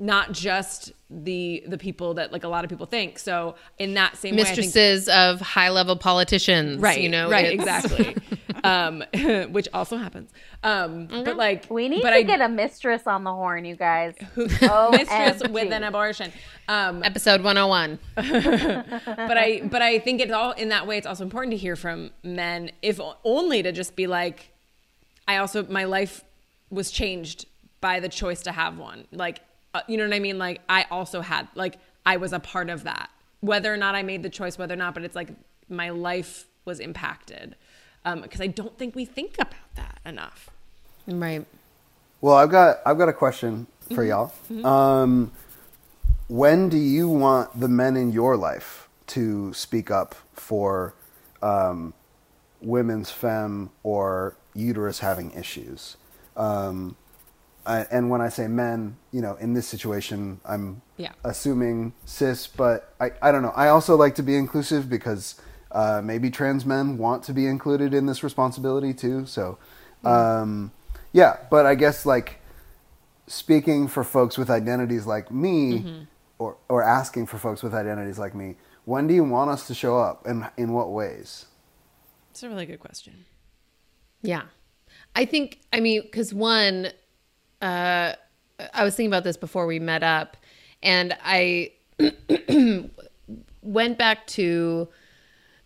not 0.03 0.33
just 0.33 0.93
the 1.11 1.63
the 1.69 1.77
people 1.77 2.15
that 2.15 2.33
like 2.33 2.43
a 2.43 2.49
lot 2.49 2.65
of 2.65 2.71
people 2.71 2.87
think. 2.87 3.19
So 3.19 3.55
in 3.79 3.95
that 3.95 4.17
same 4.17 4.35
way, 4.35 4.45
think- 4.45 4.57
Mistresses 4.57 5.09
of 5.11 5.41
high 5.41 5.69
level 5.69 5.95
politicians, 5.97 6.81
right 6.81 6.99
you 7.01 7.09
know, 7.11 7.29
right 7.31 7.45
it's- 7.53 7.85
exactly. 7.85 8.17
Um 8.63 9.03
which 9.53 9.69
also 9.73 9.97
happens. 9.97 10.31
Um 10.63 11.07
but 11.25 11.37
like 11.37 11.67
We 11.71 11.89
need 11.89 12.03
but 12.03 12.11
to 12.11 12.17
I, 12.17 12.23
get 12.23 12.41
a 12.43 12.49
mistress 12.49 13.07
on 13.07 13.25
the 13.25 13.33
horn, 13.33 13.65
you 13.65 13.75
guys. 13.77 14.15
mistress 14.37 15.43
with 15.49 15.73
an 15.73 15.83
abortion. 15.85 16.31
Um 16.69 17.03
Episode 17.03 17.43
101. 17.43 17.99
but 18.17 19.39
i 19.39 19.61
but 19.65 19.83
i 19.83 19.99
think 19.99 20.21
it's 20.21 20.33
all 20.33 20.53
in 20.53 20.69
that 20.71 20.87
way 20.87 20.97
it's 20.99 21.07
also 21.07 21.25
important 21.25 21.53
to 21.53 21.57
hear 21.57 21.77
from 21.77 22.11
men 22.23 22.71
if 22.83 23.01
only 23.25 23.63
to 23.63 23.73
just 23.73 23.97
be 23.97 24.07
like 24.07 24.51
i 25.29 25.37
also 25.39 25.67
my 25.69 25.85
life 25.85 26.23
was 26.71 26.91
changed 26.91 27.47
by 27.81 27.99
the 27.99 28.09
choice 28.11 28.43
to 28.43 28.53
have 28.53 28.77
one. 28.79 29.07
Like 29.11 29.41
uh, 29.75 29.81
you 29.89 29.97
know 29.97 30.05
what 30.05 30.15
i 30.15 30.19
mean 30.19 30.39
like 30.39 30.61
i 30.69 30.85
also 30.91 31.21
had 31.21 31.49
like 31.55 31.79
i 32.07 32.17
was 32.17 32.33
a 32.33 32.41
part 32.41 32.71
of 32.71 32.85
that 32.85 33.11
whether 33.41 33.73
or 33.73 33.77
not 33.77 33.95
i 33.95 34.03
made 34.03 34.23
the 34.23 34.31
choice 34.31 34.59
whether 34.59 34.75
or 34.75 34.77
not 34.77 34.95
but 34.95 35.05
it's 35.05 35.17
like 35.17 35.31
my 35.69 35.91
life 35.91 36.47
was 36.65 36.81
impacted 36.81 37.57
because 38.23 38.41
i 38.41 38.47
don't 38.47 38.77
think 38.79 38.95
we 38.95 39.05
think 39.05 39.35
about 39.35 39.75
that 39.77 39.99
enough 40.05 40.51
Right. 41.07 41.45
Well, 42.21 42.37
I've 42.37 42.51
got 42.51 42.79
I've 42.85 42.99
got 42.99 43.09
a 43.09 43.13
question 43.13 43.67
for 43.95 44.05
y'all. 44.05 44.33
Um, 44.65 45.33
when 46.29 46.69
do 46.69 46.77
you 46.77 47.09
want 47.09 47.59
the 47.59 47.69
men 47.69 47.97
in 47.97 48.13
your 48.13 48.37
life 48.37 48.89
to 49.09 49.53
speak 49.53 49.91
up 49.91 50.15
for 50.33 50.95
um, 51.43 51.95
women's 52.61 53.11
femme 53.11 53.71
or 53.83 54.37
uterus 54.55 55.01
having 55.01 55.33
issues? 55.33 55.97
Um, 56.37 56.97
I, 57.67 57.81
and 57.91 58.09
when 58.11 58.21
I 58.21 58.29
say 58.31 58.47
men, 58.49 58.97
you 59.13 59.21
know, 59.21 59.37
in 59.37 59.53
this 59.55 59.67
situation, 59.69 60.41
I'm 60.45 60.83
Yeah. 60.97 61.13
assuming 61.25 61.93
cis, 62.05 62.47
but 62.47 62.95
I, 63.01 63.13
I 63.21 63.31
don't 63.33 63.43
know. 63.43 63.53
I 63.55 63.69
also 63.69 63.97
like 63.97 64.15
to 64.17 64.23
be 64.23 64.37
inclusive 64.37 64.89
because 64.89 65.41
uh, 65.73 66.01
maybe 66.03 66.31
trans 66.31 66.65
men 66.65 66.97
want 66.99 67.23
to 67.25 67.33
be 67.33 67.47
included 67.47 67.93
in 67.95 68.07
this 68.07 68.23
responsibility 68.23 68.93
too. 68.95 69.27
So, 69.27 69.59
um, 70.05 70.73
yeah, 71.13 71.37
but 71.51 71.67
I 71.67 71.75
guess 71.75 72.07
like 72.07 72.41
speaking 73.27 73.87
for 73.89 74.03
folks 74.05 74.37
with 74.39 74.51
identities 74.51 75.07
like 75.07 75.31
me, 75.31 76.07
or 76.39 76.57
or 76.69 76.83
asking 76.83 77.27
for 77.27 77.39
folks 77.39 77.63
with 77.63 77.75
identities 77.75 78.19
like 78.19 78.35
me, 78.35 78.57
when 78.85 79.07
do 79.07 79.15
you 79.15 79.23
want 79.25 79.51
us 79.51 79.67
to 79.69 79.75
show 79.75 79.99
up, 79.99 80.27
and 80.27 80.49
in 80.57 80.73
what 80.73 80.91
ways? 80.91 81.47
it's 82.31 82.45
a 82.45 82.49
really 82.49 82.65
good 82.65 82.79
question 82.81 83.25
Yeah. 84.23 84.43
I 85.17 85.25
think, 85.25 85.59
I 85.73 85.81
mean, 85.81 86.03
because 86.03 86.33
one, 86.33 86.91
uh, 87.61 88.15
I 88.75 88.85
was 88.85 88.95
thinking 88.95 89.11
about 89.11 89.25
this 89.25 89.37
before 89.37 89.67
we 89.67 89.79
met 89.79 90.03
up, 90.03 90.37
and 90.83 91.17
I 91.23 91.73
went 93.63 93.99
back 93.99 94.27
to 94.29 94.89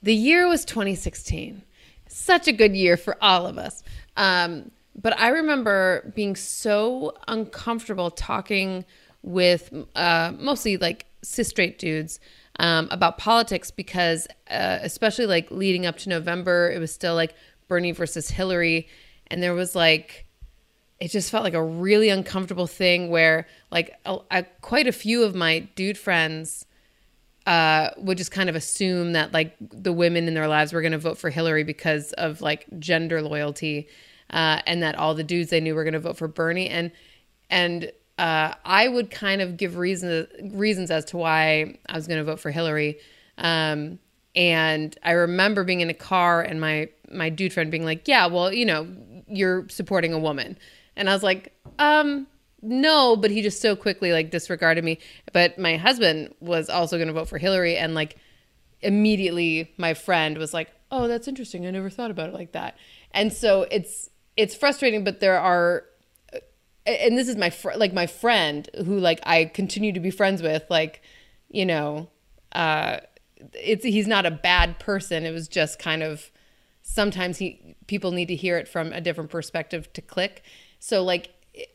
the 0.02 0.14
year 0.14 0.46
was 0.48 0.64
2016. 0.64 1.62
Such 2.08 2.46
a 2.46 2.52
good 2.52 2.76
year 2.76 2.96
for 2.96 3.16
all 3.22 3.46
of 3.46 3.58
us. 3.58 3.82
Um, 4.16 4.70
but 4.94 5.18
I 5.18 5.28
remember 5.28 6.12
being 6.14 6.36
so 6.36 7.14
uncomfortable 7.26 8.10
talking 8.10 8.84
with 9.22 9.72
uh, 9.96 10.32
mostly 10.38 10.76
like 10.76 11.06
cis 11.22 11.48
straight 11.48 11.78
dudes 11.78 12.20
um, 12.58 12.88
about 12.90 13.18
politics 13.18 13.70
because, 13.70 14.28
uh, 14.50 14.78
especially 14.82 15.26
like 15.26 15.50
leading 15.50 15.86
up 15.86 15.96
to 15.98 16.08
November, 16.08 16.70
it 16.70 16.78
was 16.78 16.92
still 16.92 17.14
like 17.14 17.34
Bernie 17.66 17.92
versus 17.92 18.28
Hillary. 18.28 18.88
And 19.28 19.42
there 19.42 19.54
was 19.54 19.74
like, 19.74 20.23
it 21.04 21.10
just 21.10 21.30
felt 21.30 21.44
like 21.44 21.52
a 21.52 21.62
really 21.62 22.08
uncomfortable 22.08 22.66
thing 22.66 23.10
where 23.10 23.46
like 23.70 23.94
a, 24.06 24.16
a, 24.30 24.42
quite 24.62 24.86
a 24.86 24.92
few 24.92 25.22
of 25.22 25.34
my 25.34 25.58
dude 25.74 25.98
friends 25.98 26.64
uh, 27.46 27.90
would 27.98 28.16
just 28.16 28.30
kind 28.30 28.48
of 28.48 28.56
assume 28.56 29.12
that 29.12 29.34
like 29.34 29.54
the 29.60 29.92
women 29.92 30.26
in 30.26 30.32
their 30.32 30.48
lives 30.48 30.72
were 30.72 30.80
going 30.80 30.92
to 30.92 30.98
vote 30.98 31.18
for 31.18 31.28
Hillary 31.28 31.62
because 31.62 32.14
of 32.14 32.40
like 32.40 32.66
gender 32.78 33.20
loyalty, 33.20 33.86
uh, 34.30 34.62
and 34.66 34.82
that 34.82 34.94
all 34.94 35.14
the 35.14 35.22
dudes 35.22 35.50
they 35.50 35.60
knew 35.60 35.74
were 35.74 35.84
going 35.84 35.92
to 35.92 36.00
vote 36.00 36.16
for 36.16 36.26
Bernie, 36.26 36.70
and 36.70 36.90
and 37.50 37.92
uh, 38.16 38.54
I 38.64 38.88
would 38.88 39.10
kind 39.10 39.42
of 39.42 39.58
give 39.58 39.76
reasons 39.76 40.26
reasons 40.54 40.90
as 40.90 41.04
to 41.06 41.18
why 41.18 41.78
I 41.86 41.96
was 41.96 42.06
going 42.06 42.18
to 42.18 42.24
vote 42.24 42.40
for 42.40 42.50
Hillary, 42.50 42.96
um, 43.36 43.98
and 44.34 44.96
I 45.02 45.10
remember 45.10 45.64
being 45.64 45.82
in 45.82 45.90
a 45.90 45.94
car 45.94 46.40
and 46.40 46.62
my 46.62 46.88
my 47.12 47.28
dude 47.28 47.52
friend 47.52 47.70
being 47.70 47.84
like, 47.84 48.08
"Yeah, 48.08 48.24
well, 48.24 48.50
you 48.50 48.64
know, 48.64 48.88
you're 49.28 49.68
supporting 49.68 50.14
a 50.14 50.18
woman," 50.18 50.56
and 50.96 51.08
I 51.08 51.12
was 51.12 51.22
like, 51.22 51.52
um 51.78 52.26
no, 52.64 53.14
but 53.14 53.30
he 53.30 53.42
just 53.42 53.60
so 53.60 53.76
quickly 53.76 54.12
like 54.12 54.30
disregarded 54.30 54.82
me. 54.84 54.98
But 55.32 55.58
my 55.58 55.76
husband 55.76 56.34
was 56.40 56.70
also 56.70 56.96
going 56.96 57.08
to 57.08 57.12
vote 57.12 57.28
for 57.28 57.36
Hillary, 57.36 57.76
and 57.76 57.94
like 57.94 58.16
immediately 58.80 59.72
my 59.76 59.92
friend 59.94 60.38
was 60.38 60.54
like, 60.54 60.70
"Oh, 60.90 61.06
that's 61.06 61.28
interesting. 61.28 61.66
I 61.66 61.70
never 61.70 61.90
thought 61.90 62.10
about 62.10 62.30
it 62.30 62.34
like 62.34 62.52
that." 62.52 62.76
And 63.12 63.32
so 63.32 63.66
it's 63.70 64.08
it's 64.36 64.54
frustrating, 64.54 65.04
but 65.04 65.20
there 65.20 65.38
are, 65.38 65.84
and 66.86 67.18
this 67.18 67.28
is 67.28 67.36
my 67.36 67.50
fr- 67.50 67.76
like 67.76 67.92
my 67.92 68.06
friend 68.06 68.68
who 68.86 68.98
like 68.98 69.20
I 69.24 69.44
continue 69.44 69.92
to 69.92 70.00
be 70.00 70.10
friends 70.10 70.42
with, 70.42 70.64
like 70.70 71.02
you 71.50 71.66
know, 71.66 72.08
uh, 72.52 73.00
it's 73.52 73.84
he's 73.84 74.06
not 74.08 74.24
a 74.24 74.30
bad 74.30 74.78
person. 74.78 75.26
It 75.26 75.32
was 75.32 75.48
just 75.48 75.78
kind 75.78 76.02
of 76.02 76.30
sometimes 76.82 77.38
he 77.38 77.76
people 77.86 78.10
need 78.10 78.28
to 78.28 78.36
hear 78.36 78.56
it 78.56 78.68
from 78.68 78.92
a 78.94 79.02
different 79.02 79.30
perspective 79.30 79.92
to 79.92 80.00
click. 80.00 80.42
So 80.84 81.02
like 81.02 81.30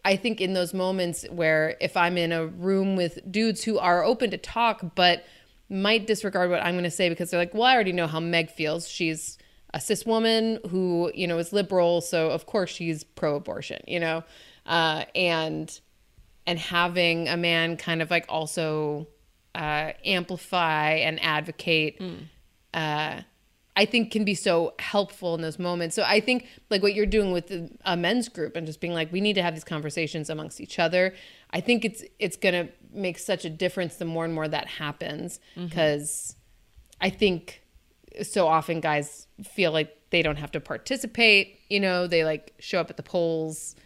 I 0.06 0.16
think 0.16 0.40
in 0.40 0.54
those 0.54 0.72
moments 0.72 1.26
where 1.32 1.76
if 1.82 1.98
I'm 1.98 2.16
in 2.16 2.32
a 2.32 2.46
room 2.46 2.96
with 2.96 3.20
dudes 3.32 3.64
who 3.64 3.80
are 3.80 4.04
open 4.04 4.30
to 4.30 4.38
talk 4.38 4.94
but 4.94 5.24
might 5.68 6.06
disregard 6.06 6.52
what 6.52 6.64
I'm 6.64 6.76
going 6.76 6.84
to 6.84 6.92
say 6.92 7.10
because 7.10 7.32
they're 7.32 7.40
like, 7.40 7.56
"Well, 7.56 7.64
I 7.64 7.74
already 7.74 7.92
know 7.92 8.06
how 8.06 8.20
Meg 8.20 8.52
feels. 8.52 8.88
She's 8.88 9.40
a 9.74 9.80
cis 9.82 10.06
woman 10.06 10.60
who, 10.70 11.12
you 11.16 11.26
know, 11.26 11.40
is 11.40 11.52
liberal, 11.52 12.02
so 12.02 12.30
of 12.30 12.46
course 12.46 12.70
she's 12.70 13.04
pro-abortion, 13.04 13.82
you 13.88 14.00
know." 14.00 14.24
Uh 14.68 15.06
and 15.16 15.80
and 16.46 16.60
having 16.60 17.28
a 17.30 17.38
man 17.38 17.78
kind 17.78 18.04
of 18.04 18.12
like 18.12 18.26
also 18.30 19.08
uh, 19.56 19.94
amplify 20.06 20.92
and 20.92 21.20
advocate 21.24 22.00
uh, 22.74 23.22
I 23.80 23.86
think 23.86 24.12
can 24.12 24.26
be 24.26 24.36
so 24.36 24.74
helpful 24.78 25.36
in 25.36 25.42
those 25.42 25.58
moments. 25.58 25.96
So 25.96 26.04
I 26.06 26.20
think 26.20 26.48
like 26.70 26.84
what 26.84 26.94
you're 26.94 27.06
doing 27.06 27.32
with 27.32 27.48
the, 27.48 27.72
a 27.86 27.96
men's 27.96 28.28
group 28.28 28.58
and 28.58 28.68
just 28.68 28.82
being 28.82 28.92
like, 28.92 29.10
we 29.14 29.22
need 29.22 29.36
to 29.36 29.42
have 29.42 29.54
these 29.54 29.64
conversations 29.64 30.30
amongst 30.30 30.60
each 30.60 30.80
other. 30.80 31.16
I 31.52 31.62
think 31.62 31.86
it's 31.86 32.04
it's 32.20 32.36
gonna 32.36 32.68
make 32.92 33.18
such 33.18 33.46
a 33.46 33.50
difference 33.50 33.96
the 33.96 34.04
more 34.04 34.26
and 34.26 34.34
more 34.34 34.50
that 34.50 34.68
happens 34.68 35.40
mm-hmm. 35.56 35.68
because 35.68 36.36
I 37.00 37.10
think 37.10 37.64
so 38.22 38.48
often 38.48 38.82
guys 38.82 39.28
feel 39.46 39.72
like 39.72 39.96
they 40.10 40.24
don't 40.24 40.36
have 40.36 40.52
to 40.52 40.60
participate. 40.60 41.62
You 41.70 41.80
know, 41.80 42.06
they 42.06 42.26
like 42.26 42.54
show 42.60 42.82
up 42.82 42.90
at 42.90 42.98
the 42.98 43.04
polls 43.04 43.78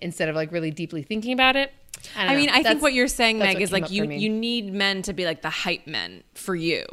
instead 0.00 0.28
of 0.28 0.34
like 0.34 0.50
really 0.50 0.72
deeply 0.72 1.04
thinking 1.04 1.32
about 1.32 1.54
it. 1.54 1.72
I 2.16 2.26
know. 2.26 2.34
mean, 2.34 2.50
I 2.50 2.64
think 2.64 2.82
what 2.82 2.92
you're 2.92 3.06
saying, 3.06 3.38
Meg, 3.38 3.60
is 3.60 3.70
like 3.70 3.92
you 3.92 4.02
you 4.10 4.30
need 4.30 4.74
men 4.74 5.02
to 5.02 5.12
be 5.12 5.24
like 5.24 5.42
the 5.42 5.50
hype 5.50 5.86
men 5.86 6.24
for 6.34 6.56
you. 6.56 6.84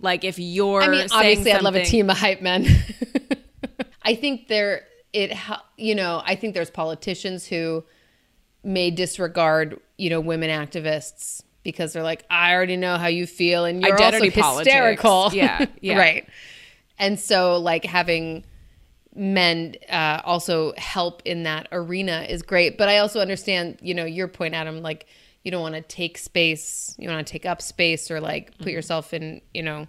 Like 0.00 0.24
if 0.24 0.38
you're, 0.38 0.82
I 0.82 0.88
mean, 0.88 1.06
obviously, 1.10 1.52
I'd 1.52 1.62
love 1.62 1.74
a 1.74 1.84
team 1.84 2.10
of 2.10 2.18
hype 2.18 2.40
men. 2.40 2.66
I 4.02 4.14
think 4.14 4.48
there, 4.48 4.84
it, 5.12 5.36
you 5.76 5.94
know, 5.94 6.22
I 6.24 6.34
think 6.34 6.54
there's 6.54 6.70
politicians 6.70 7.46
who 7.46 7.84
may 8.62 8.90
disregard, 8.90 9.80
you 9.96 10.10
know, 10.10 10.20
women 10.20 10.50
activists 10.50 11.42
because 11.62 11.92
they're 11.92 12.02
like, 12.02 12.24
I 12.30 12.54
already 12.54 12.76
know 12.76 12.96
how 12.96 13.08
you 13.08 13.26
feel, 13.26 13.64
and 13.64 13.82
you're 13.82 13.94
Identity 13.94 14.28
also 14.28 14.40
politics. 14.40 14.68
hysterical. 14.68 15.30
Yeah, 15.32 15.66
yeah. 15.80 15.98
right. 15.98 16.28
And 16.98 17.18
so, 17.18 17.58
like 17.58 17.84
having 17.84 18.44
men 19.14 19.74
uh, 19.90 20.20
also 20.24 20.72
help 20.76 21.22
in 21.24 21.42
that 21.42 21.68
arena 21.72 22.24
is 22.28 22.42
great. 22.42 22.78
But 22.78 22.88
I 22.88 22.98
also 22.98 23.20
understand, 23.20 23.78
you 23.82 23.94
know, 23.94 24.04
your 24.04 24.28
point, 24.28 24.54
Adam. 24.54 24.80
Like, 24.80 25.06
you 25.48 25.50
don't 25.50 25.62
want 25.62 25.76
to 25.76 25.80
take 25.80 26.18
space, 26.18 26.94
you 26.98 27.08
want 27.08 27.26
to 27.26 27.32
take 27.32 27.46
up 27.46 27.62
space, 27.62 28.10
or 28.10 28.20
like 28.20 28.58
put 28.58 28.70
yourself 28.70 29.14
in, 29.14 29.40
you 29.54 29.62
know, 29.62 29.86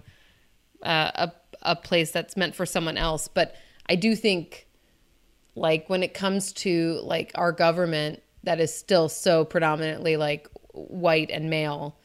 uh, 0.84 1.12
a 1.28 1.32
a 1.62 1.76
place 1.76 2.12
that's 2.12 2.38
meant 2.38 2.56
for 2.56 2.66
someone 2.66 2.98
else. 2.98 3.28
But 3.28 3.56
I 3.90 3.96
do 3.96 4.16
think, 4.16 4.70
like, 5.56 5.90
when 5.90 6.02
it 6.02 6.14
comes 6.14 6.54
to 6.54 7.02
like 7.04 7.34
our 7.36 7.52
government 7.52 8.24
that 8.44 8.62
is 8.62 8.74
still 8.74 9.10
so 9.10 9.44
predominantly 9.44 10.16
like 10.16 10.48
white 10.72 11.30
and 11.30 11.50
male, 11.50 11.98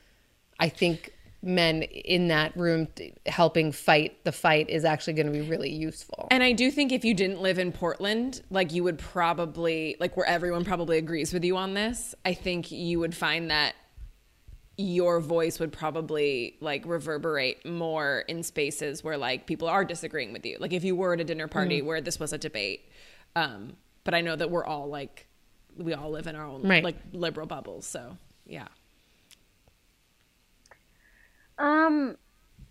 I 0.58 0.68
think 0.68 1.14
men 1.44 1.82
in 1.82 2.28
that 2.28 2.56
room 2.56 2.86
t- 2.94 3.12
helping 3.26 3.70
fight 3.70 4.24
the 4.24 4.32
fight 4.32 4.70
is 4.70 4.84
actually 4.84 5.12
going 5.12 5.26
to 5.26 5.32
be 5.32 5.42
really 5.42 5.70
useful. 5.70 6.26
And 6.30 6.42
I 6.42 6.52
do 6.52 6.70
think 6.70 6.90
if 6.90 7.04
you 7.04 7.12
didn't 7.14 7.40
live 7.40 7.58
in 7.58 7.70
Portland, 7.70 8.40
like 8.50 8.72
you 8.72 8.82
would 8.84 8.98
probably, 8.98 9.96
like 10.00 10.16
where 10.16 10.26
everyone 10.26 10.64
probably 10.64 10.96
agrees 10.98 11.32
with 11.32 11.44
you 11.44 11.56
on 11.56 11.74
this, 11.74 12.14
I 12.24 12.34
think 12.34 12.70
you 12.70 12.98
would 13.00 13.14
find 13.14 13.50
that 13.50 13.74
your 14.76 15.20
voice 15.20 15.60
would 15.60 15.70
probably 15.72 16.56
like 16.60 16.84
reverberate 16.86 17.64
more 17.64 18.24
in 18.26 18.42
spaces 18.42 19.04
where 19.04 19.16
like 19.16 19.46
people 19.46 19.68
are 19.68 19.84
disagreeing 19.84 20.32
with 20.32 20.44
you. 20.44 20.56
Like 20.58 20.72
if 20.72 20.82
you 20.82 20.96
were 20.96 21.12
at 21.14 21.20
a 21.20 21.24
dinner 21.24 21.46
party 21.46 21.80
where 21.82 22.00
this 22.00 22.18
was 22.18 22.32
a 22.32 22.38
debate. 22.38 22.88
Um, 23.36 23.76
but 24.02 24.14
I 24.14 24.20
know 24.20 24.34
that 24.34 24.50
we're 24.50 24.64
all 24.64 24.88
like, 24.88 25.28
we 25.76 25.94
all 25.94 26.10
live 26.10 26.26
in 26.26 26.34
our 26.36 26.46
own 26.46 26.62
Right. 26.62 26.82
like 26.82 26.96
liberal 27.12 27.46
bubbles. 27.46 27.86
So 27.86 28.16
yeah. 28.46 28.68
Um, 31.58 32.16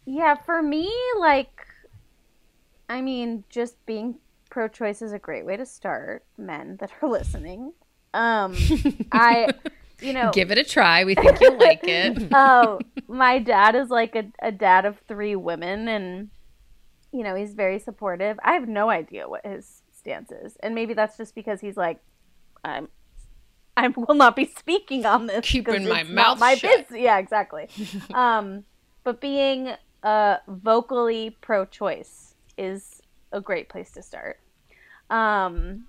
yeah, 0.06 0.36
for 0.36 0.62
me, 0.62 0.92
like, 1.20 1.66
I 2.90 3.02
mean, 3.02 3.44
just 3.50 3.84
being 3.86 4.16
pro-choice 4.50 5.02
is 5.02 5.14
a 5.14 5.20
great 5.20 5.46
way 5.46 5.58
to 5.58 5.66
start. 5.66 6.26
Men 6.38 6.78
that 6.78 6.92
are 7.02 7.10
listening, 7.10 7.74
um, 8.14 8.56
I, 9.12 9.50
you 10.02 10.14
know, 10.14 10.32
Give 10.32 10.52
it 10.52 10.58
a 10.58 10.64
try. 10.64 11.04
We 11.04 11.16
think 11.16 11.40
you'll 11.42 11.58
like 11.58 11.84
it. 11.84 12.28
oh, 12.34 12.80
my 13.08 13.40
dad 13.40 13.76
is 13.76 13.90
like 13.90 14.16
a, 14.16 14.26
a 14.42 14.52
dad 14.52 14.86
of 14.86 15.00
three 15.08 15.36
women, 15.36 15.88
and 15.88 16.30
you 17.12 17.24
know 17.24 17.36
he's 17.36 17.54
very 17.54 17.80
supportive. 17.80 18.40
I 18.44 18.54
have 18.54 18.68
no 18.68 18.90
idea 18.90 19.28
what 19.28 19.46
his 19.46 19.82
stance 19.92 20.32
is, 20.32 20.58
and 20.62 20.76
maybe 20.76 20.94
that's 20.94 21.18
just 21.18 21.34
because 21.34 21.62
he's 21.62 21.78
like, 21.78 22.00
I'm, 22.64 22.90
I 23.76 23.88
will 23.88 24.16
not 24.16 24.36
be 24.36 24.46
speaking 24.46 25.06
on 25.06 25.28
this. 25.28 25.46
Keeping 25.46 25.88
my 25.88 26.04
mouth 26.04 26.40
my 26.40 26.56
shut. 26.56 26.82
business. 26.82 27.02
Yeah, 27.02 27.18
exactly. 27.18 27.68
um, 28.14 28.66
but 29.04 29.22
being 29.22 29.74
uh 30.04 30.38
vocally 30.48 31.38
pro-choice 31.42 32.36
is 32.58 33.02
a 33.32 33.42
great 33.42 33.70
place 33.70 33.92
to 33.92 34.02
start. 34.02 34.40
Um, 35.10 35.86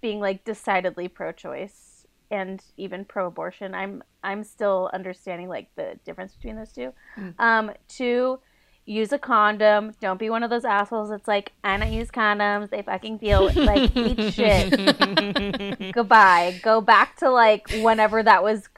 being 0.00 0.20
like 0.20 0.44
decidedly 0.44 1.08
pro-choice 1.08 2.06
and 2.30 2.62
even 2.76 3.04
pro-abortion 3.04 3.74
i'm 3.74 4.02
i'm 4.22 4.44
still 4.44 4.88
understanding 4.92 5.48
like 5.48 5.68
the 5.74 5.98
difference 6.04 6.34
between 6.34 6.56
those 6.56 6.72
two. 6.72 6.92
Um 7.38 7.72
two 7.88 8.38
use 8.86 9.12
a 9.12 9.18
condom. 9.18 9.92
Don't 10.00 10.18
be 10.18 10.30
one 10.30 10.42
of 10.42 10.50
those 10.50 10.64
assholes 10.64 11.10
that's 11.10 11.28
like 11.28 11.52
i 11.64 11.76
don't 11.76 11.92
use 11.92 12.10
condoms. 12.10 12.70
They 12.70 12.82
fucking 12.82 13.18
feel 13.18 13.52
like 13.54 13.94
eat 13.96 14.32
shit. 14.34 15.92
Goodbye. 15.92 16.60
Go 16.62 16.80
back 16.80 17.16
to 17.18 17.30
like 17.30 17.68
whenever 17.82 18.22
that 18.22 18.42
was 18.42 18.68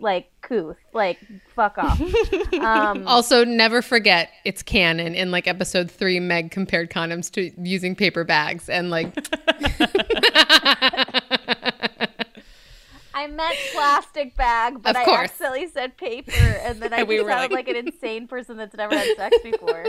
like 0.00 0.30
couth 0.42 0.76
like 0.92 1.18
fuck 1.54 1.76
off 1.78 2.00
um 2.54 3.06
Also, 3.06 3.44
never 3.44 3.82
forget 3.82 4.30
it's 4.44 4.62
canon. 4.62 5.14
In 5.14 5.30
like 5.30 5.46
episode 5.46 5.90
three, 5.90 6.18
Meg 6.20 6.50
compared 6.50 6.90
condoms 6.90 7.30
to 7.32 7.50
using 7.62 7.94
paper 7.96 8.24
bags, 8.24 8.68
and 8.68 8.90
like 8.90 9.14
I 13.14 13.26
meant 13.26 13.56
plastic 13.74 14.34
bag, 14.36 14.82
but 14.82 14.90
Of 14.90 15.02
I 15.02 15.04
course. 15.04 15.30
accidentally 15.30 15.66
said 15.68 15.96
paper, 15.98 16.32
and 16.32 16.80
then 16.80 16.92
I 16.94 17.00
And 17.00 17.08
we 17.08 17.18
sounded 17.18 17.30
like- 17.34 17.50
like... 17.52 17.68
an 17.68 17.76
insane 17.86 18.26
person 18.26 18.56
that's 18.56 18.74
never 18.74 18.96
had 18.96 19.16
sex 19.16 19.36
before. 19.44 19.84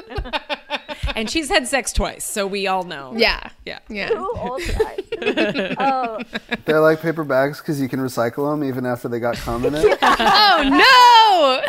And 1.15 1.29
she's 1.29 1.49
had 1.49 1.67
sex 1.67 1.91
twice, 1.93 2.23
so 2.23 2.45
we 2.47 2.67
all 2.67 2.83
know. 2.83 3.13
yeah, 3.15 3.49
Yeah. 3.65 3.79
yeah. 3.89 4.07
Who 4.09 4.31
old 4.37 4.61
guys? 4.61 4.99
oh, 5.79 6.19
They're 6.65 6.79
like 6.81 7.01
paper 7.01 7.23
bags 7.23 7.59
because 7.59 7.79
you 7.81 7.87
can 7.89 7.99
recycle 7.99 8.51
them 8.51 8.63
even 8.63 8.85
after 8.85 9.07
they 9.07 9.19
got 9.19 9.35
cum 9.35 9.65
in 9.65 9.73
it. 9.75 9.97
Oh 10.01 11.63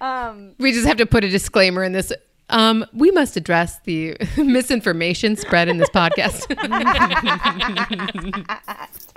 no! 0.00 0.06
um, 0.06 0.52
We 0.58 0.72
just 0.72 0.86
have 0.86 0.96
to 0.98 1.06
put 1.06 1.24
a 1.24 1.28
disclaimer 1.28 1.82
in 1.84 1.92
this. 1.92 2.12
Um, 2.48 2.84
we 2.92 3.10
must 3.10 3.36
address 3.36 3.80
the 3.84 4.16
misinformation 4.36 5.34
spread 5.36 5.68
in 5.68 5.78
this 5.78 5.90
podcast. 5.90 6.46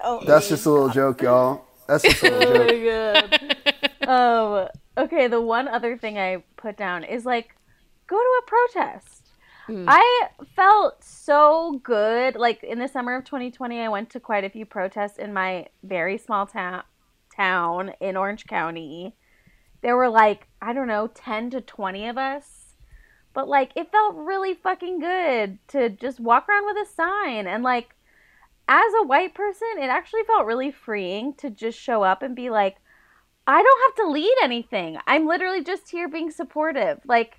oh, 0.03 0.23
That's 0.25 0.49
just 0.49 0.65
a 0.65 0.69
little 0.71 0.89
joke, 0.89 1.21
y'all. 1.21 1.65
That's 1.88 2.03
just 2.03 2.23
a 2.23 2.30
little 2.32 2.67
joke. 2.67 3.41
oh, 4.07 4.67
okay. 4.97 5.27
The 5.27 5.41
one 5.41 5.67
other 5.67 5.97
thing 5.97 6.17
I 6.17 6.43
put 6.57 6.77
down 6.77 7.03
is 7.03 7.25
like, 7.25 7.55
go 8.10 8.18
to 8.18 8.41
a 8.41 8.47
protest. 8.47 9.30
Hmm. 9.68 9.86
I 9.88 10.30
felt 10.55 11.03
so 11.03 11.80
good. 11.84 12.36
Like 12.36 12.64
in 12.64 12.80
the 12.80 12.88
summer 12.88 13.16
of 13.16 13.24
2020, 13.24 13.80
I 13.80 13.89
went 13.89 14.10
to 14.12 14.20
quite 14.20 14.43
a 14.43 14.49
few 14.49 14.66
protests 14.66 15.20
in 15.20 15.34
my 15.34 15.68
very 15.84 16.18
small 16.18 16.47
town 16.47 16.84
town 17.36 17.93
in 18.01 18.18
Orange 18.18 18.47
County. 18.47 19.16
There 19.82 19.95
were 19.95 20.10
like, 20.10 20.47
I 20.62 20.74
don't 20.74 20.88
know, 20.88 21.07
10 21.14 21.51
to 21.51 21.62
20 21.62 22.07
of 22.07 22.18
us. 22.18 22.76
But 23.34 23.47
like 23.47 23.72
it 23.76 23.91
felt 23.91 24.16
really 24.16 24.55
fucking 24.55 24.99
good 24.99 25.60
to 25.70 25.89
just 25.89 26.20
walk 26.20 26.49
around 26.49 26.66
with 26.66 26.88
a 26.88 26.91
sign 26.91 27.45
and 27.45 27.64
like 27.64 27.95
as 28.68 28.93
a 29.01 29.05
white 29.05 29.34
person, 29.34 29.68
it 29.80 29.88
actually 29.88 30.24
felt 30.28 30.45
really 30.45 30.72
freeing 30.72 31.34
to 31.36 31.49
just 31.49 31.80
show 31.80 32.03
up 32.03 32.22
and 32.22 32.36
be 32.36 32.51
like, 32.51 32.78
I 33.47 33.64
don't 33.64 33.82
have 33.88 34.05
to 34.05 34.12
lead 34.12 34.36
anything. 34.43 34.99
I'm 35.07 35.26
literally 35.26 35.64
just 35.64 35.89
here 35.89 36.07
being 36.07 36.30
supportive. 36.30 36.99
Like, 37.03 37.38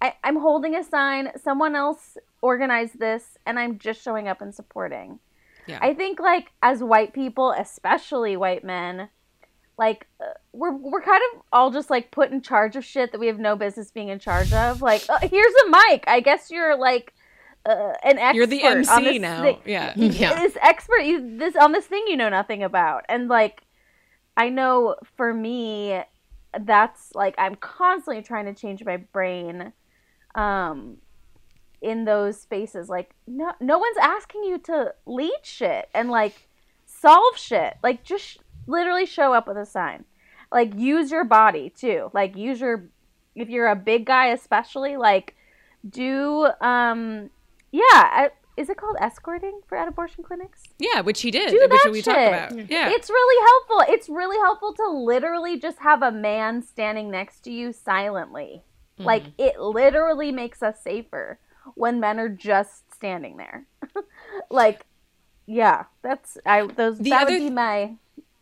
I, 0.00 0.14
I'm 0.24 0.36
holding 0.36 0.74
a 0.76 0.84
sign. 0.84 1.30
Someone 1.42 1.74
else 1.76 2.16
organized 2.42 2.98
this, 2.98 3.38
and 3.46 3.58
I'm 3.58 3.78
just 3.78 4.02
showing 4.02 4.28
up 4.28 4.40
and 4.40 4.54
supporting. 4.54 5.18
Yeah. 5.66 5.78
I 5.82 5.94
think, 5.94 6.20
like, 6.20 6.48
as 6.62 6.82
white 6.82 7.12
people, 7.12 7.52
especially 7.52 8.36
white 8.36 8.64
men, 8.64 9.08
like, 9.78 10.06
uh, 10.20 10.32
we're, 10.52 10.72
we're 10.74 11.02
kind 11.02 11.22
of 11.34 11.42
all 11.52 11.70
just, 11.70 11.90
like, 11.90 12.10
put 12.10 12.30
in 12.30 12.40
charge 12.40 12.76
of 12.76 12.84
shit 12.84 13.12
that 13.12 13.18
we 13.18 13.26
have 13.26 13.38
no 13.38 13.56
business 13.56 13.90
being 13.90 14.08
in 14.08 14.18
charge 14.18 14.52
of. 14.52 14.80
Like, 14.82 15.04
uh, 15.08 15.18
here's 15.20 15.54
a 15.66 15.70
mic. 15.70 16.04
I 16.06 16.20
guess 16.20 16.50
you're, 16.50 16.76
like, 16.78 17.12
uh, 17.66 17.92
an 18.02 18.18
expert. 18.18 18.36
You're 18.36 18.46
the 18.46 18.64
on 18.64 18.76
MC 18.78 19.04
this 19.04 19.20
now. 19.20 19.42
thing 19.42 19.58
Yeah. 19.66 19.92
Yeah. 19.96 20.34
this 20.40 20.56
expert 20.62 21.00
you 21.02 21.36
this 21.38 21.54
on 21.56 21.72
this 21.72 21.84
thing 21.84 22.02
you 22.08 22.16
know 22.16 22.30
nothing 22.30 22.62
about 22.62 23.04
and 23.08 23.28
like 23.28 23.62
i 24.36 24.48
know 24.48 24.96
for 25.16 25.34
me 25.34 26.00
that's 26.62 27.14
like 27.14 27.34
i'm 27.36 27.54
constantly 27.56 28.22
trying 28.22 28.46
to 28.46 28.54
change 28.58 28.82
my 28.82 28.96
brain 28.96 29.74
um 30.34 30.96
in 31.82 32.04
those 32.04 32.40
spaces 32.40 32.88
like 32.88 33.14
no 33.26 33.52
no 33.60 33.78
one's 33.78 33.96
asking 34.00 34.44
you 34.44 34.58
to 34.58 34.92
lead 35.06 35.38
shit 35.42 35.88
and 35.94 36.10
like 36.10 36.46
solve 36.86 37.36
shit 37.36 37.74
like 37.82 38.02
just 38.04 38.24
sh- 38.24 38.36
literally 38.66 39.06
show 39.06 39.32
up 39.32 39.48
with 39.48 39.56
a 39.56 39.64
sign 39.66 40.04
like 40.52 40.74
use 40.78 41.10
your 41.10 41.24
body 41.24 41.70
too 41.70 42.10
like 42.12 42.36
use 42.36 42.60
your 42.60 42.84
if 43.34 43.48
you're 43.48 43.68
a 43.68 43.76
big 43.76 44.04
guy 44.04 44.26
especially 44.26 44.96
like 44.96 45.34
do 45.88 46.46
um 46.60 47.30
yeah 47.72 47.80
I, 47.92 48.30
is 48.56 48.68
it 48.68 48.76
called 48.76 48.96
escorting 49.00 49.60
for 49.66 49.78
at 49.78 49.88
abortion 49.88 50.22
clinics 50.22 50.64
Yeah, 50.78 51.00
which 51.00 51.22
he 51.22 51.30
did, 51.30 51.48
do 51.50 51.58
which 51.62 51.70
that 51.82 51.90
we 51.92 52.02
shit. 52.02 52.04
talked 52.04 52.52
about. 52.52 52.70
Yeah. 52.70 52.90
It's 52.90 53.08
really 53.08 53.46
helpful. 53.46 53.94
It's 53.94 54.08
really 54.10 54.36
helpful 54.36 54.74
to 54.74 54.88
literally 54.90 55.58
just 55.58 55.78
have 55.78 56.02
a 56.02 56.12
man 56.12 56.60
standing 56.62 57.10
next 57.10 57.40
to 57.44 57.50
you 57.50 57.72
silently. 57.72 58.62
Mm-hmm. 59.00 59.06
Like 59.06 59.24
it 59.38 59.58
literally 59.58 60.30
makes 60.30 60.62
us 60.62 60.82
safer 60.82 61.38
when 61.74 62.00
men 62.00 62.20
are 62.20 62.28
just 62.28 62.92
standing 62.94 63.38
there. 63.38 63.66
like 64.50 64.84
yeah, 65.46 65.84
that's 66.02 66.36
I 66.44 66.66
those 66.66 66.98
The 66.98 67.10
that 67.10 67.22
other 67.22 67.32
would 67.32 67.38
be 67.38 67.50
my 67.50 67.96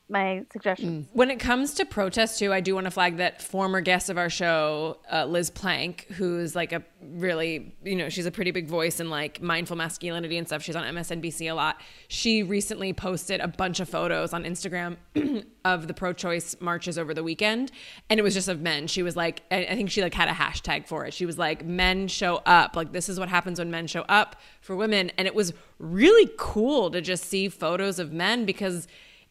my 0.08 0.44
suggestion. 0.52 1.08
When 1.12 1.30
it 1.30 1.38
comes 1.38 1.74
to 1.74 1.84
protest 1.84 2.38
too, 2.38 2.52
I 2.52 2.60
do 2.60 2.74
want 2.74 2.86
to 2.86 2.90
flag 2.90 3.18
that 3.18 3.42
former 3.42 3.80
guest 3.80 4.08
of 4.08 4.16
our 4.16 4.30
show, 4.30 4.98
uh, 5.12 5.26
Liz 5.26 5.50
Plank, 5.50 6.06
who's 6.16 6.56
like 6.56 6.72
a 6.72 6.82
really, 7.00 7.74
you 7.84 7.96
know, 7.96 8.08
she's 8.08 8.26
a 8.26 8.30
pretty 8.30 8.50
big 8.50 8.68
voice 8.68 9.00
in 9.00 9.10
like 9.10 9.42
mindful 9.42 9.76
masculinity 9.76 10.38
and 10.38 10.46
stuff. 10.46 10.62
She's 10.62 10.76
on 10.76 10.84
MSNBC 10.84 11.50
a 11.50 11.54
lot. 11.54 11.80
She 12.08 12.42
recently 12.42 12.92
posted 12.92 13.40
a 13.40 13.48
bunch 13.48 13.80
of 13.80 13.88
photos 13.88 14.32
on 14.32 14.44
Instagram 14.44 14.96
of 15.64 15.88
the 15.88 15.94
pro-choice 15.94 16.56
marches 16.60 16.98
over 16.98 17.12
the 17.12 17.22
weekend, 17.22 17.70
and 18.08 18.18
it 18.18 18.22
was 18.22 18.34
just 18.34 18.48
of 18.48 18.60
men. 18.60 18.86
She 18.86 19.02
was 19.02 19.16
like, 19.16 19.42
I 19.50 19.74
think 19.74 19.90
she 19.90 20.02
like 20.02 20.14
had 20.14 20.28
a 20.28 20.32
hashtag 20.32 20.86
for 20.86 21.04
it. 21.04 21.12
She 21.12 21.26
was 21.26 21.38
like, 21.38 21.64
"Men 21.64 22.08
show 22.08 22.36
up." 22.46 22.76
Like 22.76 22.92
this 22.92 23.08
is 23.08 23.18
what 23.20 23.28
happens 23.28 23.58
when 23.58 23.70
men 23.70 23.86
show 23.86 24.02
up 24.02 24.36
for 24.60 24.74
women, 24.74 25.10
and 25.18 25.26
it 25.26 25.34
was 25.34 25.52
really 25.78 26.30
cool 26.38 26.90
to 26.90 27.00
just 27.00 27.24
see 27.24 27.48
photos 27.48 27.98
of 27.98 28.12
men 28.12 28.44
because 28.44 28.88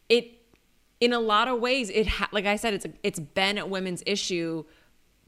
it 0.08 0.37
in 1.00 1.12
a 1.12 1.20
lot 1.20 1.48
of 1.48 1.60
ways 1.60 1.90
it 1.90 2.06
ha- 2.06 2.28
like 2.32 2.46
i 2.46 2.56
said 2.56 2.74
it's 2.74 2.86
it's 3.02 3.20
been 3.20 3.58
a 3.58 3.66
women's 3.66 4.02
issue 4.06 4.64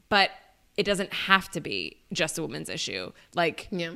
but 0.09 0.29
it 0.77 0.83
doesn't 0.83 1.13
have 1.13 1.49
to 1.49 1.61
be 1.61 1.97
just 2.11 2.37
a 2.37 2.41
women's 2.41 2.69
issue 2.69 3.11
like 3.35 3.67
Yeah. 3.71 3.93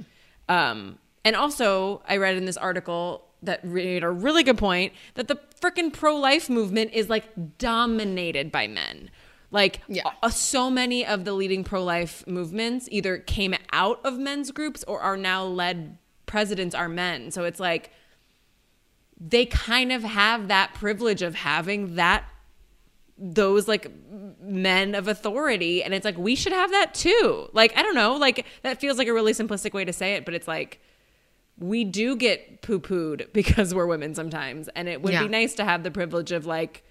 um 0.49 0.97
and 1.23 1.35
also 1.35 2.01
i 2.07 2.17
read 2.17 2.35
in 2.37 2.45
this 2.45 2.57
article 2.57 3.25
that 3.43 3.63
made 3.65 4.03
a 4.03 4.09
really 4.09 4.43
good 4.43 4.57
point 4.57 4.93
that 5.15 5.27
the 5.27 5.37
freaking 5.61 5.91
pro-life 5.93 6.49
movement 6.49 6.91
is 6.93 7.09
like 7.09 7.25
dominated 7.57 8.51
by 8.51 8.67
men 8.67 9.09
like 9.51 9.81
Yeah. 9.87 10.03
uh, 10.23 10.29
so 10.29 10.69
many 10.69 11.05
of 11.05 11.25
the 11.25 11.33
leading 11.33 11.63
pro-life 11.63 12.25
movements 12.27 12.87
either 12.91 13.17
came 13.17 13.53
out 13.71 13.99
of 14.05 14.17
men's 14.17 14.51
groups 14.51 14.83
or 14.87 14.99
are 15.01 15.17
now 15.17 15.43
led 15.43 15.97
presidents 16.25 16.73
are 16.73 16.89
men 16.89 17.31
so 17.31 17.43
it's 17.43 17.59
like 17.59 17.91
they 19.19 19.45
kind 19.45 19.91
of 19.91 20.03
have 20.03 20.47
that 20.49 20.73
privilege 20.73 21.21
of 21.21 21.35
having 21.35 21.95
that 21.95 22.25
those 23.17 23.65
like 23.67 23.89
men 24.41 24.93
of 24.93 25.07
authority 25.07 25.81
and 25.81 25.93
it's 25.93 26.03
like 26.03 26.17
we 26.17 26.35
should 26.35 26.51
have 26.51 26.69
that 26.71 26.93
too 26.93 27.47
like 27.53 27.75
i 27.77 27.81
don't 27.81 27.95
know 27.95 28.15
like 28.15 28.45
that 28.61 28.79
feels 28.81 28.97
like 28.97 29.07
a 29.07 29.13
really 29.13 29.31
simplistic 29.31 29.71
way 29.73 29.85
to 29.85 29.93
say 29.93 30.15
it 30.15 30.25
but 30.25 30.33
it's 30.33 30.49
like 30.49 30.81
we 31.57 31.85
do 31.85 32.17
get 32.17 32.61
poo-pooed 32.61 33.27
because 33.33 33.73
we're 33.73 33.85
women 33.85 34.13
sometimes 34.13 34.67
and 34.75 34.89
it 34.89 35.01
would 35.01 35.13
Yeah. 35.13 35.23
be 35.23 35.29
nice 35.29 35.53
to 35.55 35.63
have 35.63 35.83
the 35.83 35.91
privilege 35.91 36.33
of 36.33 36.45
like 36.45 36.83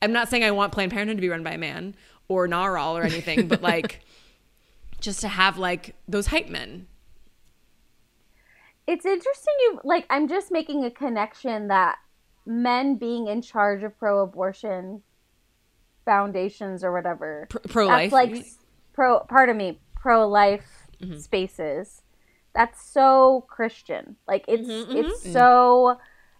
i'm 0.00 0.12
not 0.12 0.30
saying 0.30 0.42
i 0.42 0.50
want 0.50 0.72
planned 0.72 0.90
parenthood 0.90 1.18
to 1.18 1.20
be 1.20 1.28
run 1.28 1.42
by 1.42 1.52
a 1.52 1.58
man 1.58 1.94
or 2.28 2.48
NARAL 2.48 2.94
or 2.94 3.02
anything 3.02 3.46
but 3.46 3.60
like 3.60 4.00
just 5.00 5.20
to 5.20 5.28
have 5.28 5.58
like 5.58 5.94
those 6.08 6.28
hype 6.28 6.48
men 6.48 6.86
it's 8.86 9.04
interesting 9.06 9.54
you 9.60 9.80
like 9.84 10.06
i'm 10.10 10.28
just 10.28 10.50
making 10.52 10.84
a 10.84 10.90
connection 10.90 11.68
that 11.68 11.96
men 12.46 12.96
being 12.96 13.26
in 13.26 13.42
charge 13.42 13.82
of 13.82 13.98
pro-abortion 13.98 15.02
foundations 16.04 16.84
or 16.84 16.92
whatever 16.92 17.46
Pro- 17.50 17.60
pro-life, 17.62 18.10
that's 18.10 18.12
like 18.12 18.28
you 18.28 18.34
mean? 18.36 18.42
s- 18.44 18.58
pro 18.92 19.20
pardon 19.20 19.56
me 19.56 19.80
pro-life 19.94 20.64
Mm-hmm. 20.98 21.18
spaces 21.18 22.00
that's 22.54 22.82
so 22.82 23.44
christian 23.50 24.16
like 24.26 24.46
it's 24.48 24.66
Mm-hmm, 24.66 24.96
it's 24.96 25.30
so 25.30 25.98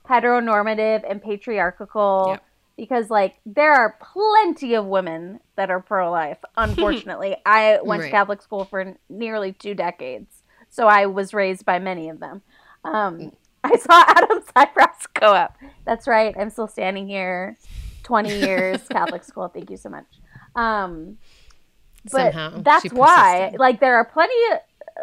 heteronormative 0.08 1.02
and 1.06 1.20
patriarchal 1.22 2.28
Yep. 2.30 2.42
because 2.78 3.10
like 3.10 3.34
there 3.44 3.74
are 3.74 3.98
plenty 4.00 4.72
of 4.72 4.86
women 4.86 5.40
that 5.56 5.68
are 5.70 5.80
pro-life 5.80 6.38
unfortunately 6.56 7.36
i 7.44 7.78
went 7.82 8.00
Right. 8.00 8.06
to 8.06 8.10
catholic 8.12 8.40
school 8.40 8.64
for 8.64 8.96
nearly 9.10 9.52
two 9.52 9.74
decades 9.74 10.35
so 10.76 10.86
i 10.86 11.06
was 11.06 11.28
raised 11.42 11.64
by 11.64 11.78
many 11.78 12.08
of 12.08 12.18
them. 12.20 12.42
Um, 12.84 13.32
i 13.64 13.76
saw 13.76 14.04
adam's 14.16 14.46
eyebrows 14.54 15.02
go 15.14 15.28
up. 15.44 15.52
That's 15.88 16.06
right. 16.06 16.32
I'm 16.38 16.50
still 16.50 16.68
standing 16.68 17.06
here. 17.08 17.56
20 18.04 18.38
years 18.48 18.78
catholic 18.88 19.24
school. 19.24 19.48
Thank 19.48 19.70
you 19.70 19.76
so 19.84 19.88
much. 19.88 20.06
Um, 20.54 21.18
but 22.16 22.32
Somehow, 22.32 22.62
that's 22.62 22.92
why 22.92 23.54
like 23.58 23.80
there 23.80 23.96
are 23.96 24.04
plenty 24.04 24.34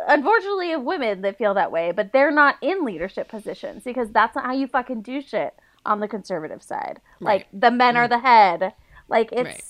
unfortunately 0.07 0.71
of 0.71 0.81
women 0.83 1.21
that 1.21 1.37
feel 1.37 1.53
that 1.53 1.71
way 1.71 1.91
but 1.91 2.11
they're 2.13 2.31
not 2.31 2.55
in 2.61 2.83
leadership 2.85 3.27
positions 3.27 3.83
because 3.83 4.09
that's 4.11 4.35
not 4.35 4.45
how 4.45 4.53
you 4.53 4.67
fucking 4.67 5.01
do 5.01 5.21
shit 5.21 5.53
on 5.85 5.99
the 5.99 6.07
conservative 6.07 6.63
side. 6.63 7.01
Like 7.19 7.47
the 7.51 7.69
men 7.71 7.97
are 7.97 8.07
the 8.07 8.19
head. 8.19 8.73
Like 9.09 9.29
it's 9.33 9.43
Right. 9.43 9.63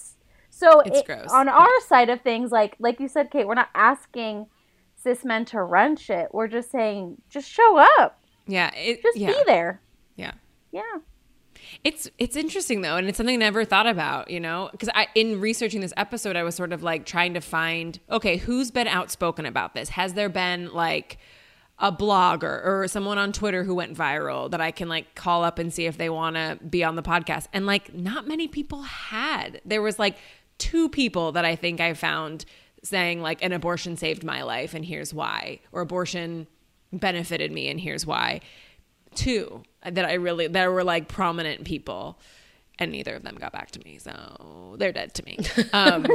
so 0.52 0.82
It's 0.82 1.00
it- 1.00 1.06
gross. 1.08 1.32
on 1.32 1.50
our 1.50 1.80
side 1.88 2.10
of 2.10 2.22
things 2.22 2.52
like 2.52 2.76
like 2.80 3.00
you 3.00 3.08
said 3.08 3.32
kate 3.32 3.48
we're 3.48 3.56
not 3.64 3.70
asking 3.74 4.46
cis 5.04 5.26
men 5.26 5.46
to 5.46 5.62
run 5.62 5.96
shit. 5.96 6.34
We're 6.34 6.48
just 6.48 6.72
saying 6.72 7.22
just 7.30 7.50
show 7.50 7.78
up. 8.00 8.20
Yeah 8.48 8.72
it, 8.76 9.02
just 9.02 9.18
yeah. 9.18 9.28
be 9.28 9.44
there. 9.46 9.82
Yeah. 10.16 10.32
Yeah. 10.72 10.82
It's 11.84 12.10
it's 12.18 12.36
interesting 12.36 12.82
though, 12.82 12.98
and 12.98 13.08
it's 13.08 13.18
something 13.18 13.36
I 13.36 13.38
never 13.38 13.66
thought 13.66 13.88
about, 13.88 14.30
you 14.30 14.40
know, 14.40 14.70
because 14.72 14.90
I 14.94 15.08
in 15.16 15.40
researching 15.40 15.82
this 15.82 15.94
episode, 15.98 16.36
I 16.36 16.44
was 16.44 16.56
sort 16.56 16.74
of 16.74 16.84
like 16.84 17.06
trying 17.06 17.34
to 17.36 17.42
find, 17.42 18.00
okay, 18.10 18.38
who's 18.38 18.72
been 18.72 18.88
outspoken 18.88 19.46
about 19.46 19.74
this? 19.74 19.90
Has 19.90 20.14
there 20.14 20.30
been 20.30 20.72
like 20.74 21.18
a 21.80 21.92
blogger 21.92 22.66
or 22.66 22.88
someone 22.88 23.18
on 23.18 23.32
Twitter 23.32 23.64
who 23.64 23.76
went 23.76 23.98
viral 23.98 24.50
that 24.52 24.62
I 24.62 24.72
can 24.72 24.88
like 24.88 25.16
call 25.16 25.44
up 25.44 25.60
and 25.60 25.74
see 25.74 25.86
if 25.86 25.98
they 25.98 26.10
want 26.10 26.36
to 26.36 26.60
be 26.70 26.84
on 26.84 26.96
the 26.96 27.04
podcast? 27.04 27.48
And 27.54 27.66
like, 27.66 27.94
not 27.94 28.28
many 28.28 28.48
people 28.48 28.84
had. 28.84 29.62
There 29.66 29.82
was 29.82 30.00
like 30.00 30.18
two 30.58 30.90
people 30.90 31.32
that 31.34 31.46
I 31.46 31.56
think 31.56 31.82
I 31.82 31.94
found 31.94 32.46
saying 32.84 33.22
like 33.22 33.44
an 33.44 33.54
abortion 33.54 33.98
saved 33.98 34.24
my 34.24 34.44
life 34.44 34.74
and 34.74 34.86
here's 34.86 35.14
why, 35.14 35.60
or 35.72 35.82
abortion 35.82 36.48
benefited 36.92 37.52
me 37.52 37.70
and 37.70 37.80
here's 37.80 38.06
why 38.06 38.40
two 39.16 39.64
that 39.86 40.06
I 40.06 40.14
really 40.14 40.48
that 40.48 40.68
were 40.68 40.84
like 40.84 41.08
prominent 41.08 41.66
people, 41.66 42.20
and 42.80 42.92
neither 42.92 43.16
of 43.16 43.24
them 43.24 43.36
got 43.36 43.52
back 43.52 43.72
to 43.72 43.80
me, 43.84 43.98
so 43.98 44.76
they're 44.78 44.92
dead 44.92 45.14
to 45.16 45.26
me. 45.26 45.40
Um, 45.74 46.04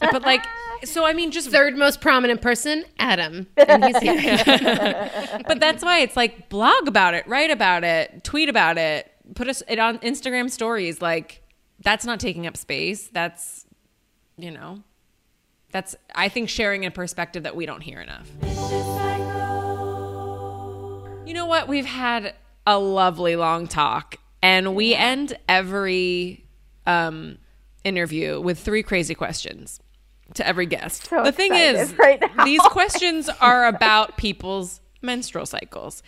but 0.00 0.22
like, 0.22 0.44
so 0.84 1.04
I 1.04 1.12
mean, 1.12 1.30
just 1.30 1.50
Third 1.50 1.76
most 1.76 2.00
prominent 2.00 2.40
person, 2.40 2.84
Adam. 2.98 3.46
And 3.56 3.84
he's 3.84 3.98
here. 4.00 4.42
but 5.46 5.60
that's 5.60 5.84
why 5.84 6.00
it's 6.00 6.16
like 6.16 6.48
blog 6.48 6.88
about 6.88 7.14
it, 7.14 7.26
write 7.26 7.50
about 7.50 7.84
it, 7.84 8.24
tweet 8.24 8.48
about 8.48 8.78
it, 8.78 9.10
put 9.34 9.48
us 9.48 9.62
it 9.68 9.78
on 9.78 9.98
Instagram 9.98 10.50
stories. 10.50 11.00
Like 11.02 11.42
that's 11.82 12.04
not 12.04 12.20
taking 12.20 12.46
up 12.46 12.56
space. 12.56 13.08
That's 13.08 13.66
you 14.36 14.50
know, 14.50 14.82
that's 15.70 15.96
I 16.14 16.28
think 16.28 16.48
sharing 16.48 16.84
a 16.86 16.90
perspective 16.90 17.44
that 17.44 17.56
we 17.56 17.66
don't 17.66 17.82
hear 17.82 18.00
enough. 18.00 18.28
You 21.26 21.34
know 21.34 21.46
what? 21.46 21.68
We've 21.68 21.86
had 21.86 22.34
a 22.66 22.78
lovely 22.78 23.36
long 23.36 23.68
talk, 23.68 24.16
and 24.42 24.74
we 24.74 24.94
end 24.94 25.36
every 25.48 26.44
um, 26.86 27.38
interview 27.84 28.40
with 28.40 28.58
three 28.58 28.82
crazy 28.82 29.14
questions 29.14 29.80
to 30.34 30.46
every 30.46 30.66
guest. 30.66 31.08
So 31.08 31.22
the 31.22 31.32
thing 31.32 31.54
is, 31.54 31.92
right 31.98 32.22
these 32.44 32.60
questions 32.62 33.28
are 33.40 33.66
about 33.66 34.16
people's 34.16 34.80
menstrual 35.02 35.46
cycles. 35.46 36.02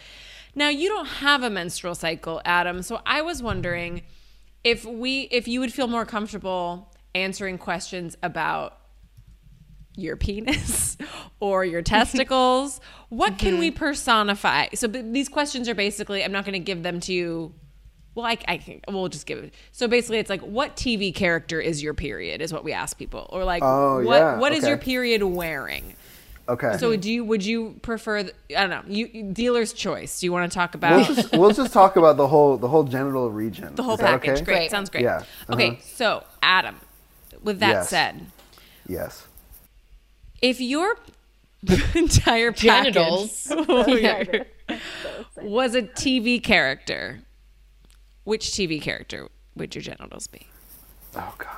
Now, 0.55 0.69
you 0.69 0.89
don't 0.89 1.07
have 1.07 1.43
a 1.43 1.51
menstrual 1.51 1.95
cycle, 1.95 2.43
Adam, 2.45 2.83
so 2.83 3.01
I 3.07 3.23
was 3.23 3.43
wondering 3.43 4.03
if 4.65 4.85
we 4.85 5.23
if 5.31 5.49
you 5.49 5.61
would 5.61 5.73
feel 5.73 5.89
more 5.89 6.05
comfortable 6.05 6.93
answering 7.15 7.59
questions 7.59 8.17
about 8.23 8.79
your 9.97 10.17
penis 10.17 10.97
or 11.41 11.65
your 11.65 11.83
testicles 11.83 12.81
what 13.11 13.39
can 13.39 13.59
we 13.59 13.71
personify 13.71 14.67
so 14.75 14.89
b- 14.89 15.03
these 15.03 15.29
questions 15.29 15.69
are 15.69 15.75
basically 15.75 16.25
i'm 16.25 16.33
not 16.33 16.45
going 16.45 16.55
to 16.55 16.59
give 16.59 16.83
them 16.83 16.99
to 16.99 17.13
you 17.13 17.53
well 18.15 18.25
I, 18.27 18.39
I 18.49 18.57
can 18.59 18.81
we'll 18.89 19.09
just 19.09 19.27
give 19.27 19.39
it 19.39 19.53
so 19.71 19.87
basically 19.89 20.19
it's 20.19 20.31
like 20.31 20.41
what 20.41 20.77
tv 20.77 21.15
character 21.15 21.61
is 21.61 21.83
your 21.83 21.93
period 21.95 22.41
is 22.41 22.53
what 22.53 22.65
we 22.65 22.73
ask 22.73 22.97
people 22.97 23.27
or 23.31 23.45
like 23.45 23.63
Oh, 23.63 24.03
what 24.03 24.17
yeah, 24.17 24.39
what 24.39 24.53
is 24.53 24.61
okay. 24.65 24.69
your 24.71 24.79
period 24.79 25.23
wearing 25.23 25.95
Okay. 26.49 26.77
so 26.79 26.97
do 26.97 27.11
you 27.11 27.23
would 27.25 27.45
you 27.45 27.79
prefer 27.83 28.23
th- 28.23 28.35
i 28.57 28.67
don't 28.67 28.71
know 28.71 28.83
you 28.93 29.09
you- 29.13 29.23
dealer's 29.33 29.73
choice 29.75 30.21
do 30.21 30.27
you 30.27 30.33
want 30.33 30.51
to 30.51 30.55
talk 30.55 30.75
about 30.75 30.97
we'll 31.07 31.15
just 31.17 31.33
we'll 31.33 31.51
just 31.53 31.73
talk 31.73 31.97
about 31.97 32.17
the 32.17 32.27
whole 32.29 32.57
the 32.57 32.67
whole 32.69 32.83
genital 32.85 33.31
region. 33.31 33.75
the 33.77 33.83
whole 33.83 33.95
Is 33.95 34.01
package 34.01 34.37
okay? 34.37 34.45
great 34.45 34.71
sounds 34.71 34.89
great 34.91 35.05
Yeah, 35.05 35.23
okay 35.51 35.69
uh-huh. 35.69 35.81
so 35.83 36.25
adam 36.43 36.81
with 37.43 37.61
that 37.61 37.71
Yes. 37.73 37.89
said 37.91 38.27
Yes. 38.89 39.27
If 40.43 40.61
your 40.61 40.97
entire 41.95 42.53
package 42.53 42.95
Genitals. 42.95 43.51
was 45.41 45.75
a 45.75 45.83
TV 45.83 46.43
character, 46.43 47.21
which 48.25 48.47
TV 48.47 48.83
character 48.83 49.29
would 49.55 49.75
your 49.75 49.83
genitals 49.83 50.27
be? 50.27 50.47
Oh 51.15 51.35
gosh. 51.39 51.49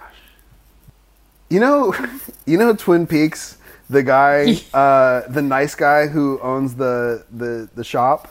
You 1.49 1.61
know, 1.61 1.95
you 2.47 2.59
know 2.59 2.75
Twin 2.75 3.07
Peaks, 3.07 3.59
the 3.89 4.03
guy, 4.03 4.57
uh, 4.75 5.23
the 5.29 5.43
nice 5.43 5.75
guy 5.75 6.07
who 6.07 6.39
owns 6.41 6.75
the 6.75 7.25
the 7.31 7.69
the 7.75 7.85
shop. 7.85 8.29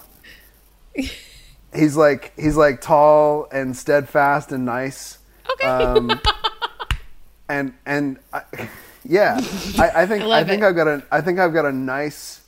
He's 1.75 1.97
like 1.97 2.33
he's 2.37 2.55
like 2.55 2.81
tall 2.81 3.47
and 3.51 3.75
steadfast 3.75 4.51
and 4.51 4.65
nice. 4.65 5.17
Okay. 5.53 5.65
Um, 5.65 6.19
and 7.49 7.73
and 7.85 8.19
I, 8.31 8.43
yeah, 9.05 9.35
I, 9.77 10.03
I 10.03 10.05
think 10.05 10.23
I, 10.23 10.25
love 10.25 10.47
think 10.47 10.61
it. 10.63 10.65
I've 10.65 10.75
got 10.75 10.87
a 10.87 11.03
I 11.11 11.21
think 11.21 11.39
I've 11.39 11.53
got 11.53 11.65
a 11.65 11.71
nice 11.71 12.41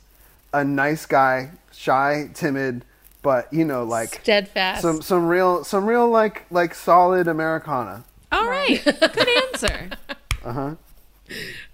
a 0.52 0.64
nice 0.64 1.06
guy, 1.06 1.50
shy, 1.72 2.30
timid, 2.34 2.84
but 3.22 3.52
you 3.52 3.64
know 3.64 3.84
like 3.84 4.20
Steadfast. 4.22 4.82
some 4.82 5.02
some 5.02 5.26
real 5.26 5.64
some 5.64 5.86
real 5.86 6.08
like 6.08 6.46
like 6.50 6.74
solid 6.74 7.28
Americana. 7.28 8.04
All 8.32 8.48
right. 8.48 8.82
Good 8.84 9.28
answer. 9.52 9.90
Uh 10.44 10.52
huh. 10.52 10.74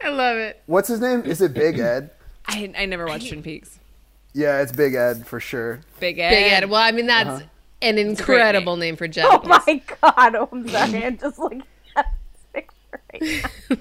I 0.03 0.09
love 0.09 0.39
it. 0.39 0.63
What's 0.65 0.89
his 0.89 0.99
name? 0.99 1.25
Is 1.27 1.43
it 1.43 1.53
Big 1.53 1.79
Ed? 1.79 2.09
I, 2.47 2.73
I 2.75 2.87
never 2.87 3.05
watched 3.07 3.29
Twin 3.29 3.43
Peaks. 3.43 3.79
Yeah, 4.33 4.63
it's 4.63 4.73
Big 4.73 4.95
Ed 4.95 5.27
for 5.27 5.41
sure. 5.41 5.81
Big 6.01 6.19
Ed. 6.19 6.31
Big 6.31 6.53
Ed. 6.53 6.71
Well, 6.71 6.81
I 6.81 6.91
mean, 6.91 7.07
that's 7.07 7.29
Uh-huh. 7.29 7.43
an 7.83 7.99
incredible 7.99 8.77
name 8.77 8.97
for 8.97 9.07
Jeff. 9.09 9.27
oh 9.31 9.39
genitals. 9.43 9.63
my 9.67 9.83
god 10.01 10.35
oh, 10.37 10.49
i'm 10.53 10.67
sorry 10.69 11.05
i'm 11.05 11.19
just 11.19 11.39
looking 11.39 11.63
at 11.97 12.07
this 12.55 12.65
picture 12.65 13.01
right 13.13 13.45
now. 13.69 13.77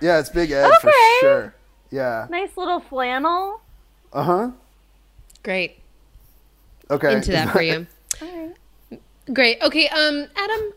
Yeah, 0.00 0.18
it's 0.20 0.30
Big 0.30 0.50
Ed 0.50 0.70
for 0.80 0.92
sure. 1.20 1.54
Yeah. 1.90 2.26
nice 2.30 2.56
little 2.56 2.80
flannel 2.80 3.60
Uh 4.12 4.22
huh. 4.22 4.50
Great. 5.42 5.78
Okay. 6.90 7.14
Into 7.16 7.32
that 7.32 7.50
for 7.50 7.62
you. 7.62 7.86
Great. 9.32 9.60
Okay, 9.62 9.88
um, 9.88 10.26
Adam, 10.36 10.72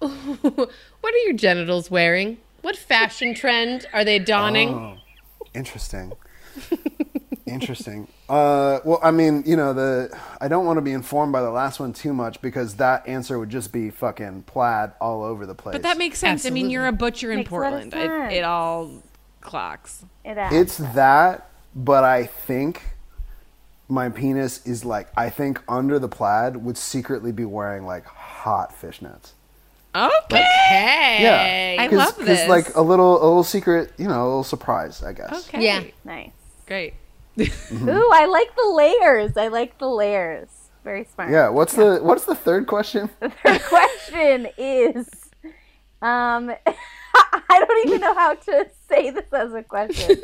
what 1.00 1.14
are 1.14 1.18
your 1.24 1.32
genitals 1.32 1.90
wearing? 1.90 2.38
What 2.62 2.76
fashion 2.76 3.34
trend 3.34 3.86
are 3.92 4.04
they 4.04 4.18
donning? 4.18 4.68
Oh, 4.68 4.96
interesting. 5.54 6.12
interesting. 7.46 8.06
Uh, 8.30 8.78
well, 8.84 9.00
I 9.02 9.10
mean, 9.10 9.42
you 9.44 9.56
know, 9.56 9.72
the 9.72 10.16
I 10.40 10.46
don't 10.46 10.64
want 10.64 10.76
to 10.76 10.82
be 10.82 10.92
informed 10.92 11.32
by 11.32 11.42
the 11.42 11.50
last 11.50 11.80
one 11.80 11.92
too 11.92 12.14
much 12.14 12.40
because 12.40 12.76
that 12.76 13.08
answer 13.08 13.40
would 13.40 13.50
just 13.50 13.72
be 13.72 13.90
fucking 13.90 14.42
plaid 14.44 14.92
all 15.00 15.24
over 15.24 15.46
the 15.46 15.54
place. 15.56 15.72
But 15.72 15.82
that 15.82 15.98
makes 15.98 16.20
sense. 16.20 16.46
I 16.46 16.50
mean, 16.50 16.70
you're 16.70 16.86
a 16.86 16.92
butcher 16.92 17.32
in 17.32 17.38
Makes 17.38 17.50
a 17.50 17.54
lot 17.54 17.72
of 17.72 17.90
Portland. 17.90 18.30
It, 18.32 18.36
it 18.38 18.44
all 18.44 19.02
clocks. 19.40 20.04
it 20.24 20.38
is. 20.38 20.52
It's 20.52 20.76
that, 20.94 21.50
but 21.74 22.04
I 22.04 22.26
think 22.26 22.82
my 23.88 24.08
penis 24.08 24.64
is 24.64 24.84
like 24.84 25.08
I 25.16 25.28
think 25.28 25.60
under 25.68 25.98
the 25.98 26.08
plaid 26.08 26.56
would 26.58 26.78
secretly 26.78 27.32
be 27.32 27.44
wearing 27.44 27.84
like 27.84 28.04
hot 28.04 28.72
fishnets. 28.80 29.32
Okay. 29.92 30.40
Hey. 30.40 31.76
Yeah, 31.76 31.82
I 31.82 31.86
love 31.88 32.06
love 32.06 32.16
'cause, 32.18 32.26
this. 32.26 32.48
like 32.48 32.76
a 32.76 32.80
little, 32.80 33.16
a 33.20 33.26
little 33.26 33.42
secret, 33.42 33.92
you 33.98 34.06
know, 34.06 34.22
a 34.22 34.28
little 34.28 34.44
surprise, 34.44 35.02
I 35.02 35.12
guess. 35.14 35.48
Okay. 35.48 35.64
Yeah. 35.64 35.82
Nice. 36.04 36.30
Great. 36.68 36.94
Ooh, 37.38 38.10
I 38.12 38.26
like 38.26 38.54
the 38.56 38.70
layers. 38.74 39.36
I 39.36 39.48
like 39.48 39.78
the 39.78 39.88
layers. 39.88 40.48
Very 40.84 41.04
smart. 41.04 41.30
Yeah. 41.30 41.48
What's 41.48 41.74
the 41.74 42.00
What's 42.02 42.24
the 42.24 42.34
third 42.34 42.66
question? 42.66 43.10
The 43.20 43.30
third 43.30 43.62
question 43.64 44.48
is, 44.56 45.08
um, 46.02 46.50
I 47.14 47.64
don't 47.66 47.86
even 47.86 48.00
know 48.00 48.14
how 48.14 48.34
to 48.34 48.66
say 48.88 49.10
this 49.10 49.32
as 49.32 49.52
a 49.52 49.62
question. 49.62 50.18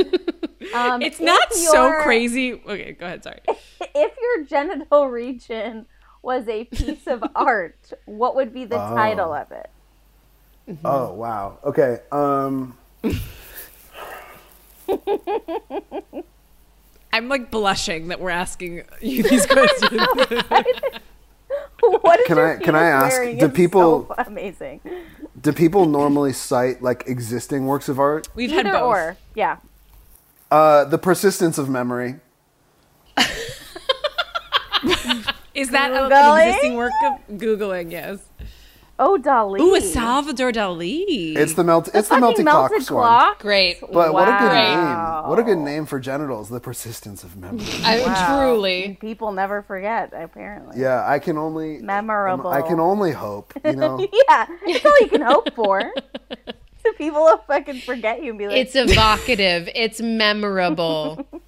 Um, 0.74 1.02
It's 1.02 1.20
if 1.20 1.26
not 1.26 1.52
so 1.52 2.00
crazy. 2.02 2.54
Okay, 2.54 2.92
go 2.92 3.06
ahead. 3.06 3.22
Sorry. 3.24 3.40
If 3.94 4.12
your 4.20 4.44
genital 4.44 5.08
region 5.08 5.86
was 6.22 6.48
a 6.48 6.64
piece 6.64 7.06
of 7.06 7.22
art, 7.34 7.92
what 8.04 8.34
would 8.36 8.52
be 8.52 8.64
the 8.64 8.76
title 8.76 9.32
of 9.32 9.52
it? 9.52 9.70
Oh 10.84 11.12
wow. 11.12 11.58
Okay. 11.64 12.00
Um. 12.12 12.76
I'm 17.16 17.28
like 17.30 17.50
blushing 17.50 18.08
that 18.08 18.20
we're 18.20 18.28
asking 18.30 18.82
you 19.00 19.22
these 19.22 19.46
questions. 19.56 20.02
What 21.80 22.18
is 22.20 22.26
Can 22.26 22.36
your 22.36 22.56
I- 22.58 22.62
can 22.62 22.74
I 22.74 22.84
ask, 22.84 23.20
do 23.38 23.48
people- 23.48 24.06
so 24.08 24.14
amazing? 24.26 24.80
Do 25.40 25.52
people 25.52 25.86
normally 25.86 26.32
cite 26.32 26.82
like 26.82 27.04
existing 27.06 27.66
works 27.66 27.88
of 27.88 27.98
art? 28.00 28.28
We've 28.34 28.50
had 28.50 28.66
Either 28.66 28.78
both. 28.78 28.82
or, 28.88 29.16
yeah. 29.34 29.58
Uh, 30.50 30.84
the 30.84 30.98
persistence 30.98 31.58
of 31.58 31.68
memory. 31.68 32.16
Is 35.54 35.70
that 35.70 35.90
a- 35.92 36.06
an 36.06 36.48
existing 36.48 36.74
work 36.74 36.92
of 37.06 37.20
googling? 37.38 37.90
Yes. 37.92 38.18
Oh, 38.98 39.18
Dali. 39.20 39.60
Ooh, 39.60 39.74
a 39.74 39.80
Salvador 39.82 40.52
Dali. 40.52 41.36
It's 41.36 41.52
the 41.54 41.62
melt. 41.64 41.88
It's 41.88 42.08
the 42.08 42.14
Fucking 42.14 42.20
melted, 42.20 42.44
melted 42.46 42.70
clocks 42.78 42.90
one. 42.90 43.02
clock. 43.02 43.38
Great. 43.40 43.80
But 43.80 44.14
what 44.14 44.26
a 44.26 44.32
good 44.38 44.52
name! 44.52 45.28
What 45.28 45.38
a 45.38 45.42
good 45.42 45.58
name 45.58 45.84
for 45.84 46.00
genitals. 46.00 46.48
The 46.48 46.60
persistence 46.60 47.22
of 47.22 47.36
memory. 47.36 47.66
I 47.84 48.00
Wow. 48.00 48.40
truly. 48.40 48.96
People 49.00 49.32
never 49.32 49.62
forget, 49.62 50.12
apparently. 50.16 50.80
Yeah, 50.80 51.04
I 51.06 51.18
can 51.18 51.36
only 51.36 51.78
Memorable. 51.78 52.48
I 52.50 52.62
can 52.62 52.80
only 52.80 53.12
hope. 53.12 53.52
You 53.64 53.76
know. 53.76 53.98
Yeah, 54.28 54.46
that's 54.66 54.84
all 54.86 54.98
you 55.00 55.08
can 55.08 55.20
hope 55.22 55.54
for. 55.54 55.82
So 56.82 56.92
people 56.98 57.20
will 57.22 57.38
fucking 57.46 57.80
forget 57.80 58.22
you 58.22 58.30
and 58.30 58.38
be 58.38 58.46
like, 58.48 58.56
It's 58.56 58.74
evocative. 58.76 59.68
it's 59.74 60.00
memorable. 60.00 61.26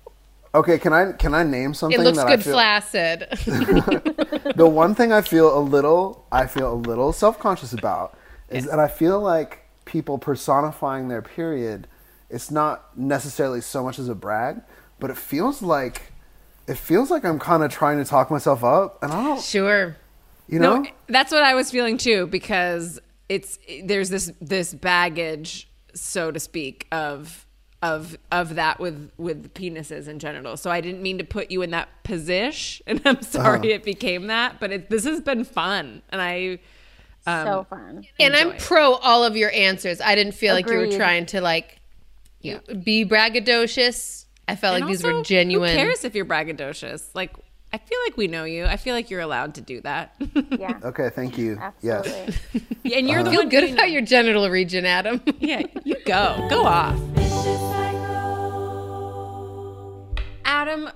Okay, 0.58 0.76
can 0.76 0.92
I 0.92 1.12
can 1.12 1.34
I 1.34 1.44
name 1.44 1.72
something 1.72 2.00
It 2.00 2.02
looks 2.02 2.18
that 2.18 2.26
good 2.26 2.42
feel? 2.42 2.54
flaccid. 2.54 3.28
the 4.56 4.66
one 4.68 4.92
thing 4.96 5.12
I 5.12 5.20
feel 5.20 5.56
a 5.56 5.60
little 5.60 6.26
I 6.32 6.46
feel 6.48 6.72
a 6.72 6.74
little 6.74 7.12
self 7.12 7.38
conscious 7.38 7.72
about 7.72 8.18
is 8.48 8.66
that 8.66 8.80
I 8.80 8.88
feel 8.88 9.20
like 9.20 9.68
people 9.84 10.18
personifying 10.18 11.06
their 11.08 11.22
period. 11.22 11.86
It's 12.28 12.50
not 12.50 12.98
necessarily 12.98 13.60
so 13.60 13.84
much 13.84 14.00
as 14.00 14.08
a 14.08 14.16
brag, 14.16 14.60
but 14.98 15.10
it 15.10 15.16
feels 15.16 15.62
like 15.62 16.12
it 16.66 16.76
feels 16.76 17.08
like 17.08 17.24
I'm 17.24 17.38
kind 17.38 17.62
of 17.62 17.70
trying 17.70 17.98
to 17.98 18.04
talk 18.04 18.28
myself 18.28 18.64
up, 18.64 19.00
and 19.02 19.12
I 19.12 19.22
don't. 19.22 19.40
sure. 19.40 19.96
You 20.48 20.58
know. 20.58 20.78
No, 20.78 20.90
that's 21.06 21.30
what 21.30 21.44
I 21.44 21.54
was 21.54 21.70
feeling 21.70 21.98
too 21.98 22.26
because 22.26 22.98
it's 23.28 23.60
there's 23.84 24.10
this 24.10 24.32
this 24.40 24.74
baggage, 24.74 25.70
so 25.94 26.32
to 26.32 26.40
speak, 26.40 26.88
of 26.90 27.46
of 27.82 28.16
of 28.32 28.56
that 28.56 28.80
with 28.80 29.10
with 29.18 29.54
penises 29.54 30.08
and 30.08 30.20
genitals. 30.20 30.60
So 30.60 30.70
I 30.70 30.80
didn't 30.80 31.00
mean 31.02 31.18
to 31.18 31.24
put 31.24 31.50
you 31.50 31.62
in 31.62 31.70
that 31.70 31.88
position, 32.02 32.84
and 32.88 33.00
I'm 33.04 33.22
sorry 33.22 33.58
Uh-huh. 33.58 33.68
it 33.68 33.84
became 33.84 34.26
that. 34.28 34.58
But 34.60 34.72
it, 34.72 34.90
this 34.90 35.04
has 35.04 35.20
been 35.20 35.44
fun, 35.44 36.02
and 36.10 36.20
I 36.20 36.58
so 37.24 37.66
fun. 37.68 38.06
And 38.18 38.34
I'm 38.34 38.52
it. 38.52 38.58
pro 38.60 38.94
all 38.94 39.22
of 39.22 39.36
your 39.36 39.50
answers. 39.52 40.00
I 40.00 40.14
didn't 40.14 40.32
feel 40.32 40.54
like 40.54 40.68
you 40.68 40.76
were 40.78 40.90
trying 40.90 41.26
to 41.26 41.40
like 41.40 41.78
you- 42.40 42.60
be 42.82 43.04
braggadocious. 43.04 44.24
I 44.46 44.56
felt 44.56 44.72
like 44.74 44.82
and 44.82 44.90
these 44.90 45.02
were 45.04 45.22
genuine. 45.22 45.70
Who 45.70 45.76
cares 45.84 46.04
if 46.04 46.14
you're 46.14 46.24
braggadocious? 46.24 47.10
Like 47.14 47.34
I 47.72 47.76
feel 47.78 47.98
like 48.06 48.16
we 48.16 48.28
know 48.28 48.44
you. 48.44 48.64
I 48.64 48.76
feel 48.78 48.94
like 48.94 49.10
you're 49.10 49.20
allowed 49.20 49.54
to 49.56 49.60
do 49.60 49.80
that. 49.82 50.14
Yeah, 50.58 50.78
Okay, 50.84 51.10
thank 51.10 51.36
you. 51.36 51.60
Yes. 51.82 52.06
absolutely. 52.06 52.94
and 52.94 53.08
you're 53.08 53.22
the 53.22 53.30
Feel 53.30 53.40
one 53.40 53.48
good 53.50 53.60
doing 53.60 53.72
about 53.74 53.88
it. 53.88 53.92
your 53.92 54.02
genital 54.02 54.48
region, 54.48 54.86
Adam. 54.86 55.20
Yeah, 55.40 55.62
you 55.84 55.96
go. 56.06 56.46
Go 56.48 56.64
off. 56.64 56.98
Adam, 60.44 60.88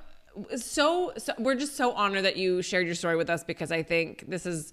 so, 0.57 1.13
so 1.19 1.33
we're 1.39 1.55
just 1.55 1.77
so 1.77 1.93
honored 1.93 2.25
that 2.25 2.37
you 2.37 2.63
shared 2.63 2.87
your 2.87 2.95
story 2.95 3.17
with 3.17 3.29
us 3.31 3.45
because 3.45 3.71
I 3.71 3.83
think 3.83 4.25
this 4.29 4.47
is 4.47 4.73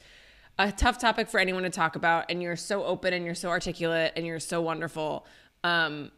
a 0.58 0.72
tough 0.72 1.00
topic 1.00 1.28
for 1.28 1.40
anyone 1.40 1.64
to 1.64 1.70
talk 1.70 1.96
about, 1.96 2.26
and 2.30 2.42
you're 2.42 2.56
so 2.56 2.84
open 2.84 3.14
and 3.14 3.26
you're 3.26 3.36
so 3.36 3.50
articulate 3.50 4.14
and 4.16 4.26
you're 4.26 4.40
so 4.40 4.62
wonderful. 4.62 5.26
Um, 5.64 6.12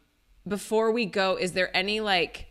before 0.46 0.90
we 0.92 1.06
go, 1.06 1.36
is 1.36 1.52
there 1.52 1.76
any 1.76 2.00
like 2.00 2.46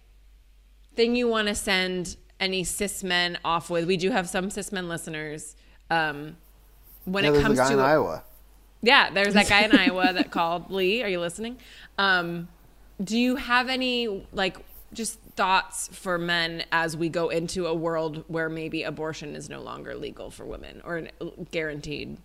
thing 0.95 1.15
you 1.15 1.27
want 1.27 1.47
to 1.47 1.55
send 1.55 2.17
any 2.41 2.63
cis 2.65 3.03
men 3.03 3.37
off 3.45 3.69
with? 3.69 3.85
We 3.85 3.95
do 3.95 4.11
have 4.11 4.27
some 4.27 4.49
cis 4.49 4.71
men 4.73 4.89
listeners. 4.89 5.55
Um, 5.89 6.35
when 7.05 7.23
Yeah, 7.23 7.31
it 7.33 7.41
comes 7.41 7.57
guy 7.57 7.67
to 7.69 7.73
in 7.75 7.79
Iowa. 7.79 8.23
yeah, 8.81 9.09
there's 9.11 9.33
that 9.35 9.47
guy 9.47 9.61
in 9.61 9.71
Iowa 9.77 10.11
that 10.13 10.31
called 10.31 10.69
Lee. 10.71 11.01
Are 11.03 11.07
you 11.07 11.19
listening? 11.19 11.57
Um, 11.97 12.47
do 13.03 13.17
you 13.17 13.37
have 13.37 13.69
any 13.69 14.27
like 14.33 14.57
just 14.93 15.19
thoughts 15.35 15.87
for 15.93 16.17
men 16.17 16.63
as 16.71 16.97
we 16.97 17.07
go 17.09 17.29
into 17.29 17.65
a 17.67 17.73
world 17.73 18.23
where 18.27 18.49
maybe 18.49 18.83
abortion 18.83 19.35
is 19.35 19.49
no 19.49 19.61
longer 19.61 19.95
legal 19.95 20.29
for 20.29 20.45
women 20.45 20.81
or 20.83 21.07
guaranteed? 21.51 22.17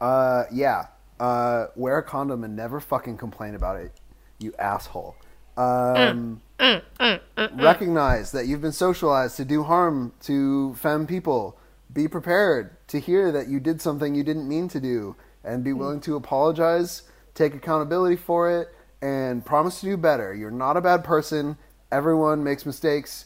Uh, 0.00 0.44
yeah. 0.52 0.88
Uh, 1.18 1.66
wear 1.74 1.98
a 1.98 2.02
condom 2.02 2.44
and 2.44 2.54
never 2.54 2.78
fucking 2.78 3.16
complain 3.16 3.54
about 3.54 3.76
it, 3.76 3.90
you 4.38 4.52
asshole. 4.58 5.16
Um, 5.58 6.40
mm, 6.60 6.82
mm, 7.00 7.20
mm, 7.36 7.62
recognize 7.62 8.30
that 8.30 8.46
you've 8.46 8.60
been 8.60 8.70
socialized 8.70 9.36
to 9.38 9.44
do 9.44 9.64
harm 9.64 10.12
to 10.22 10.74
femme 10.74 11.06
people. 11.06 11.58
Be 11.92 12.06
prepared 12.06 12.76
to 12.88 13.00
hear 13.00 13.32
that 13.32 13.48
you 13.48 13.58
did 13.58 13.82
something 13.82 14.14
you 14.14 14.22
didn't 14.22 14.48
mean 14.48 14.68
to 14.68 14.80
do, 14.80 15.16
and 15.42 15.64
be 15.64 15.72
willing 15.72 16.00
to 16.02 16.14
apologize, 16.14 17.02
take 17.34 17.56
accountability 17.56 18.14
for 18.14 18.60
it, 18.60 18.68
and 19.02 19.44
promise 19.44 19.80
to 19.80 19.86
do 19.86 19.96
better. 19.96 20.32
You're 20.32 20.52
not 20.52 20.76
a 20.76 20.80
bad 20.80 21.02
person. 21.02 21.56
Everyone 21.90 22.44
makes 22.44 22.64
mistakes. 22.64 23.24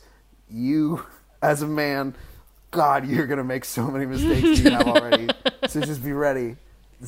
You, 0.48 1.04
as 1.42 1.60
a 1.60 1.68
man, 1.68 2.14
God, 2.70 3.06
you're 3.06 3.26
gonna 3.26 3.44
make 3.44 3.66
so 3.66 3.90
many 3.90 4.06
mistakes 4.06 4.60
you 4.60 4.70
have 4.70 4.88
already. 4.88 5.28
so 5.68 5.82
just 5.82 6.02
be 6.02 6.12
ready 6.12 6.56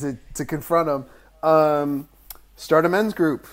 to, 0.01 0.19
to 0.35 0.45
confront 0.45 0.87
them. 0.87 1.07
Um, 1.43 2.09
start 2.57 2.85
a 2.85 2.91
men's 2.91 3.15
group. 3.15 3.47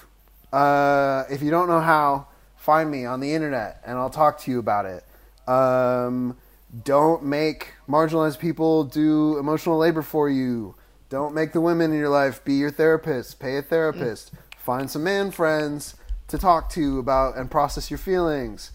Uh, 0.52 1.24
if 1.30 1.41
you 1.41 1.49
don't 1.49 1.68
know 1.68 1.80
how, 1.80 2.28
find 2.56 2.91
me 2.91 3.06
on 3.06 3.20
the 3.20 3.34
internet 3.34 3.82
and 3.86 3.97
I'll 3.97 4.10
talk 4.10 4.39
to 4.41 4.52
you 4.52 4.60
about 4.60 4.86
it. 4.86 5.04
Um, 5.47 6.38
don't 6.84 7.24
make 7.24 7.74
marginalized 7.88 8.39
people 8.39 8.84
do 8.84 9.38
emotional 9.38 9.78
labor 9.78 10.02
for 10.02 10.30
you. 10.30 10.76
Don't 11.10 11.34
make 11.34 11.52
the 11.52 11.62
women 11.62 11.91
in 11.91 11.97
your 11.97 12.10
life 12.10 12.43
be 12.45 12.54
your 12.54 12.72
therapist. 12.72 13.39
Pay 13.39 13.58
a 13.58 13.62
therapist. 13.62 14.32
Find 14.58 14.89
some 14.89 15.04
man 15.04 15.32
friends 15.32 15.95
to 16.28 16.38
talk 16.38 16.70
to 16.72 16.99
about 16.99 17.36
and 17.36 17.52
process 17.52 17.91
your 17.91 17.97
feelings. 17.97 18.72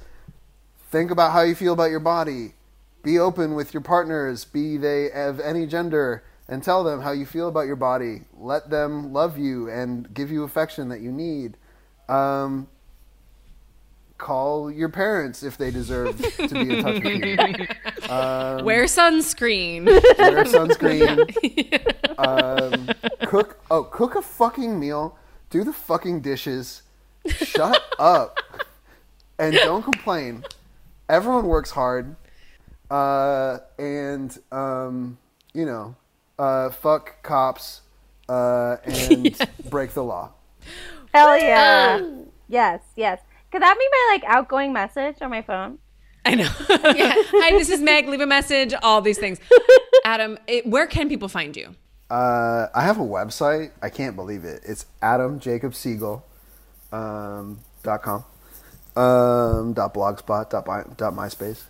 Think 0.91 1.11
about 1.11 1.33
how 1.33 1.41
you 1.41 1.55
feel 1.55 1.73
about 1.73 1.91
your 1.91 2.01
body. 2.01 2.55
Be 3.03 3.19
open 3.19 3.55
with 3.55 3.73
your 3.73 3.81
partners, 3.81 4.45
be 4.45 4.77
they 4.77 5.11
of 5.11 5.41
any 5.41 5.65
gender, 5.67 6.25
and 6.49 6.63
tell 6.63 6.85
them 6.85 7.01
how 7.01 7.13
you 7.13 7.25
feel 7.25 7.49
about 7.49 7.67
your 7.67 7.77
body. 7.77 8.23
Let 8.37 8.69
them 8.69 9.13
love 9.13 9.39
you 9.39 9.71
and 9.71 10.13
give 10.13 10.31
you 10.31 10.43
affection 10.43 10.89
that 10.91 11.01
you 11.01 11.13
need. 11.13 11.57
Um, 12.09 12.69
call 14.19 14.71
your 14.71 14.89
parents 14.89 15.43
if 15.43 15.59
they 15.59 15.71
deserve 15.71 16.19
to 16.37 16.49
be 16.49 16.77
in 16.79 16.83
touch 16.83 17.03
with 17.03 17.25
you. 17.25 17.37
Wear 18.65 18.85
sunscreen. 18.85 19.87
Wear 19.87 20.45
sunscreen. 20.45 21.19
um, 22.19 23.29
cook. 23.29 23.61
Oh, 23.71 23.85
cook 23.85 24.15
a 24.15 24.23
fucking 24.23 24.79
meal. 24.79 25.19
Do 25.51 25.65
the 25.65 25.73
fucking 25.73 26.21
dishes. 26.21 26.83
Shut 27.27 27.83
up. 27.99 28.39
And 29.39 29.55
don't 29.55 29.83
complain. 29.83 30.45
Everyone 31.09 31.47
works 31.47 31.71
hard. 31.71 32.17
Uh, 32.91 33.59
and 33.79 34.37
um, 34.53 35.19
you 35.53 35.67
know, 35.67 35.97
uh, 36.39 36.71
fuck 36.71 37.23
cops. 37.23 37.83
Uh, 38.29 38.77
and 38.85 39.37
break 39.71 39.93
the 39.93 40.03
law. 40.03 40.33
Hell 41.17 41.39
yeah. 41.39 42.01
yes, 42.47 42.83
yes. 42.95 43.21
Could 43.51 43.63
that 43.63 43.79
be 43.79 43.89
my 43.91 44.13
like 44.13 44.25
outgoing 44.25 44.75
message 44.75 45.17
on 45.23 45.31
my 45.31 45.41
phone? 45.41 45.79
I 46.27 46.35
know. 46.35 46.49
Hi, 46.51 47.53
this 47.53 47.71
is 47.71 47.81
Meg. 47.81 48.07
Leave 48.07 48.21
a 48.21 48.27
message. 48.27 48.75
All 48.83 49.01
these 49.01 49.17
things. 49.17 49.39
Adam, 50.05 50.39
it, 50.47 50.67
where 50.67 50.87
can 50.87 51.09
people 51.09 51.29
find 51.29 51.57
you? 51.57 51.75
Uh, 52.11 52.67
I 52.75 52.83
have 52.83 52.99
a 52.99 53.05
website. 53.05 53.71
I 53.81 53.89
can't 53.89 54.15
believe 54.15 54.45
it. 54.45 54.61
It's 54.65 54.85
adamjacobsiegel 55.03 56.23
um, 56.93 57.61
dot 57.83 58.03
com 58.03 58.25
um, 58.95 59.73
dot 59.73 59.95
blogspot 59.95 60.51
dot, 60.51 60.67
my, 60.67 60.83
dot 60.97 61.15
myspace 61.15 61.63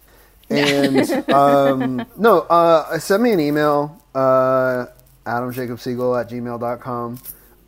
and 0.51 1.31
um, 1.33 2.05
no 2.17 2.41
uh, 2.41 2.99
send 2.99 3.23
me 3.23 3.33
an 3.33 3.41
email 3.41 4.03
uh, 4.13 4.87
adamjacobsiegel 5.25 6.21
at 6.21 6.31
gmail.com. 6.31 7.19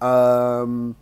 Um, 0.01 0.97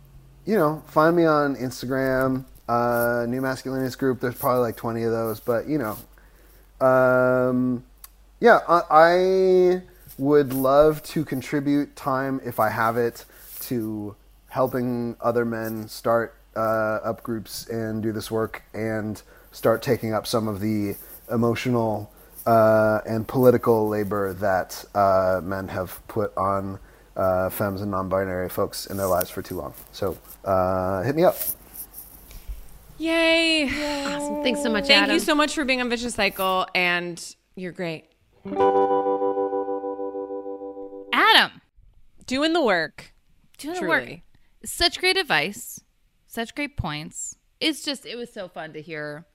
you 0.47 0.55
know, 0.55 0.81
find 0.87 1.15
me 1.15 1.25
on 1.25 1.57
Instagram, 1.57 2.45
uh, 2.69 3.25
New 3.27 3.41
Masculinist 3.41 3.97
Group. 3.97 4.21
There's 4.21 4.35
probably 4.35 4.61
like 4.61 4.77
20 4.77 5.03
of 5.03 5.11
those, 5.11 5.41
but 5.41 5.67
you 5.67 5.77
know, 5.77 6.85
um, 6.85 7.83
yeah, 8.39 8.61
I, 8.67 8.81
I 8.89 9.81
would 10.17 10.53
love 10.53 11.03
to 11.03 11.25
contribute 11.25 11.97
time 11.97 12.39
if 12.45 12.61
I 12.61 12.69
have 12.69 12.95
it 12.95 13.25
to 13.61 14.15
helping 14.47 15.17
other 15.19 15.43
men 15.43 15.89
start 15.89 16.33
uh, 16.55 16.99
up 17.03 17.23
groups 17.23 17.67
and 17.67 18.01
do 18.01 18.13
this 18.13 18.31
work 18.31 18.63
and 18.73 19.21
start 19.51 19.81
taking 19.81 20.13
up 20.13 20.25
some 20.25 20.47
of 20.47 20.61
the 20.61 20.95
emotional 21.29 22.09
uh, 22.45 23.01
and 23.05 23.27
political 23.27 23.89
labor 23.89 24.31
that 24.33 24.85
uh, 24.95 25.41
men 25.43 25.67
have 25.67 25.99
put 26.07 26.35
on 26.37 26.79
uh, 27.17 27.49
femmes 27.49 27.81
and 27.81 27.91
non-binary 27.91 28.47
folks 28.47 28.85
in 28.85 28.95
their 28.95 29.07
lives 29.07 29.29
for 29.29 29.41
too 29.41 29.55
long. 29.55 29.73
So 29.91 30.17
uh, 30.45 31.01
hit 31.03 31.15
me 31.15 31.23
up. 31.25 31.35
Yay. 32.99 33.65
Awesome. 33.65 34.41
Thanks 34.43 34.63
so 34.63 34.71
much, 34.71 34.87
Thank 34.87 35.03
Adam. 35.03 35.13
you 35.15 35.19
so 35.19 35.35
much 35.35 35.53
for 35.53 35.65
being 35.65 35.81
on 35.81 35.89
Vicious 35.89 36.15
Cycle, 36.15 36.65
and 36.73 37.35
you're 37.55 37.71
great. 37.73 38.05
Adam, 41.13 41.61
Doing 42.25 42.53
the 42.53 42.63
work. 42.63 43.13
doing 43.57 43.81
the 43.81 43.87
work. 43.87 44.09
Such 44.65 44.99
great 44.99 45.17
advice, 45.17 45.79
such 46.27 46.55
great 46.55 46.75
points. 46.77 47.37
It's 47.59 47.83
just 47.85 48.05
it 48.05 48.15
was 48.15 48.31
so 48.33 48.47
fun 48.47 48.73
to 48.73 48.81
hear 48.81 49.25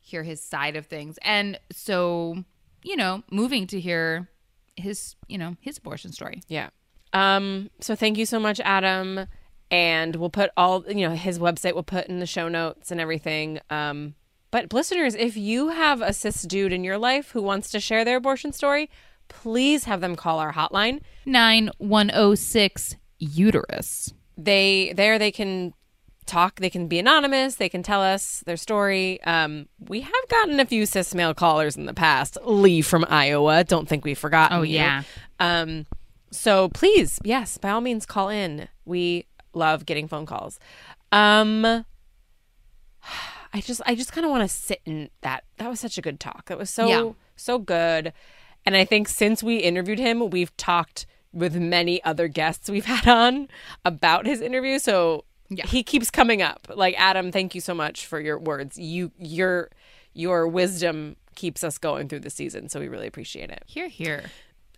hear 0.00 0.22
his 0.22 0.40
side 0.42 0.76
of 0.76 0.86
things, 0.86 1.18
and 1.22 1.58
so 1.72 2.44
you 2.82 2.96
know, 2.96 3.22
moving 3.30 3.66
to 3.68 3.80
hear 3.80 4.28
his 4.76 5.16
you 5.28 5.36
know 5.38 5.56
his 5.60 5.78
abortion 5.78 6.12
story. 6.12 6.42
Yeah. 6.48 6.70
Um, 7.12 7.70
so 7.80 7.94
thank 7.94 8.18
you 8.18 8.26
so 8.26 8.38
much, 8.38 8.60
Adam. 8.60 9.26
And 9.70 10.16
we'll 10.16 10.30
put 10.30 10.50
all 10.56 10.84
you 10.88 11.08
know, 11.08 11.14
his 11.14 11.38
website 11.38 11.74
we'll 11.74 11.84
put 11.84 12.06
in 12.06 12.18
the 12.18 12.26
show 12.26 12.48
notes 12.48 12.90
and 12.90 13.00
everything. 13.00 13.60
Um, 13.70 14.14
but 14.50 14.72
listeners, 14.72 15.14
if 15.14 15.36
you 15.36 15.68
have 15.68 16.02
a 16.02 16.12
cis 16.12 16.42
dude 16.42 16.72
in 16.72 16.82
your 16.82 16.98
life 16.98 17.30
who 17.30 17.42
wants 17.42 17.70
to 17.70 17.80
share 17.80 18.04
their 18.04 18.16
abortion 18.16 18.52
story, 18.52 18.90
please 19.28 19.84
have 19.84 20.00
them 20.00 20.16
call 20.16 20.40
our 20.40 20.52
hotline. 20.52 21.00
Nine 21.24 21.70
one 21.78 22.10
zero 22.10 22.34
six 22.34 22.96
uterus. 23.18 24.12
They 24.36 24.92
there 24.96 25.18
they 25.18 25.30
can 25.30 25.72
talk, 26.26 26.60
they 26.60 26.70
can 26.70 26.86
be 26.86 26.98
anonymous, 26.98 27.56
they 27.56 27.68
can 27.68 27.82
tell 27.82 28.02
us 28.02 28.42
their 28.46 28.56
story. 28.56 29.22
Um, 29.22 29.68
we 29.78 30.00
have 30.00 30.28
gotten 30.28 30.60
a 30.60 30.66
few 30.66 30.86
cis 30.86 31.14
male 31.14 31.34
callers 31.34 31.76
in 31.76 31.86
the 31.86 31.94
past. 31.94 32.38
Lee 32.44 32.82
from 32.82 33.04
Iowa. 33.08 33.64
Don't 33.64 33.88
think 33.88 34.04
we've 34.04 34.18
forgotten. 34.18 34.56
Oh, 34.56 34.62
you. 34.62 34.76
yeah. 34.76 35.02
Um, 35.38 35.86
so 36.30 36.68
please, 36.70 37.18
yes, 37.24 37.58
by 37.58 37.70
all 37.70 37.80
means, 37.80 38.06
call 38.06 38.28
in. 38.28 38.68
We 38.84 39.26
love 39.52 39.86
getting 39.86 40.08
phone 40.08 40.26
calls. 40.26 40.58
Um, 41.12 41.64
I 43.52 43.60
just, 43.60 43.80
I 43.84 43.94
just 43.96 44.12
kind 44.12 44.24
of 44.24 44.30
want 44.30 44.42
to 44.42 44.48
sit 44.48 44.80
in 44.84 45.10
that. 45.22 45.44
That 45.58 45.68
was 45.68 45.80
such 45.80 45.98
a 45.98 46.02
good 46.02 46.20
talk. 46.20 46.46
That 46.46 46.58
was 46.58 46.70
so, 46.70 46.86
Yeah. 46.86 47.12
so 47.36 47.58
good. 47.58 48.12
And 48.64 48.76
I 48.76 48.84
think 48.84 49.08
since 49.08 49.42
we 49.42 49.56
interviewed 49.56 49.98
him, 49.98 50.30
we've 50.30 50.56
talked 50.56 51.06
with 51.32 51.56
many 51.56 52.02
other 52.04 52.28
guests 52.28 52.70
we've 52.70 52.84
had 52.96 53.08
on 53.08 53.48
about 53.84 54.26
his 54.26 54.40
interview. 54.40 54.78
So 54.78 55.24
Yeah. 55.48 55.66
he 55.66 55.82
keeps 55.82 56.10
coming 56.12 56.42
up. 56.42 56.68
Like 56.72 56.94
Adam, 56.96 57.32
thank 57.32 57.54
you 57.56 57.60
so 57.60 57.74
much 57.74 58.06
for 58.06 58.20
your 58.20 58.38
words. 58.38 58.78
You, 58.78 59.10
your, 59.18 59.70
your 60.12 60.46
wisdom 60.46 61.16
keeps 61.34 61.64
us 61.64 61.76
going 61.78 62.08
through 62.08 62.20
the 62.20 62.30
season. 62.30 62.68
So 62.68 62.78
we 62.78 62.86
really 62.88 63.06
appreciate 63.08 63.50
it. 63.50 63.64
Here, 63.66 63.88
here. 63.88 64.24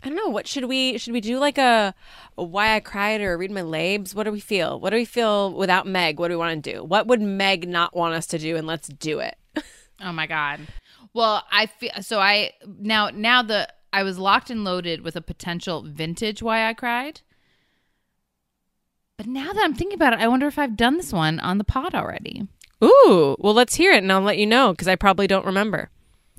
I 0.03 0.09
don't 0.09 0.17
know. 0.17 0.29
What 0.29 0.49
should 0.49 0.65
we 0.65 0.99
should 0.99 1.13
we 1.13 1.21
do 1.21 1.39
like 1.39 1.59
a, 1.59 1.95
a 2.37 2.43
why 2.43 2.75
I 2.75 2.81
cried 2.81 3.21
or 3.21 3.39
read 3.39 3.51
my 3.53 3.63
labes? 3.63 4.15
What 4.15 4.25
do 4.25 4.33
we 4.33 4.41
feel? 4.41 4.81
What 4.81 4.91
do 4.91 4.97
we 4.97 5.05
feel 5.05 5.53
without 5.53 5.87
Meg? 5.87 6.19
What 6.19 6.29
do 6.29 6.35
we 6.35 6.39
want 6.39 6.63
to 6.65 6.73
do? 6.73 6.83
What 6.83 7.07
would 7.07 7.21
Meg 7.21 7.69
not 7.69 7.95
want 7.95 8.15
us 8.15 8.27
to 8.29 8.39
do? 8.39 8.57
And 8.57 8.67
let's 8.67 8.89
do 8.89 9.21
it. 9.21 9.37
Oh 10.05 10.11
my 10.13 10.27
god. 10.27 10.59
Well, 11.15 11.45
I 11.53 11.67
feel 11.67 11.93
so. 12.01 12.19
I 12.19 12.55
now 12.67 13.11
now 13.11 13.41
the 13.43 13.69
I 13.93 14.03
was 14.03 14.19
locked 14.19 14.51
and 14.51 14.65
loaded 14.65 15.03
with 15.03 15.15
a 15.15 15.21
potential 15.21 15.83
vintage 15.87 16.43
why 16.43 16.69
I 16.69 16.75
cried. 16.75 17.21
But 19.17 19.27
now 19.27 19.53
that 19.53 19.63
I'm 19.63 19.75
thinking 19.75 19.95
about 19.95 20.15
it, 20.15 20.19
I 20.19 20.27
wonder 20.27 20.49
if 20.49 20.59
I've 20.59 20.77
done 20.77 20.97
this 20.97 21.13
one 21.13 21.39
on 21.39 21.59
the 21.59 21.65
pod 21.65 21.95
already. 21.95 22.49
Ooh, 22.83 23.37
well, 23.39 23.55
let's 23.55 23.77
hear 23.77 23.93
it, 23.93 24.03
and 24.03 24.11
I'll 24.11 24.23
let 24.23 24.39
you 24.39 24.47
know 24.47 24.73
because 24.73 24.89
I 24.89 24.97
probably 24.97 25.29
don't 25.29 25.47
remember. 25.47 25.91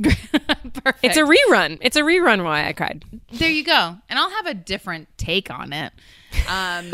Perfect. 0.01 0.99
It's 1.03 1.17
a 1.17 1.21
rerun. 1.23 1.77
It's 1.81 1.95
a 1.95 2.01
rerun. 2.01 2.43
Why 2.43 2.67
I 2.67 2.73
cried. 2.73 3.05
there 3.31 3.49
you 3.49 3.63
go, 3.63 3.95
and 4.09 4.19
I'll 4.19 4.29
have 4.29 4.47
a 4.47 4.53
different 4.53 5.07
take 5.17 5.51
on 5.51 5.73
it. 5.73 5.93
Um, 6.49 6.91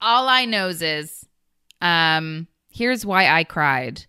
all 0.00 0.28
I 0.28 0.46
knows 0.46 0.82
is, 0.82 1.24
um, 1.80 2.48
here's 2.70 3.06
why 3.06 3.28
I 3.28 3.44
cried, 3.44 4.04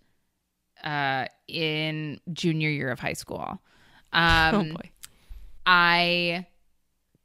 uh, 0.82 1.26
in 1.46 2.20
junior 2.32 2.68
year 2.68 2.90
of 2.90 2.98
high 3.00 3.12
school. 3.14 3.60
Um, 4.12 4.54
oh 4.54 4.64
boy. 4.74 4.90
I, 5.66 6.46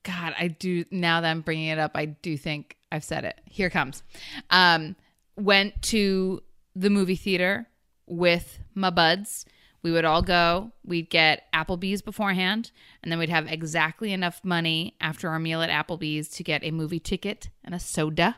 God, 0.04 0.36
I 0.38 0.50
do. 0.50 0.84
Now 0.92 1.22
that 1.22 1.32
I'm 1.32 1.40
bringing 1.42 1.68
it 1.68 1.80
up, 1.80 1.92
I 1.96 2.06
do 2.06 2.36
think 2.38 2.76
I've 2.92 3.06
said 3.06 3.24
it. 3.24 3.40
Here 3.46 3.68
it 3.68 3.72
comes. 3.72 4.04
Um, 4.50 4.98
went 5.38 5.82
to 5.84 6.44
the 6.76 6.90
movie 6.90 7.16
theater 7.16 7.68
with 8.06 8.60
my 8.76 8.90
buds. 8.90 9.46
We 9.84 9.92
would 9.92 10.06
all 10.06 10.22
go. 10.22 10.72
We'd 10.86 11.10
get 11.10 11.44
Applebee's 11.54 12.02
beforehand, 12.02 12.72
and 13.04 13.12
then 13.12 13.20
we'd 13.20 13.30
have 13.30 13.52
exactly 13.52 14.14
enough 14.14 14.40
money 14.44 14.96
after 15.02 15.30
our 15.30 15.40
meal 15.40 15.62
at 15.62 15.70
Applebee's 15.70 16.30
to 16.30 16.44
get 16.44 16.64
a 16.64 16.72
movie 16.72 17.00
ticket 17.00 17.50
and 17.64 17.76
a 17.76 17.80
soda. 17.80 18.38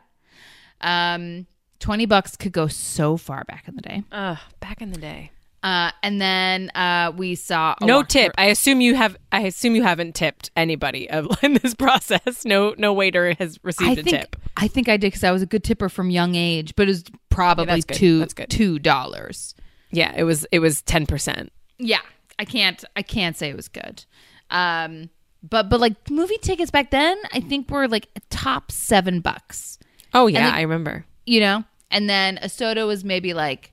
Um, 0.80 1.46
twenty 1.80 2.06
bucks 2.06 2.36
could 2.36 2.52
go 2.52 2.66
so 2.66 3.16
far 3.16 3.44
back 3.44 3.68
in 3.68 3.76
the 3.76 3.82
day. 3.82 4.02
Ugh, 4.12 4.38
back 4.60 4.82
in 4.82 4.90
the 4.92 4.98
day. 5.00 5.30
Uh, 5.62 5.90
and 6.02 6.20
then 6.20 6.70
uh, 6.76 7.10
we 7.16 7.34
saw 7.34 7.74
No 7.80 8.02
tip. 8.04 8.32
I 8.38 8.46
assume 8.46 8.80
you 8.80 8.94
have. 8.94 9.16
I 9.32 9.40
assume 9.42 9.74
you 9.74 9.82
haven't 9.82 10.14
tipped 10.14 10.50
anybody 10.56 11.08
in 11.42 11.54
this 11.54 11.74
process. 11.74 12.44
No, 12.44 12.74
no 12.78 12.92
waiter 12.92 13.34
has 13.38 13.58
received 13.64 13.90
I 13.98 14.00
a 14.00 14.04
think 14.04 14.08
tip. 14.08 14.36
I 14.56 14.68
think 14.68 14.88
I 14.88 14.96
did 14.96 15.08
because 15.08 15.24
I 15.24 15.32
was 15.32 15.42
a 15.42 15.46
good 15.46 15.64
tipper 15.64 15.88
from 15.88 16.10
young 16.10 16.34
age, 16.34 16.74
but 16.76 16.84
it 16.84 16.90
was 16.90 17.04
probably 17.30 17.66
that's 17.66 17.84
good. 17.84 17.96
two 17.96 18.18
That's 18.20 18.34
good. 18.34 18.50
two 18.50 18.78
dollars. 18.78 19.54
Yeah, 19.90 20.12
it 20.16 20.24
was. 20.24 20.46
It 20.52 20.58
was 20.60 20.82
ten 20.82 21.06
percent. 21.06 21.52
Yeah, 21.78 22.00
I 22.38 22.44
can't 22.44 22.84
I 22.96 23.02
can't 23.02 23.36
say 23.36 23.48
it 23.50 23.56
was 23.56 23.68
good. 23.68 24.04
Um, 24.50 25.10
but 25.42 25.68
but 25.68 25.80
like 25.80 26.10
movie 26.10 26.38
tickets 26.38 26.70
back 26.70 26.90
then, 26.90 27.16
I 27.32 27.40
think 27.40 27.70
were 27.70 27.88
like 27.88 28.08
top 28.30 28.70
seven 28.72 29.20
bucks. 29.20 29.78
Oh 30.14 30.26
yeah, 30.26 30.46
then- 30.46 30.54
I 30.54 30.60
remember. 30.62 31.04
You 31.24 31.40
know, 31.40 31.64
and 31.90 32.08
then 32.08 32.38
a 32.40 32.48
soda 32.48 32.86
was 32.86 33.04
maybe 33.04 33.34
like 33.34 33.72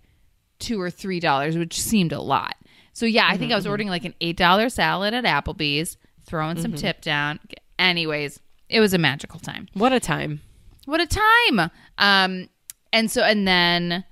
two 0.60 0.82
or 0.82 0.90
three 0.90 1.20
dollars, 1.20 1.58
which 1.58 1.80
seemed 1.80 2.12
a 2.12 2.22
lot. 2.22 2.56
So 2.94 3.06
yeah, 3.06 3.28
I 3.30 3.38
think 3.38 3.52
I 3.52 3.56
was 3.56 3.66
ordering 3.68 3.90
like 3.90 4.06
an 4.06 4.14
eight 4.22 4.38
dollar 4.38 4.70
salad 4.70 5.14
at 5.14 5.24
Applebee's, 5.24 5.98
throwing 6.26 6.60
some 6.60 6.74
tip 6.74 7.02
down. 7.02 7.40
Anyways, 7.80 8.40
it 8.70 8.80
was 8.80 8.94
a 8.94 8.98
magical 8.98 9.40
time. 9.40 9.68
What 9.74 9.94
a 9.94 10.00
time. 10.00 10.42
What 10.86 11.00
a 11.02 11.08
time. 11.08 11.72
Um 11.98 12.50
and 12.92 13.10
so 13.10 13.24
and 13.24 13.48
then 13.48 14.04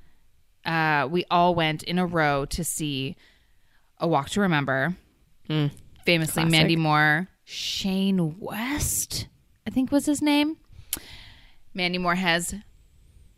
uh 0.65 1.07
we 1.09 1.25
all 1.31 1.55
went 1.55 1.83
in 1.83 1.97
a 1.99 2.05
row 2.05 2.45
to 2.45 2.63
see 2.63 3.15
A 3.99 4.07
Walk 4.07 4.29
to 4.31 4.41
Remember. 4.41 4.95
Famously 5.47 6.43
Classic. 6.43 6.49
Mandy 6.51 6.75
Moore, 6.77 7.27
Shane 7.43 8.39
West, 8.39 9.27
I 9.67 9.69
think 9.69 9.91
was 9.91 10.05
his 10.05 10.21
name. 10.21 10.57
Mandy 11.73 11.97
Moore 11.97 12.15
has 12.15 12.55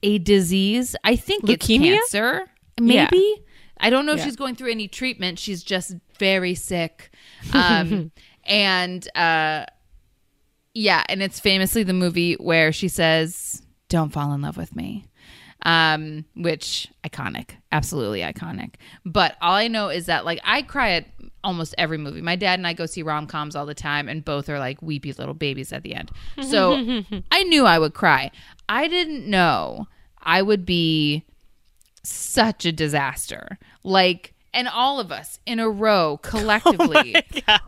a 0.04 0.18
disease. 0.20 0.96
I 1.04 1.16
think 1.16 1.44
Leukemia? 1.46 1.96
it's 1.96 2.12
cancer. 2.12 2.46
Yeah. 2.80 3.08
Maybe. 3.12 3.44
I 3.80 3.90
don't 3.90 4.06
know 4.06 4.14
if 4.14 4.20
Yeah. 4.20 4.26
she's 4.26 4.36
going 4.36 4.56
through 4.56 4.72
any 4.72 4.88
treatment. 4.88 5.40
She's 5.40 5.64
just 5.64 5.96
very 6.20 6.56
sick. 6.56 7.10
Um 7.54 8.12
and 8.46 9.08
uh 9.16 9.66
yeah, 10.76 11.04
and 11.08 11.22
it's 11.22 11.40
famously 11.40 11.84
the 11.84 11.94
movie 11.94 12.34
where 12.34 12.72
she 12.72 12.88
says, 12.88 13.62
"Don't 13.90 14.10
fall 14.12 14.34
in 14.34 14.42
love 14.42 14.58
with 14.58 14.76
me," 14.76 15.06
um, 15.64 16.26
which 16.36 16.90
iconic, 17.04 17.52
absolutely 17.72 18.22
iconic. 18.22 18.76
But 19.06 19.36
all 19.42 19.56
I 19.56 19.68
know 19.68 19.90
is 19.90 20.06
that 20.06 20.26
like 20.26 20.40
I 20.44 20.62
cry 20.62 20.92
at 20.92 21.06
almost 21.44 21.76
every 21.78 21.98
movie. 21.98 22.22
My 22.22 22.36
dad 22.36 22.60
and 22.60 22.68
I 22.68 22.74
go 22.74 22.86
see 22.86 23.02
rom 23.02 23.28
coms 23.28 23.56
all 23.56 23.66
the 23.66 23.74
time, 23.74 24.08
and 24.08 24.24
both 24.24 24.50
are 24.50 24.60
like 24.60 24.82
weepy 24.82 25.14
little 25.14 25.34
babies 25.34 25.74
at 25.74 25.84
the 25.84 25.96
end. 25.96 26.12
So 26.42 26.74
I 27.32 27.44
knew 27.44 27.66
I 27.66 27.80
would 27.80 27.94
cry. 27.94 28.32
I 28.70 28.88
didn't 28.88 29.30
know 29.30 29.88
I 30.22 30.42
would 30.42 30.66
be 30.66 31.26
such 32.04 32.66
a 32.66 32.72
disaster. 32.72 33.58
Like, 33.84 34.34
and 34.54 34.68
all 34.68 35.00
of 35.00 35.12
us 35.12 35.40
in 35.46 35.60
a 35.60 35.70
row 35.70 36.18
collectively 36.22 37.16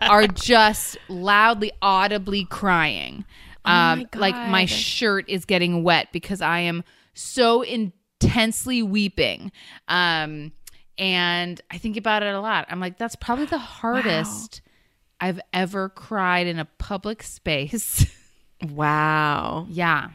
are 0.01 0.27
just 0.27 0.97
loudly, 1.07 1.71
audibly 1.81 2.45
crying. 2.45 3.25
Um, 3.63 4.05
my 4.13 4.19
like 4.19 4.35
my 4.49 4.65
shirt 4.65 5.27
is 5.27 5.45
getting 5.45 5.83
wet 5.83 6.09
because 6.11 6.39
I 6.39 6.59
am 6.59 6.83
so 7.15 7.63
intensely 7.63 8.83
weeping. 8.83 9.51
Um, 9.87 10.51
and 10.97 11.59
I 11.71 11.79
think 11.79 11.97
about 11.97 12.21
it 12.21 12.33
a 12.35 12.39
lot. 12.39 12.67
I'm 12.69 12.79
like, 12.79 12.97
that's 12.99 13.15
probably 13.15 13.45
the 13.45 13.57
hardest 13.57 14.61
I've 15.19 15.39
ever 15.51 15.89
cried 15.89 16.45
in 16.45 16.59
a 16.59 16.65
public 16.65 17.23
space. 17.23 18.05
Wow. 18.63 19.67
Yeah. 19.69 20.11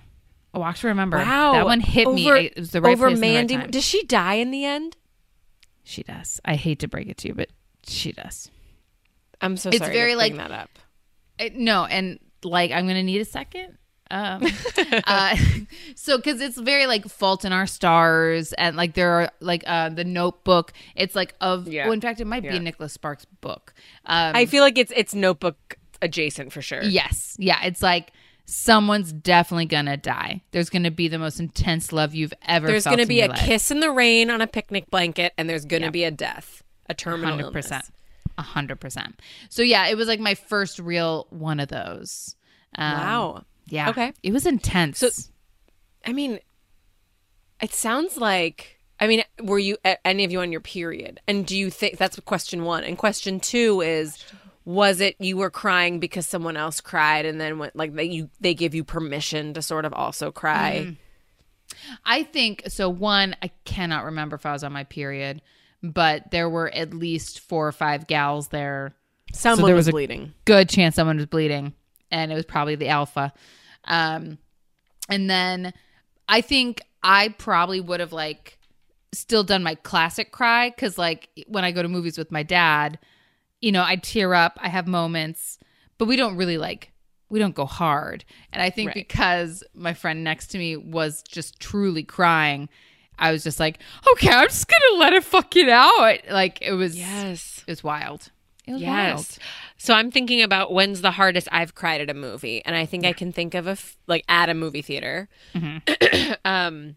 A 0.54 0.58
Walk 0.58 0.76
to 0.76 0.88
Remember. 0.88 1.18
Wow. 1.18 1.52
That 1.52 1.66
one 1.66 1.80
hit 1.80 2.10
me. 2.10 2.26
It 2.28 2.56
was 2.56 2.70
the 2.70 2.80
right 2.80 2.92
over 2.92 3.08
place 3.08 3.16
and 3.16 3.22
the 3.22 3.36
right 3.36 3.48
Mandy. 3.58 3.70
Does 3.70 3.84
she 3.84 4.02
die 4.04 4.34
in 4.34 4.50
the 4.50 4.64
end? 4.64 4.96
She 5.84 6.02
does. 6.02 6.40
I 6.44 6.54
hate 6.56 6.78
to 6.80 6.88
break 6.88 7.08
it 7.08 7.18
to 7.18 7.28
you, 7.28 7.34
but 7.34 7.50
she 7.86 8.12
does. 8.12 8.50
I'm 9.40 9.56
so 9.56 9.68
It's 9.68 9.78
sorry. 9.78 9.92
very, 9.92 10.12
to 10.12 10.16
like- 10.18 10.36
that 10.36 10.50
up. 10.50 10.70
I- 11.38 11.52
no, 11.54 11.84
and 11.84 12.18
like 12.42 12.70
I'm 12.72 12.86
gonna 12.86 13.02
need 13.02 13.20
a 13.20 13.24
second. 13.26 13.76
Um, 14.10 14.44
uh, 15.06 15.36
so 15.94 16.16
because 16.16 16.40
it's 16.40 16.58
very 16.58 16.86
like 16.86 17.06
Fault 17.06 17.44
in 17.44 17.52
Our 17.52 17.66
Stars, 17.66 18.52
and 18.54 18.76
like 18.76 18.94
there 18.94 19.10
are 19.12 19.30
like 19.40 19.64
uh, 19.66 19.88
the 19.90 20.04
Notebook. 20.04 20.72
It's 20.96 21.14
like 21.14 21.34
of. 21.40 21.68
Yeah. 21.68 21.84
Well, 21.84 21.92
in 21.92 22.00
fact, 22.00 22.20
it 22.20 22.26
might 22.26 22.42
be 22.42 22.48
a 22.48 22.60
Nicholas 22.60 22.92
Sparks 22.92 23.24
book. 23.40 23.72
Um, 24.06 24.34
I 24.34 24.46
feel 24.46 24.62
like 24.62 24.78
it's 24.78 24.92
it's 24.96 25.14
Notebook 25.14 25.78
adjacent 26.02 26.52
for 26.52 26.62
sure. 26.62 26.82
Yes. 26.82 27.36
Yeah. 27.38 27.62
It's 27.64 27.82
like 27.82 28.12
someone's 28.46 29.12
definitely 29.12 29.66
gonna 29.66 29.96
die. 29.96 30.42
There's 30.50 30.70
gonna 30.70 30.90
be 30.90 31.06
the 31.08 31.18
most 31.18 31.38
intense 31.38 31.92
love 31.92 32.14
you've 32.14 32.34
ever. 32.46 32.66
There's 32.66 32.84
going 32.84 32.98
to 32.98 33.06
be 33.06 33.20
a 33.20 33.32
kiss 33.32 33.70
in 33.70 33.78
the 33.80 33.90
rain 33.90 34.28
on 34.30 34.40
a 34.40 34.46
picnic 34.46 34.90
blanket, 34.90 35.32
and 35.38 35.48
there's 35.48 35.64
going 35.64 35.82
to 35.82 35.90
be 35.92 36.02
a 36.04 36.10
death, 36.10 36.62
a 36.88 36.94
terminal 36.94 37.36
Hundred 37.36 37.52
percent. 37.52 37.84
illness. 37.84 37.92
A 38.38 38.42
hundred 38.42 38.80
percent. 38.80 39.20
So 39.50 39.62
yeah, 39.62 39.86
it 39.88 39.96
was 39.96 40.08
like 40.08 40.18
my 40.18 40.34
first 40.34 40.78
real 40.80 41.26
one 41.30 41.60
of 41.60 41.68
those. 41.68 42.34
Um, 42.76 42.92
Wow. 42.98 43.44
Yeah. 43.70 43.90
Okay. 43.90 44.12
It 44.22 44.32
was 44.32 44.44
intense. 44.46 44.98
So- 44.98 45.10
I 46.04 46.12
mean, 46.12 46.38
it 47.62 47.72
sounds 47.72 48.16
like. 48.16 48.76
I 49.02 49.06
mean, 49.06 49.22
were 49.42 49.58
you 49.58 49.78
any 50.04 50.24
of 50.24 50.30
you 50.32 50.40
on 50.40 50.52
your 50.52 50.60
period? 50.60 51.20
And 51.26 51.46
do 51.46 51.56
you 51.56 51.70
think 51.70 51.96
that's 51.96 52.20
question 52.20 52.64
one? 52.64 52.84
And 52.84 52.98
question 52.98 53.40
two 53.40 53.80
is, 53.80 54.22
was 54.66 55.00
it 55.00 55.16
you 55.18 55.38
were 55.38 55.48
crying 55.50 56.00
because 56.00 56.26
someone 56.26 56.56
else 56.58 56.82
cried, 56.82 57.24
and 57.24 57.40
then 57.40 57.58
went 57.58 57.74
like 57.74 57.94
they 57.94 58.04
you 58.04 58.28
they 58.40 58.52
give 58.52 58.74
you 58.74 58.84
permission 58.84 59.54
to 59.54 59.62
sort 59.62 59.86
of 59.86 59.94
also 59.94 60.30
cry? 60.30 60.82
Mm-hmm. 60.84 60.92
I 62.04 62.24
think 62.24 62.64
so. 62.68 62.90
One, 62.90 63.36
I 63.42 63.50
cannot 63.64 64.04
remember 64.04 64.36
if 64.36 64.44
I 64.44 64.52
was 64.52 64.64
on 64.64 64.72
my 64.72 64.84
period, 64.84 65.40
but 65.82 66.30
there 66.30 66.50
were 66.50 66.68
at 66.74 66.92
least 66.92 67.40
four 67.40 67.66
or 67.66 67.72
five 67.72 68.06
gals 68.06 68.48
there. 68.48 68.94
Someone 69.32 69.66
there 69.66 69.74
was, 69.76 69.86
was 69.86 69.88
a- 69.88 69.92
bleeding. 69.92 70.34
Good 70.44 70.68
chance 70.68 70.96
someone 70.96 71.16
was 71.16 71.26
bleeding, 71.26 71.72
and 72.10 72.30
it 72.30 72.34
was 72.34 72.44
probably 72.44 72.74
the 72.74 72.88
alpha. 72.88 73.32
Um, 73.84 74.38
and 75.08 75.28
then 75.28 75.72
I 76.28 76.40
think 76.40 76.82
I 77.02 77.28
probably 77.30 77.80
would 77.80 78.00
have 78.00 78.12
like 78.12 78.58
still 79.12 79.42
done 79.42 79.62
my 79.62 79.74
classic 79.74 80.30
cry 80.32 80.70
because 80.70 80.96
like 80.98 81.28
when 81.48 81.64
I 81.64 81.72
go 81.72 81.82
to 81.82 81.88
movies 81.88 82.16
with 82.18 82.30
my 82.30 82.42
dad, 82.42 82.98
you 83.60 83.72
know, 83.72 83.82
I 83.84 83.96
tear 83.96 84.34
up. 84.34 84.58
I 84.60 84.68
have 84.68 84.86
moments, 84.86 85.58
but 85.98 86.06
we 86.06 86.16
don't 86.16 86.36
really 86.36 86.58
like 86.58 86.92
we 87.28 87.38
don't 87.38 87.54
go 87.54 87.64
hard. 87.66 88.24
And 88.52 88.60
I 88.60 88.70
think 88.70 88.88
Right. 88.88 88.94
because 89.08 89.62
my 89.72 89.94
friend 89.94 90.24
next 90.24 90.48
to 90.48 90.58
me 90.58 90.76
was 90.76 91.22
just 91.22 91.60
truly 91.60 92.02
crying, 92.02 92.68
I 93.20 93.30
was 93.30 93.44
just 93.44 93.60
like, 93.60 93.78
okay, 94.12 94.30
I'm 94.30 94.48
just 94.48 94.66
gonna 94.66 94.98
let 95.00 95.12
it 95.12 95.22
fuck 95.22 95.54
it 95.56 95.68
out. 95.68 96.18
Like 96.28 96.58
it 96.60 96.72
was, 96.72 96.98
Yes. 96.98 97.62
it 97.66 97.70
was 97.70 97.84
wild. 97.84 98.30
Was 98.72 98.82
wild. 98.82 99.18
Yes. 99.18 99.38
So 99.76 99.94
I'm 99.94 100.10
thinking 100.10 100.42
about 100.42 100.72
when's 100.72 101.00
the 101.00 101.10
hardest 101.12 101.48
I've 101.50 101.74
cried 101.74 102.00
at 102.00 102.10
a 102.10 102.14
movie, 102.14 102.64
and 102.64 102.74
I 102.76 102.86
think 102.86 103.04
I 103.04 103.12
can 103.12 103.32
think 103.32 103.54
of 103.54 103.66
a 103.66 103.70
f- 103.72 103.96
like 104.06 104.24
at 104.28 104.48
a 104.48 104.54
movie 104.54 104.82
theater. 104.82 105.28
um, 106.44 106.96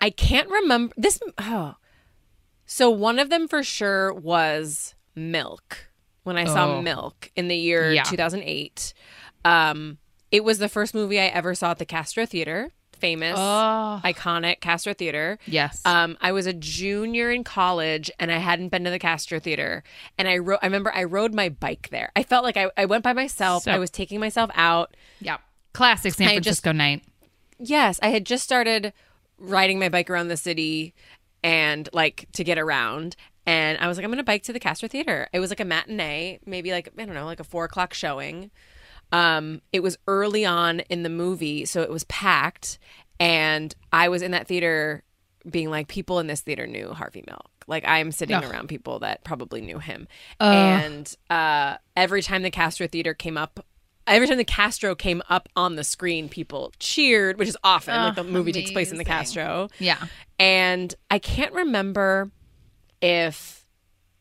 I 0.00 0.10
can't 0.10 0.48
remember 0.48 0.94
this. 0.96 1.18
Oh, 1.38 1.74
so 2.66 2.90
one 2.90 3.18
of 3.18 3.30
them 3.30 3.48
for 3.48 3.62
sure 3.62 4.12
was 4.12 4.94
Milk. 5.14 5.88
When 6.24 6.38
I 6.38 6.46
saw 6.46 6.76
Oh. 6.78 6.82
Milk 6.82 7.30
in 7.36 7.48
the 7.48 7.56
year 7.56 7.92
Yeah. 7.92 8.02
2008, 8.04 8.94
um, 9.44 9.98
it 10.30 10.42
was 10.42 10.58
the 10.58 10.70
first 10.70 10.94
movie 10.94 11.20
I 11.20 11.26
ever 11.26 11.54
saw 11.54 11.72
at 11.72 11.78
the 11.78 11.84
Castro 11.84 12.24
Theater, 12.24 12.70
famous, 12.94 13.36
Oh. 13.38 14.00
iconic 14.04 14.60
Castro 14.60 14.94
Theater. 14.94 15.38
Yes. 15.46 15.80
Um, 15.84 16.16
I 16.20 16.32
was 16.32 16.46
a 16.46 16.52
junior 16.52 17.30
in 17.30 17.44
college 17.44 18.10
and 18.18 18.30
I 18.32 18.38
hadn't 18.38 18.68
been 18.70 18.84
to 18.84 18.90
the 18.90 18.98
Castro 18.98 19.38
Theater. 19.40 19.82
And 20.18 20.26
I 20.28 20.38
ro- 20.38 20.58
I 20.62 20.66
remember 20.66 20.92
I 20.94 21.04
rode 21.04 21.34
my 21.34 21.48
bike 21.48 21.88
there. 21.90 22.10
I 22.16 22.22
felt 22.22 22.44
like 22.44 22.56
I, 22.56 22.70
I 22.76 22.84
went 22.86 23.04
by 23.04 23.12
myself. 23.12 23.64
So- 23.64 23.72
I 23.72 23.78
was 23.78 23.90
taking 23.90 24.20
myself 24.20 24.50
out. 24.54 24.96
yeah. 25.20 25.38
Classic 25.72 26.14
San 26.14 26.28
I 26.28 26.36
just- 26.38 26.62
Francisco 26.62 26.72
night. 26.72 27.02
Yes, 27.58 27.98
I 28.02 28.08
had 28.08 28.24
just 28.26 28.44
started 28.44 28.92
riding 29.38 29.78
my 29.78 29.88
bike 29.88 30.08
around 30.10 30.28
the 30.28 30.36
city 30.36 30.94
and 31.42 31.88
like 31.92 32.26
to 32.32 32.44
get 32.44 32.58
around. 32.58 33.16
And 33.46 33.76
I 33.78 33.88
was 33.88 33.96
like, 33.98 34.04
I'm 34.04 34.10
going 34.10 34.18
to 34.18 34.24
bike 34.24 34.42
to 34.44 34.52
the 34.52 34.60
Castro 34.60 34.88
Theater. 34.88 35.28
It 35.32 35.38
was 35.40 35.50
like 35.50 35.60
a 35.60 35.64
matinee, 35.64 36.38
maybe 36.46 36.70
like, 36.72 36.88
I 36.98 37.04
don't 37.04 37.14
know, 37.14 37.26
like 37.26 37.40
a 37.40 37.44
four 37.44 37.64
o'clock 37.64 37.92
showing. 37.92 38.50
Um, 39.14 39.62
it 39.72 39.80
was 39.80 39.96
early 40.08 40.44
on 40.44 40.80
in 40.80 41.04
the 41.04 41.08
movie, 41.08 41.66
so 41.66 41.82
it 41.82 41.90
was 41.90 42.02
packed. 42.04 42.80
And 43.20 43.72
I 43.92 44.08
was 44.08 44.22
in 44.22 44.32
that 44.32 44.48
theater 44.48 45.04
being 45.48 45.70
like, 45.70 45.86
people 45.86 46.18
in 46.18 46.26
this 46.26 46.40
theater 46.40 46.66
knew 46.66 46.88
Harvey 46.88 47.22
Milk. 47.24 47.48
Like, 47.68 47.86
I'm 47.86 48.10
sitting 48.10 48.34
Ugh. 48.34 48.44
around 48.44 48.68
people 48.68 48.98
that 48.98 49.22
probably 49.22 49.60
knew 49.60 49.78
him. 49.78 50.08
Ugh. 50.40 50.52
and 50.52 51.16
uh, 51.30 51.76
every 51.96 52.22
time 52.22 52.42
the 52.42 52.50
Castro 52.50 52.88
Theater 52.88 53.14
came 53.14 53.38
up, 53.38 53.64
every 54.08 54.26
time 54.26 54.36
the 54.36 54.44
Castro 54.44 54.96
came 54.96 55.22
up 55.30 55.48
on 55.54 55.76
the 55.76 55.84
screen, 55.84 56.28
people 56.28 56.72
cheered, 56.80 57.38
which 57.38 57.48
is 57.48 57.56
often 57.62 57.94
like 57.94 58.16
the 58.16 58.24
movie 58.24 58.50
takes 58.50 58.72
place 58.72 58.90
in 58.90 58.98
the. 58.98 59.04
Castro. 59.04 59.68
Yeah. 59.78 60.04
And 60.40 60.92
I 61.08 61.20
can't 61.20 61.52
remember 61.52 62.32
if 63.00 63.64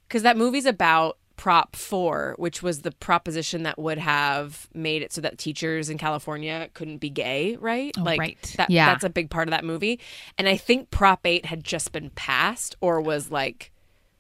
because 0.08 0.22
that 0.22 0.38
movie's 0.38 0.68
about 0.68 1.18
Prop 1.36 1.76
4, 1.76 2.36
which 2.38 2.62
was 2.62 2.82
the 2.82 2.92
proposition 2.92 3.64
that 3.64 3.78
would 3.80 3.98
have 3.98 4.70
made 4.74 5.02
it 5.02 5.12
so 5.12 5.20
that 5.22 5.38
teachers 5.38 5.90
in 5.90 5.98
California 5.98 6.70
couldn't 6.74 7.00
be 7.00 7.10
gay, 7.10 7.56
right? 7.58 7.92
Oh, 7.98 8.04
like 8.04 8.20
right. 8.20 8.54
that 8.58 8.70
Yeah. 8.70 8.86
that's 8.88 9.04
a 9.04 9.10
big 9.10 9.30
part 9.30 9.48
of 9.48 9.52
that 9.52 9.64
movie. 9.66 10.00
And 10.38 10.48
I 10.48 10.56
think 10.58 10.92
Prop 10.92 11.22
8 11.26 11.46
had 11.48 11.64
just 11.64 11.92
been 11.92 12.12
passed 12.12 12.76
or 12.82 13.02
was 13.02 13.32
like 13.32 13.72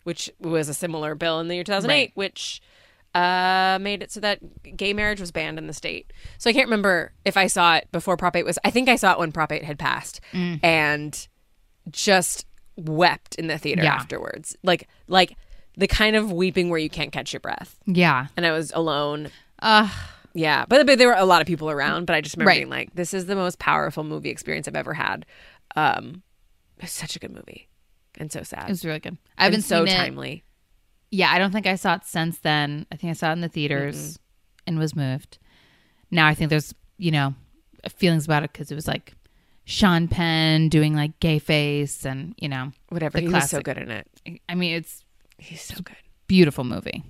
which 0.03 0.29
was 0.39 0.67
a 0.67 0.73
similar 0.73 1.15
bill 1.15 1.39
in 1.39 1.47
the 1.47 1.55
year 1.55 1.63
2008 1.63 1.93
Right. 1.95 2.11
which 2.15 2.61
uh, 3.15 3.77
made 3.79 4.01
it 4.01 4.11
so 4.11 4.19
that 4.19 4.75
gay 4.75 4.91
marriage 4.91 5.19
was 5.21 5.31
banned 5.31 5.57
in 5.59 5.67
the 5.67 5.73
state. 5.73 6.11
So 6.39 6.49
I 6.49 6.53
can't 6.53 6.65
remember 6.65 7.13
if 7.23 7.37
I 7.37 7.45
saw 7.47 7.75
it 7.75 7.87
before 7.91 8.17
Prop 8.17 8.35
8 8.35 8.43
was 8.43 8.57
I 8.65 8.71
think 8.71 8.89
I 8.89 8.95
saw 8.95 9.13
it 9.13 9.19
when 9.19 9.31
Prop 9.31 9.51
8 9.51 9.63
had 9.63 9.77
passed 9.79 10.19
Mm. 10.33 10.59
and 10.63 11.27
just 11.91 12.45
wept 12.75 13.35
in 13.35 13.47
the 13.47 13.57
theater 13.59 13.83
Yeah. 13.83 13.93
afterwards. 13.93 14.57
Like 14.63 14.87
like 15.07 15.35
the 15.77 15.87
kind 15.87 16.15
of 16.15 16.31
weeping 16.31 16.69
where 16.69 16.79
you 16.79 16.89
can't 16.89 17.11
catch 17.11 17.33
your 17.33 17.39
breath. 17.39 17.77
Yeah. 17.85 18.27
And 18.37 18.45
I 18.45 18.51
was 18.51 18.71
alone. 18.75 19.29
Uh, 19.59 19.89
Yeah, 20.33 20.65
but, 20.67 20.85
but 20.87 20.97
there 20.97 21.07
were 21.07 21.13
a 21.15 21.25
lot 21.25 21.41
of 21.41 21.47
people 21.47 21.69
around, 21.69 22.05
but 22.05 22.15
I 22.15 22.21
just 22.21 22.35
remember 22.35 22.49
Right. 22.49 22.59
being 22.59 22.69
like 22.69 22.95
this 22.95 23.13
is 23.13 23.25
the 23.27 23.35
most 23.35 23.59
powerful 23.59 24.03
movie 24.03 24.29
experience 24.29 24.67
I've 24.67 24.75
ever 24.75 24.93
had. 24.93 25.25
Um 25.75 26.23
it's 26.79 26.91
such 26.91 27.15
a 27.15 27.19
good 27.19 27.31
movie 27.31 27.67
and 28.17 28.31
so 28.31 28.43
sad. 28.43 28.63
it 28.67 28.69
was 28.69 28.83
really 28.85 28.99
good. 28.99 29.17
I 29.37 29.43
haven't 29.45 29.57
and 29.57 29.63
so 29.63 29.85
seen 29.85 29.93
it. 29.93 29.97
timely. 29.97 30.43
Yeah, 31.11 31.31
I 31.31 31.37
don't 31.39 31.51
think 31.51 31.67
I 31.67 31.75
saw 31.75 31.93
it 31.95 32.05
since 32.05 32.39
then. 32.39 32.85
I 32.91 32.95
think 32.95 33.11
I 33.11 33.13
saw 33.13 33.29
it 33.29 33.33
in 33.33 33.41
the 33.41 33.47
theaters 33.47 34.17
and 34.65 34.79
was 34.79 34.95
moved. 34.95 35.37
Now 36.09 36.27
I 36.27 36.33
think 36.33 36.49
there's, 36.49 36.73
you 36.97 37.11
know, 37.11 37.35
feelings 37.95 38.25
about 38.25 38.43
it 38.43 38.51
because 38.51 38.71
it 38.71 38.75
was 38.75 38.87
like 38.87 39.13
Sean 39.65 40.07
Penn 40.07 40.69
doing 40.69 40.95
like 40.95 41.19
gay 41.19 41.37
face 41.39 42.05
and, 42.05 42.33
you 42.37 42.49
know, 42.49 42.71
Whatever. 42.89 43.19
The 43.19 43.27
he 43.27 43.29
was 43.33 43.49
so 43.49 43.61
good 43.61 43.77
in 43.77 43.91
it. 43.91 44.07
I 44.49 44.55
mean, 44.55 44.73
it's 44.75 45.02
He's 45.43 45.61
so 45.61 45.75
good. 45.83 45.95
beautiful 46.27 46.63
movie. 46.63 47.03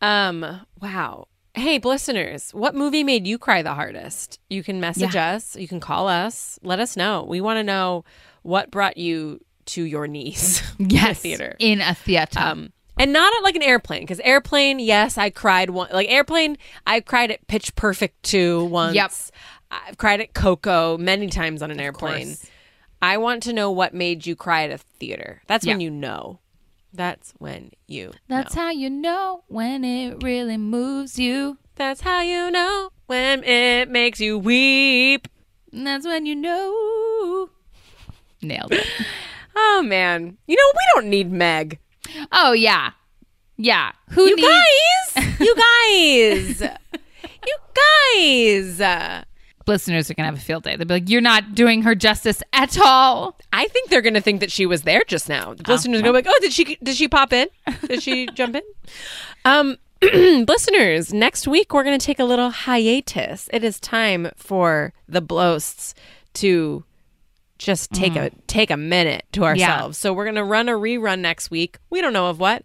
Um, 0.00 0.60
wow. 0.80 1.28
Hey, 1.54 1.78
listeners, 1.78 2.50
what 2.52 2.74
movie 2.74 3.02
made 3.02 3.26
you 3.26 3.38
cry 3.38 3.62
the 3.62 3.74
hardest? 3.74 4.38
You 4.50 4.62
can 4.62 4.78
message 4.80 5.16
us, 5.16 5.56
you 5.56 5.66
can 5.66 5.80
call 5.80 6.06
us, 6.08 6.58
let 6.62 6.80
us 6.80 6.96
know. 6.96 7.24
We 7.26 7.40
want 7.40 7.56
to 7.58 7.62
know 7.64 8.04
what 8.42 8.70
brought 8.70 8.96
you 8.98 9.40
to 9.66 9.82
your 9.82 10.06
knees 10.06 10.62
in 10.78 10.88
the 10.88 10.94
Yes. 10.94 11.20
theater. 11.20 11.56
In 11.58 11.80
a 11.80 11.94
theater. 11.94 12.38
Um, 12.38 12.72
and 12.98 13.12
not 13.12 13.34
at 13.36 13.42
like 13.42 13.56
an 13.56 13.62
airplane, 13.62 14.02
because 14.02 14.20
airplane, 14.20 14.78
yes, 14.78 15.16
I 15.18 15.30
cried 15.30 15.70
one. 15.70 15.88
Like 15.92 16.08
airplane, 16.10 16.56
I 16.86 17.00
cried 17.00 17.30
at 17.30 17.46
Pitch 17.46 17.74
Perfect 17.74 18.22
2 18.24 18.64
once. 18.66 18.94
Yep. 18.94 19.12
I've 19.70 19.98
cried 19.98 20.20
at 20.20 20.32
Coco 20.34 20.96
many 20.98 21.28
times 21.28 21.62
on 21.62 21.70
an 21.70 21.80
airplane. 21.80 22.26
course. 22.28 22.46
I 23.02 23.18
want 23.18 23.42
to 23.44 23.52
know 23.52 23.70
what 23.70 23.92
made 23.94 24.24
you 24.26 24.36
cry 24.36 24.64
at 24.64 24.70
a 24.70 24.78
theater. 24.78 25.42
That's 25.46 25.66
when 25.66 25.80
you 25.80 25.90
know. 25.90 26.38
That's 26.96 27.34
when 27.38 27.72
you 27.86 28.12
That's 28.28 28.54
know. 28.56 28.62
how 28.62 28.70
you 28.70 28.88
know 28.90 29.44
when 29.48 29.84
it 29.84 30.22
really 30.22 30.56
moves 30.56 31.18
you. 31.18 31.58
That's 31.74 32.00
how 32.00 32.22
you 32.22 32.50
know 32.50 32.88
when 33.06 33.44
it 33.44 33.90
makes 33.90 34.18
you 34.18 34.38
weep. 34.38 35.28
And 35.72 35.86
that's 35.86 36.06
when 36.06 36.24
you 36.26 36.34
know. 36.34 37.50
Nailed 38.42 38.72
it. 38.72 38.86
Oh 39.58 39.82
man. 39.82 40.36
You 40.46 40.54
know, 40.54 40.72
we 40.74 40.80
don't 41.00 41.08
need 41.10 41.32
Meg. 41.32 41.78
oh, 42.30 42.52
yeah. 42.52 42.90
Yeah. 43.56 43.92
Who 44.10 44.26
You 44.28 44.36
needs 44.36 44.48
guys! 45.14 45.40
you 45.40 45.56
guys! 45.56 46.60
you 47.46 47.56
guys! 48.78 49.24
Listeners 49.66 50.10
are 50.10 50.14
going 50.14 50.24
to 50.24 50.32
have 50.32 50.40
a 50.40 50.44
field 50.44 50.62
day? 50.64 50.76
They'll 50.76 50.86
be 50.86 50.94
like, 50.94 51.10
you're 51.10 51.20
not 51.20 51.54
doing 51.54 51.82
her 51.82 51.94
justice 51.94 52.42
at 52.52 52.78
all. 52.78 53.36
I 53.52 53.66
think 53.68 53.90
they're 53.90 54.02
gonna 54.02 54.20
think 54.20 54.40
that 54.40 54.52
she 54.52 54.66
was 54.66 54.82
there 54.82 55.02
just 55.06 55.28
now. 55.28 55.54
The 55.54 55.70
listeners 55.70 56.00
are 56.00 56.02
gonna 56.02 56.12
be 56.12 56.24
like, 56.24 56.26
"Oh, 56.28 56.38
did 56.40 56.52
she? 56.52 56.76
Did 56.82 56.96
she 56.96 57.08
pop 57.08 57.32
in? 57.32 57.48
Did 57.86 58.02
she 58.02 58.26
jump 58.34 58.56
in?" 58.56 58.62
Um, 59.44 59.76
listeners, 60.02 61.12
next 61.14 61.48
week 61.48 61.72
we're 61.72 61.84
going 61.84 61.98
to 61.98 62.04
take 62.04 62.18
a 62.18 62.24
little 62.24 62.50
hiatus. 62.50 63.48
It 63.52 63.64
is 63.64 63.80
time 63.80 64.30
for 64.36 64.92
the 65.08 65.20
Blosts 65.22 65.94
to 66.34 66.84
just 67.58 67.90
take 67.92 68.14
a 68.14 68.30
take 68.46 68.70
a 68.70 68.76
minute 68.76 69.24
to 69.32 69.44
ourselves. 69.44 69.96
So 69.96 70.12
we're 70.12 70.24
going 70.24 70.34
to 70.36 70.44
run 70.44 70.68
a 70.68 70.72
rerun 70.72 71.20
next 71.20 71.50
week. 71.50 71.78
We 71.88 72.02
don't 72.02 72.12
know 72.12 72.28
of 72.28 72.38
what. 72.38 72.62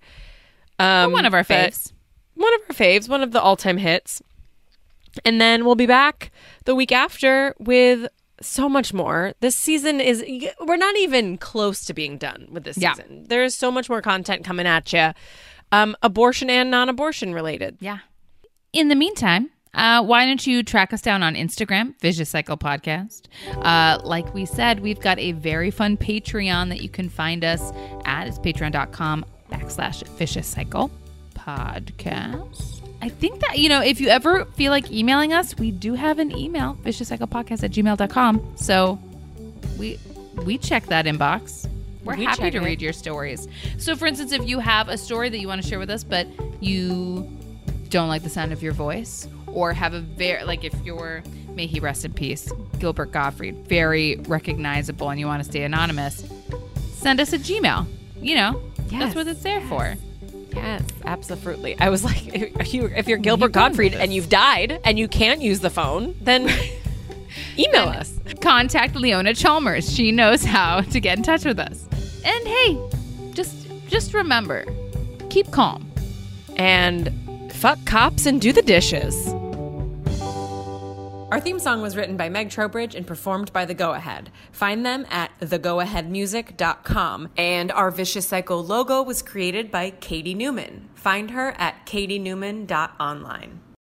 Um, 0.77 1.13
one 1.13 1.25
of 1.25 1.33
our 1.33 1.43
faves. 1.43 1.93
One 2.35 2.53
of 2.55 2.61
our 2.69 2.75
faves, 2.75 3.07
one 3.07 3.21
of 3.23 3.31
the 3.31 3.41
all-time 3.41 3.77
hits. 3.77 4.21
And 5.25 5.39
then 5.41 5.65
we'll 5.65 5.75
be 5.75 5.85
back 5.85 6.31
the 6.65 6.75
week 6.75 6.91
after 6.91 7.53
with 7.59 8.07
so 8.41 8.67
much 8.69 8.93
more. 8.93 9.33
This 9.39 9.55
season 9.55 9.99
is 9.99 10.23
we're 10.61 10.77
not 10.77 10.97
even 10.97 11.37
close 11.37 11.85
to 11.85 11.93
being 11.93 12.17
done 12.17 12.47
with 12.49 12.63
this 12.63 12.77
Yeah. 12.77 12.93
season. 12.93 13.25
There 13.27 13.43
is 13.43 13.55
so 13.55 13.69
much 13.71 13.89
more 13.89 14.01
content 14.01 14.43
coming 14.43 14.65
at 14.65 14.91
you. 14.93 15.11
Um, 15.71 15.95
abortion 16.01 16.49
and 16.49 16.71
non-abortion 16.71 17.33
related. 17.33 17.77
Yeah. 17.79 17.99
In 18.73 18.87
the 18.87 18.95
meantime, 18.95 19.51
uh, 19.73 20.03
why 20.03 20.25
don't 20.25 20.45
you 20.45 20.63
track 20.63 20.91
us 20.91 21.01
down 21.01 21.23
on 21.23 21.35
Instagram, 21.35 21.93
Vicious 22.01 22.29
Cycle 22.29 22.57
Podcast? 22.57 23.23
Uh, 23.53 23.99
like 24.03 24.33
we 24.33 24.45
said, 24.45 24.79
we've 24.81 24.99
got 24.99 25.17
a 25.19 25.31
very 25.33 25.71
fun 25.71 25.95
Patreon 25.95 26.69
that 26.69 26.81
you 26.81 26.89
can 26.89 27.07
find 27.09 27.45
us 27.45 27.71
at. 28.05 28.27
It's 28.27 28.39
patreon.com 28.39 29.23
backslash 29.49 30.05
Vicious 30.17 30.47
Cycle 30.47 30.91
Podcast. 31.35 32.80
I 33.01 33.09
think 33.09 33.39
that, 33.41 33.57
you 33.57 33.67
know, 33.69 33.81
if 33.81 33.99
you 33.99 34.09
ever 34.09 34.45
feel 34.45 34.71
like 34.71 34.91
emailing 34.91 35.33
us, 35.33 35.57
we 35.57 35.71
do 35.71 35.93
have 35.95 36.19
an 36.19 36.31
email, 36.37 36.73
Vicious 36.83 37.07
Cycle 37.07 37.27
Podcast 37.27 37.63
at 37.63 37.71
gmail.com. 37.71 38.53
So 38.57 38.99
we 39.77 39.99
we 40.45 40.57
check 40.57 40.85
that 40.87 41.05
inbox. 41.05 41.67
We're 42.03 42.15
We 42.17 42.25
happy 42.25 42.49
to 42.51 42.57
it. 42.57 42.63
read 42.63 42.81
your 42.81 42.93
stories. 42.93 43.47
So, 43.77 43.95
for 43.95 44.07
instance, 44.07 44.31
if 44.31 44.47
you 44.47 44.59
have 44.59 44.87
a 44.89 44.97
story 44.97 45.29
that 45.29 45.39
you 45.39 45.47
want 45.47 45.61
to 45.61 45.67
share 45.67 45.77
with 45.79 45.89
us, 45.89 46.03
but 46.03 46.27
you 46.61 47.29
don't 47.89 48.07
like 48.07 48.23
the 48.23 48.29
sound 48.29 48.51
of 48.53 48.63
your 48.63 48.73
voice, 48.73 49.27
or 49.47 49.73
have 49.73 49.93
a 49.93 49.99
very 49.99 50.43
like 50.43 50.63
if 50.63 50.73
you're 50.85 51.23
may 51.55 51.67
he 51.67 51.79
rest 51.79 52.05
in 52.05 52.13
peace, 52.13 52.51
Gilbert 52.79 53.11
Gottfried, 53.11 53.67
very 53.67 54.15
recognizable, 54.27 55.09
and 55.09 55.19
you 55.19 55.25
want 55.27 55.43
to 55.43 55.49
stay 55.49 55.63
anonymous, 55.63 56.23
send 56.93 57.19
us 57.19 57.33
a 57.33 57.37
Gmail. 57.39 57.85
You 58.21 58.35
know, 58.35 58.61
that's 58.89 59.15
what 59.15 59.27
it's 59.27 59.41
there 59.43 59.61
for. 59.67 59.95
Yes, 60.53 60.83
absolutely. 61.05 61.77
I 61.79 61.89
was 61.89 62.03
like, 62.09 62.27
if, 62.33 62.73
you, 62.73 62.85
if 62.87 63.07
you're 63.07 63.17
Gilbert 63.17 63.47
with 63.47 63.53
Gottfried 63.53 63.93
and 63.93 64.13
you've 64.13 64.29
died 64.29 64.79
and 64.83 64.97
you 64.99 65.07
can't 65.07 65.41
use 65.41 65.59
the 65.59 65.69
phone, 65.69 66.15
then 66.21 66.49
email 67.57 67.87
us. 67.89 68.13
Contact 68.41 68.95
Leona 68.95 69.33
Chalmers. 69.33 69.93
She 69.93 70.11
knows 70.11 70.43
how 70.43 70.81
to 70.81 70.99
get 70.99 71.17
in 71.17 71.23
touch 71.23 71.45
with 71.45 71.59
us. 71.59 71.87
And 72.23 72.47
hey, 72.47 72.77
just 73.33 73.67
just 73.87 74.13
remember, 74.13 74.65
keep 75.29 75.49
calm. 75.51 75.91
and 76.55 77.11
fuck 77.51 77.83
cops 77.85 78.25
and 78.25 78.41
do 78.41 78.51
the 78.51 78.61
dishes. 78.61 79.33
Our 81.31 81.39
theme 81.39 81.59
song 81.59 81.81
was 81.81 81.95
written 81.95 82.17
by 82.17 82.27
Meg 82.27 82.49
Trowbridge 82.49 82.93
and 82.93 83.07
performed 83.07 83.53
by 83.53 83.63
The 83.63 83.73
Go 83.73 83.93
Ahead. 83.93 84.31
Find 84.51 84.85
them 84.85 85.05
at 85.09 85.31
thegoaheadmusic.com. 85.39 87.29
And 87.37 87.71
our 87.71 87.89
Vicious 87.89 88.27
Cycle 88.27 88.61
logo 88.61 89.01
was 89.01 89.21
created 89.21 89.71
by 89.71 89.91
Katie 89.91 90.33
Newman. 90.33 90.89
Find 90.93 91.31
her 91.31 91.51
at 91.57 91.85
katienewman.online. 91.85 93.70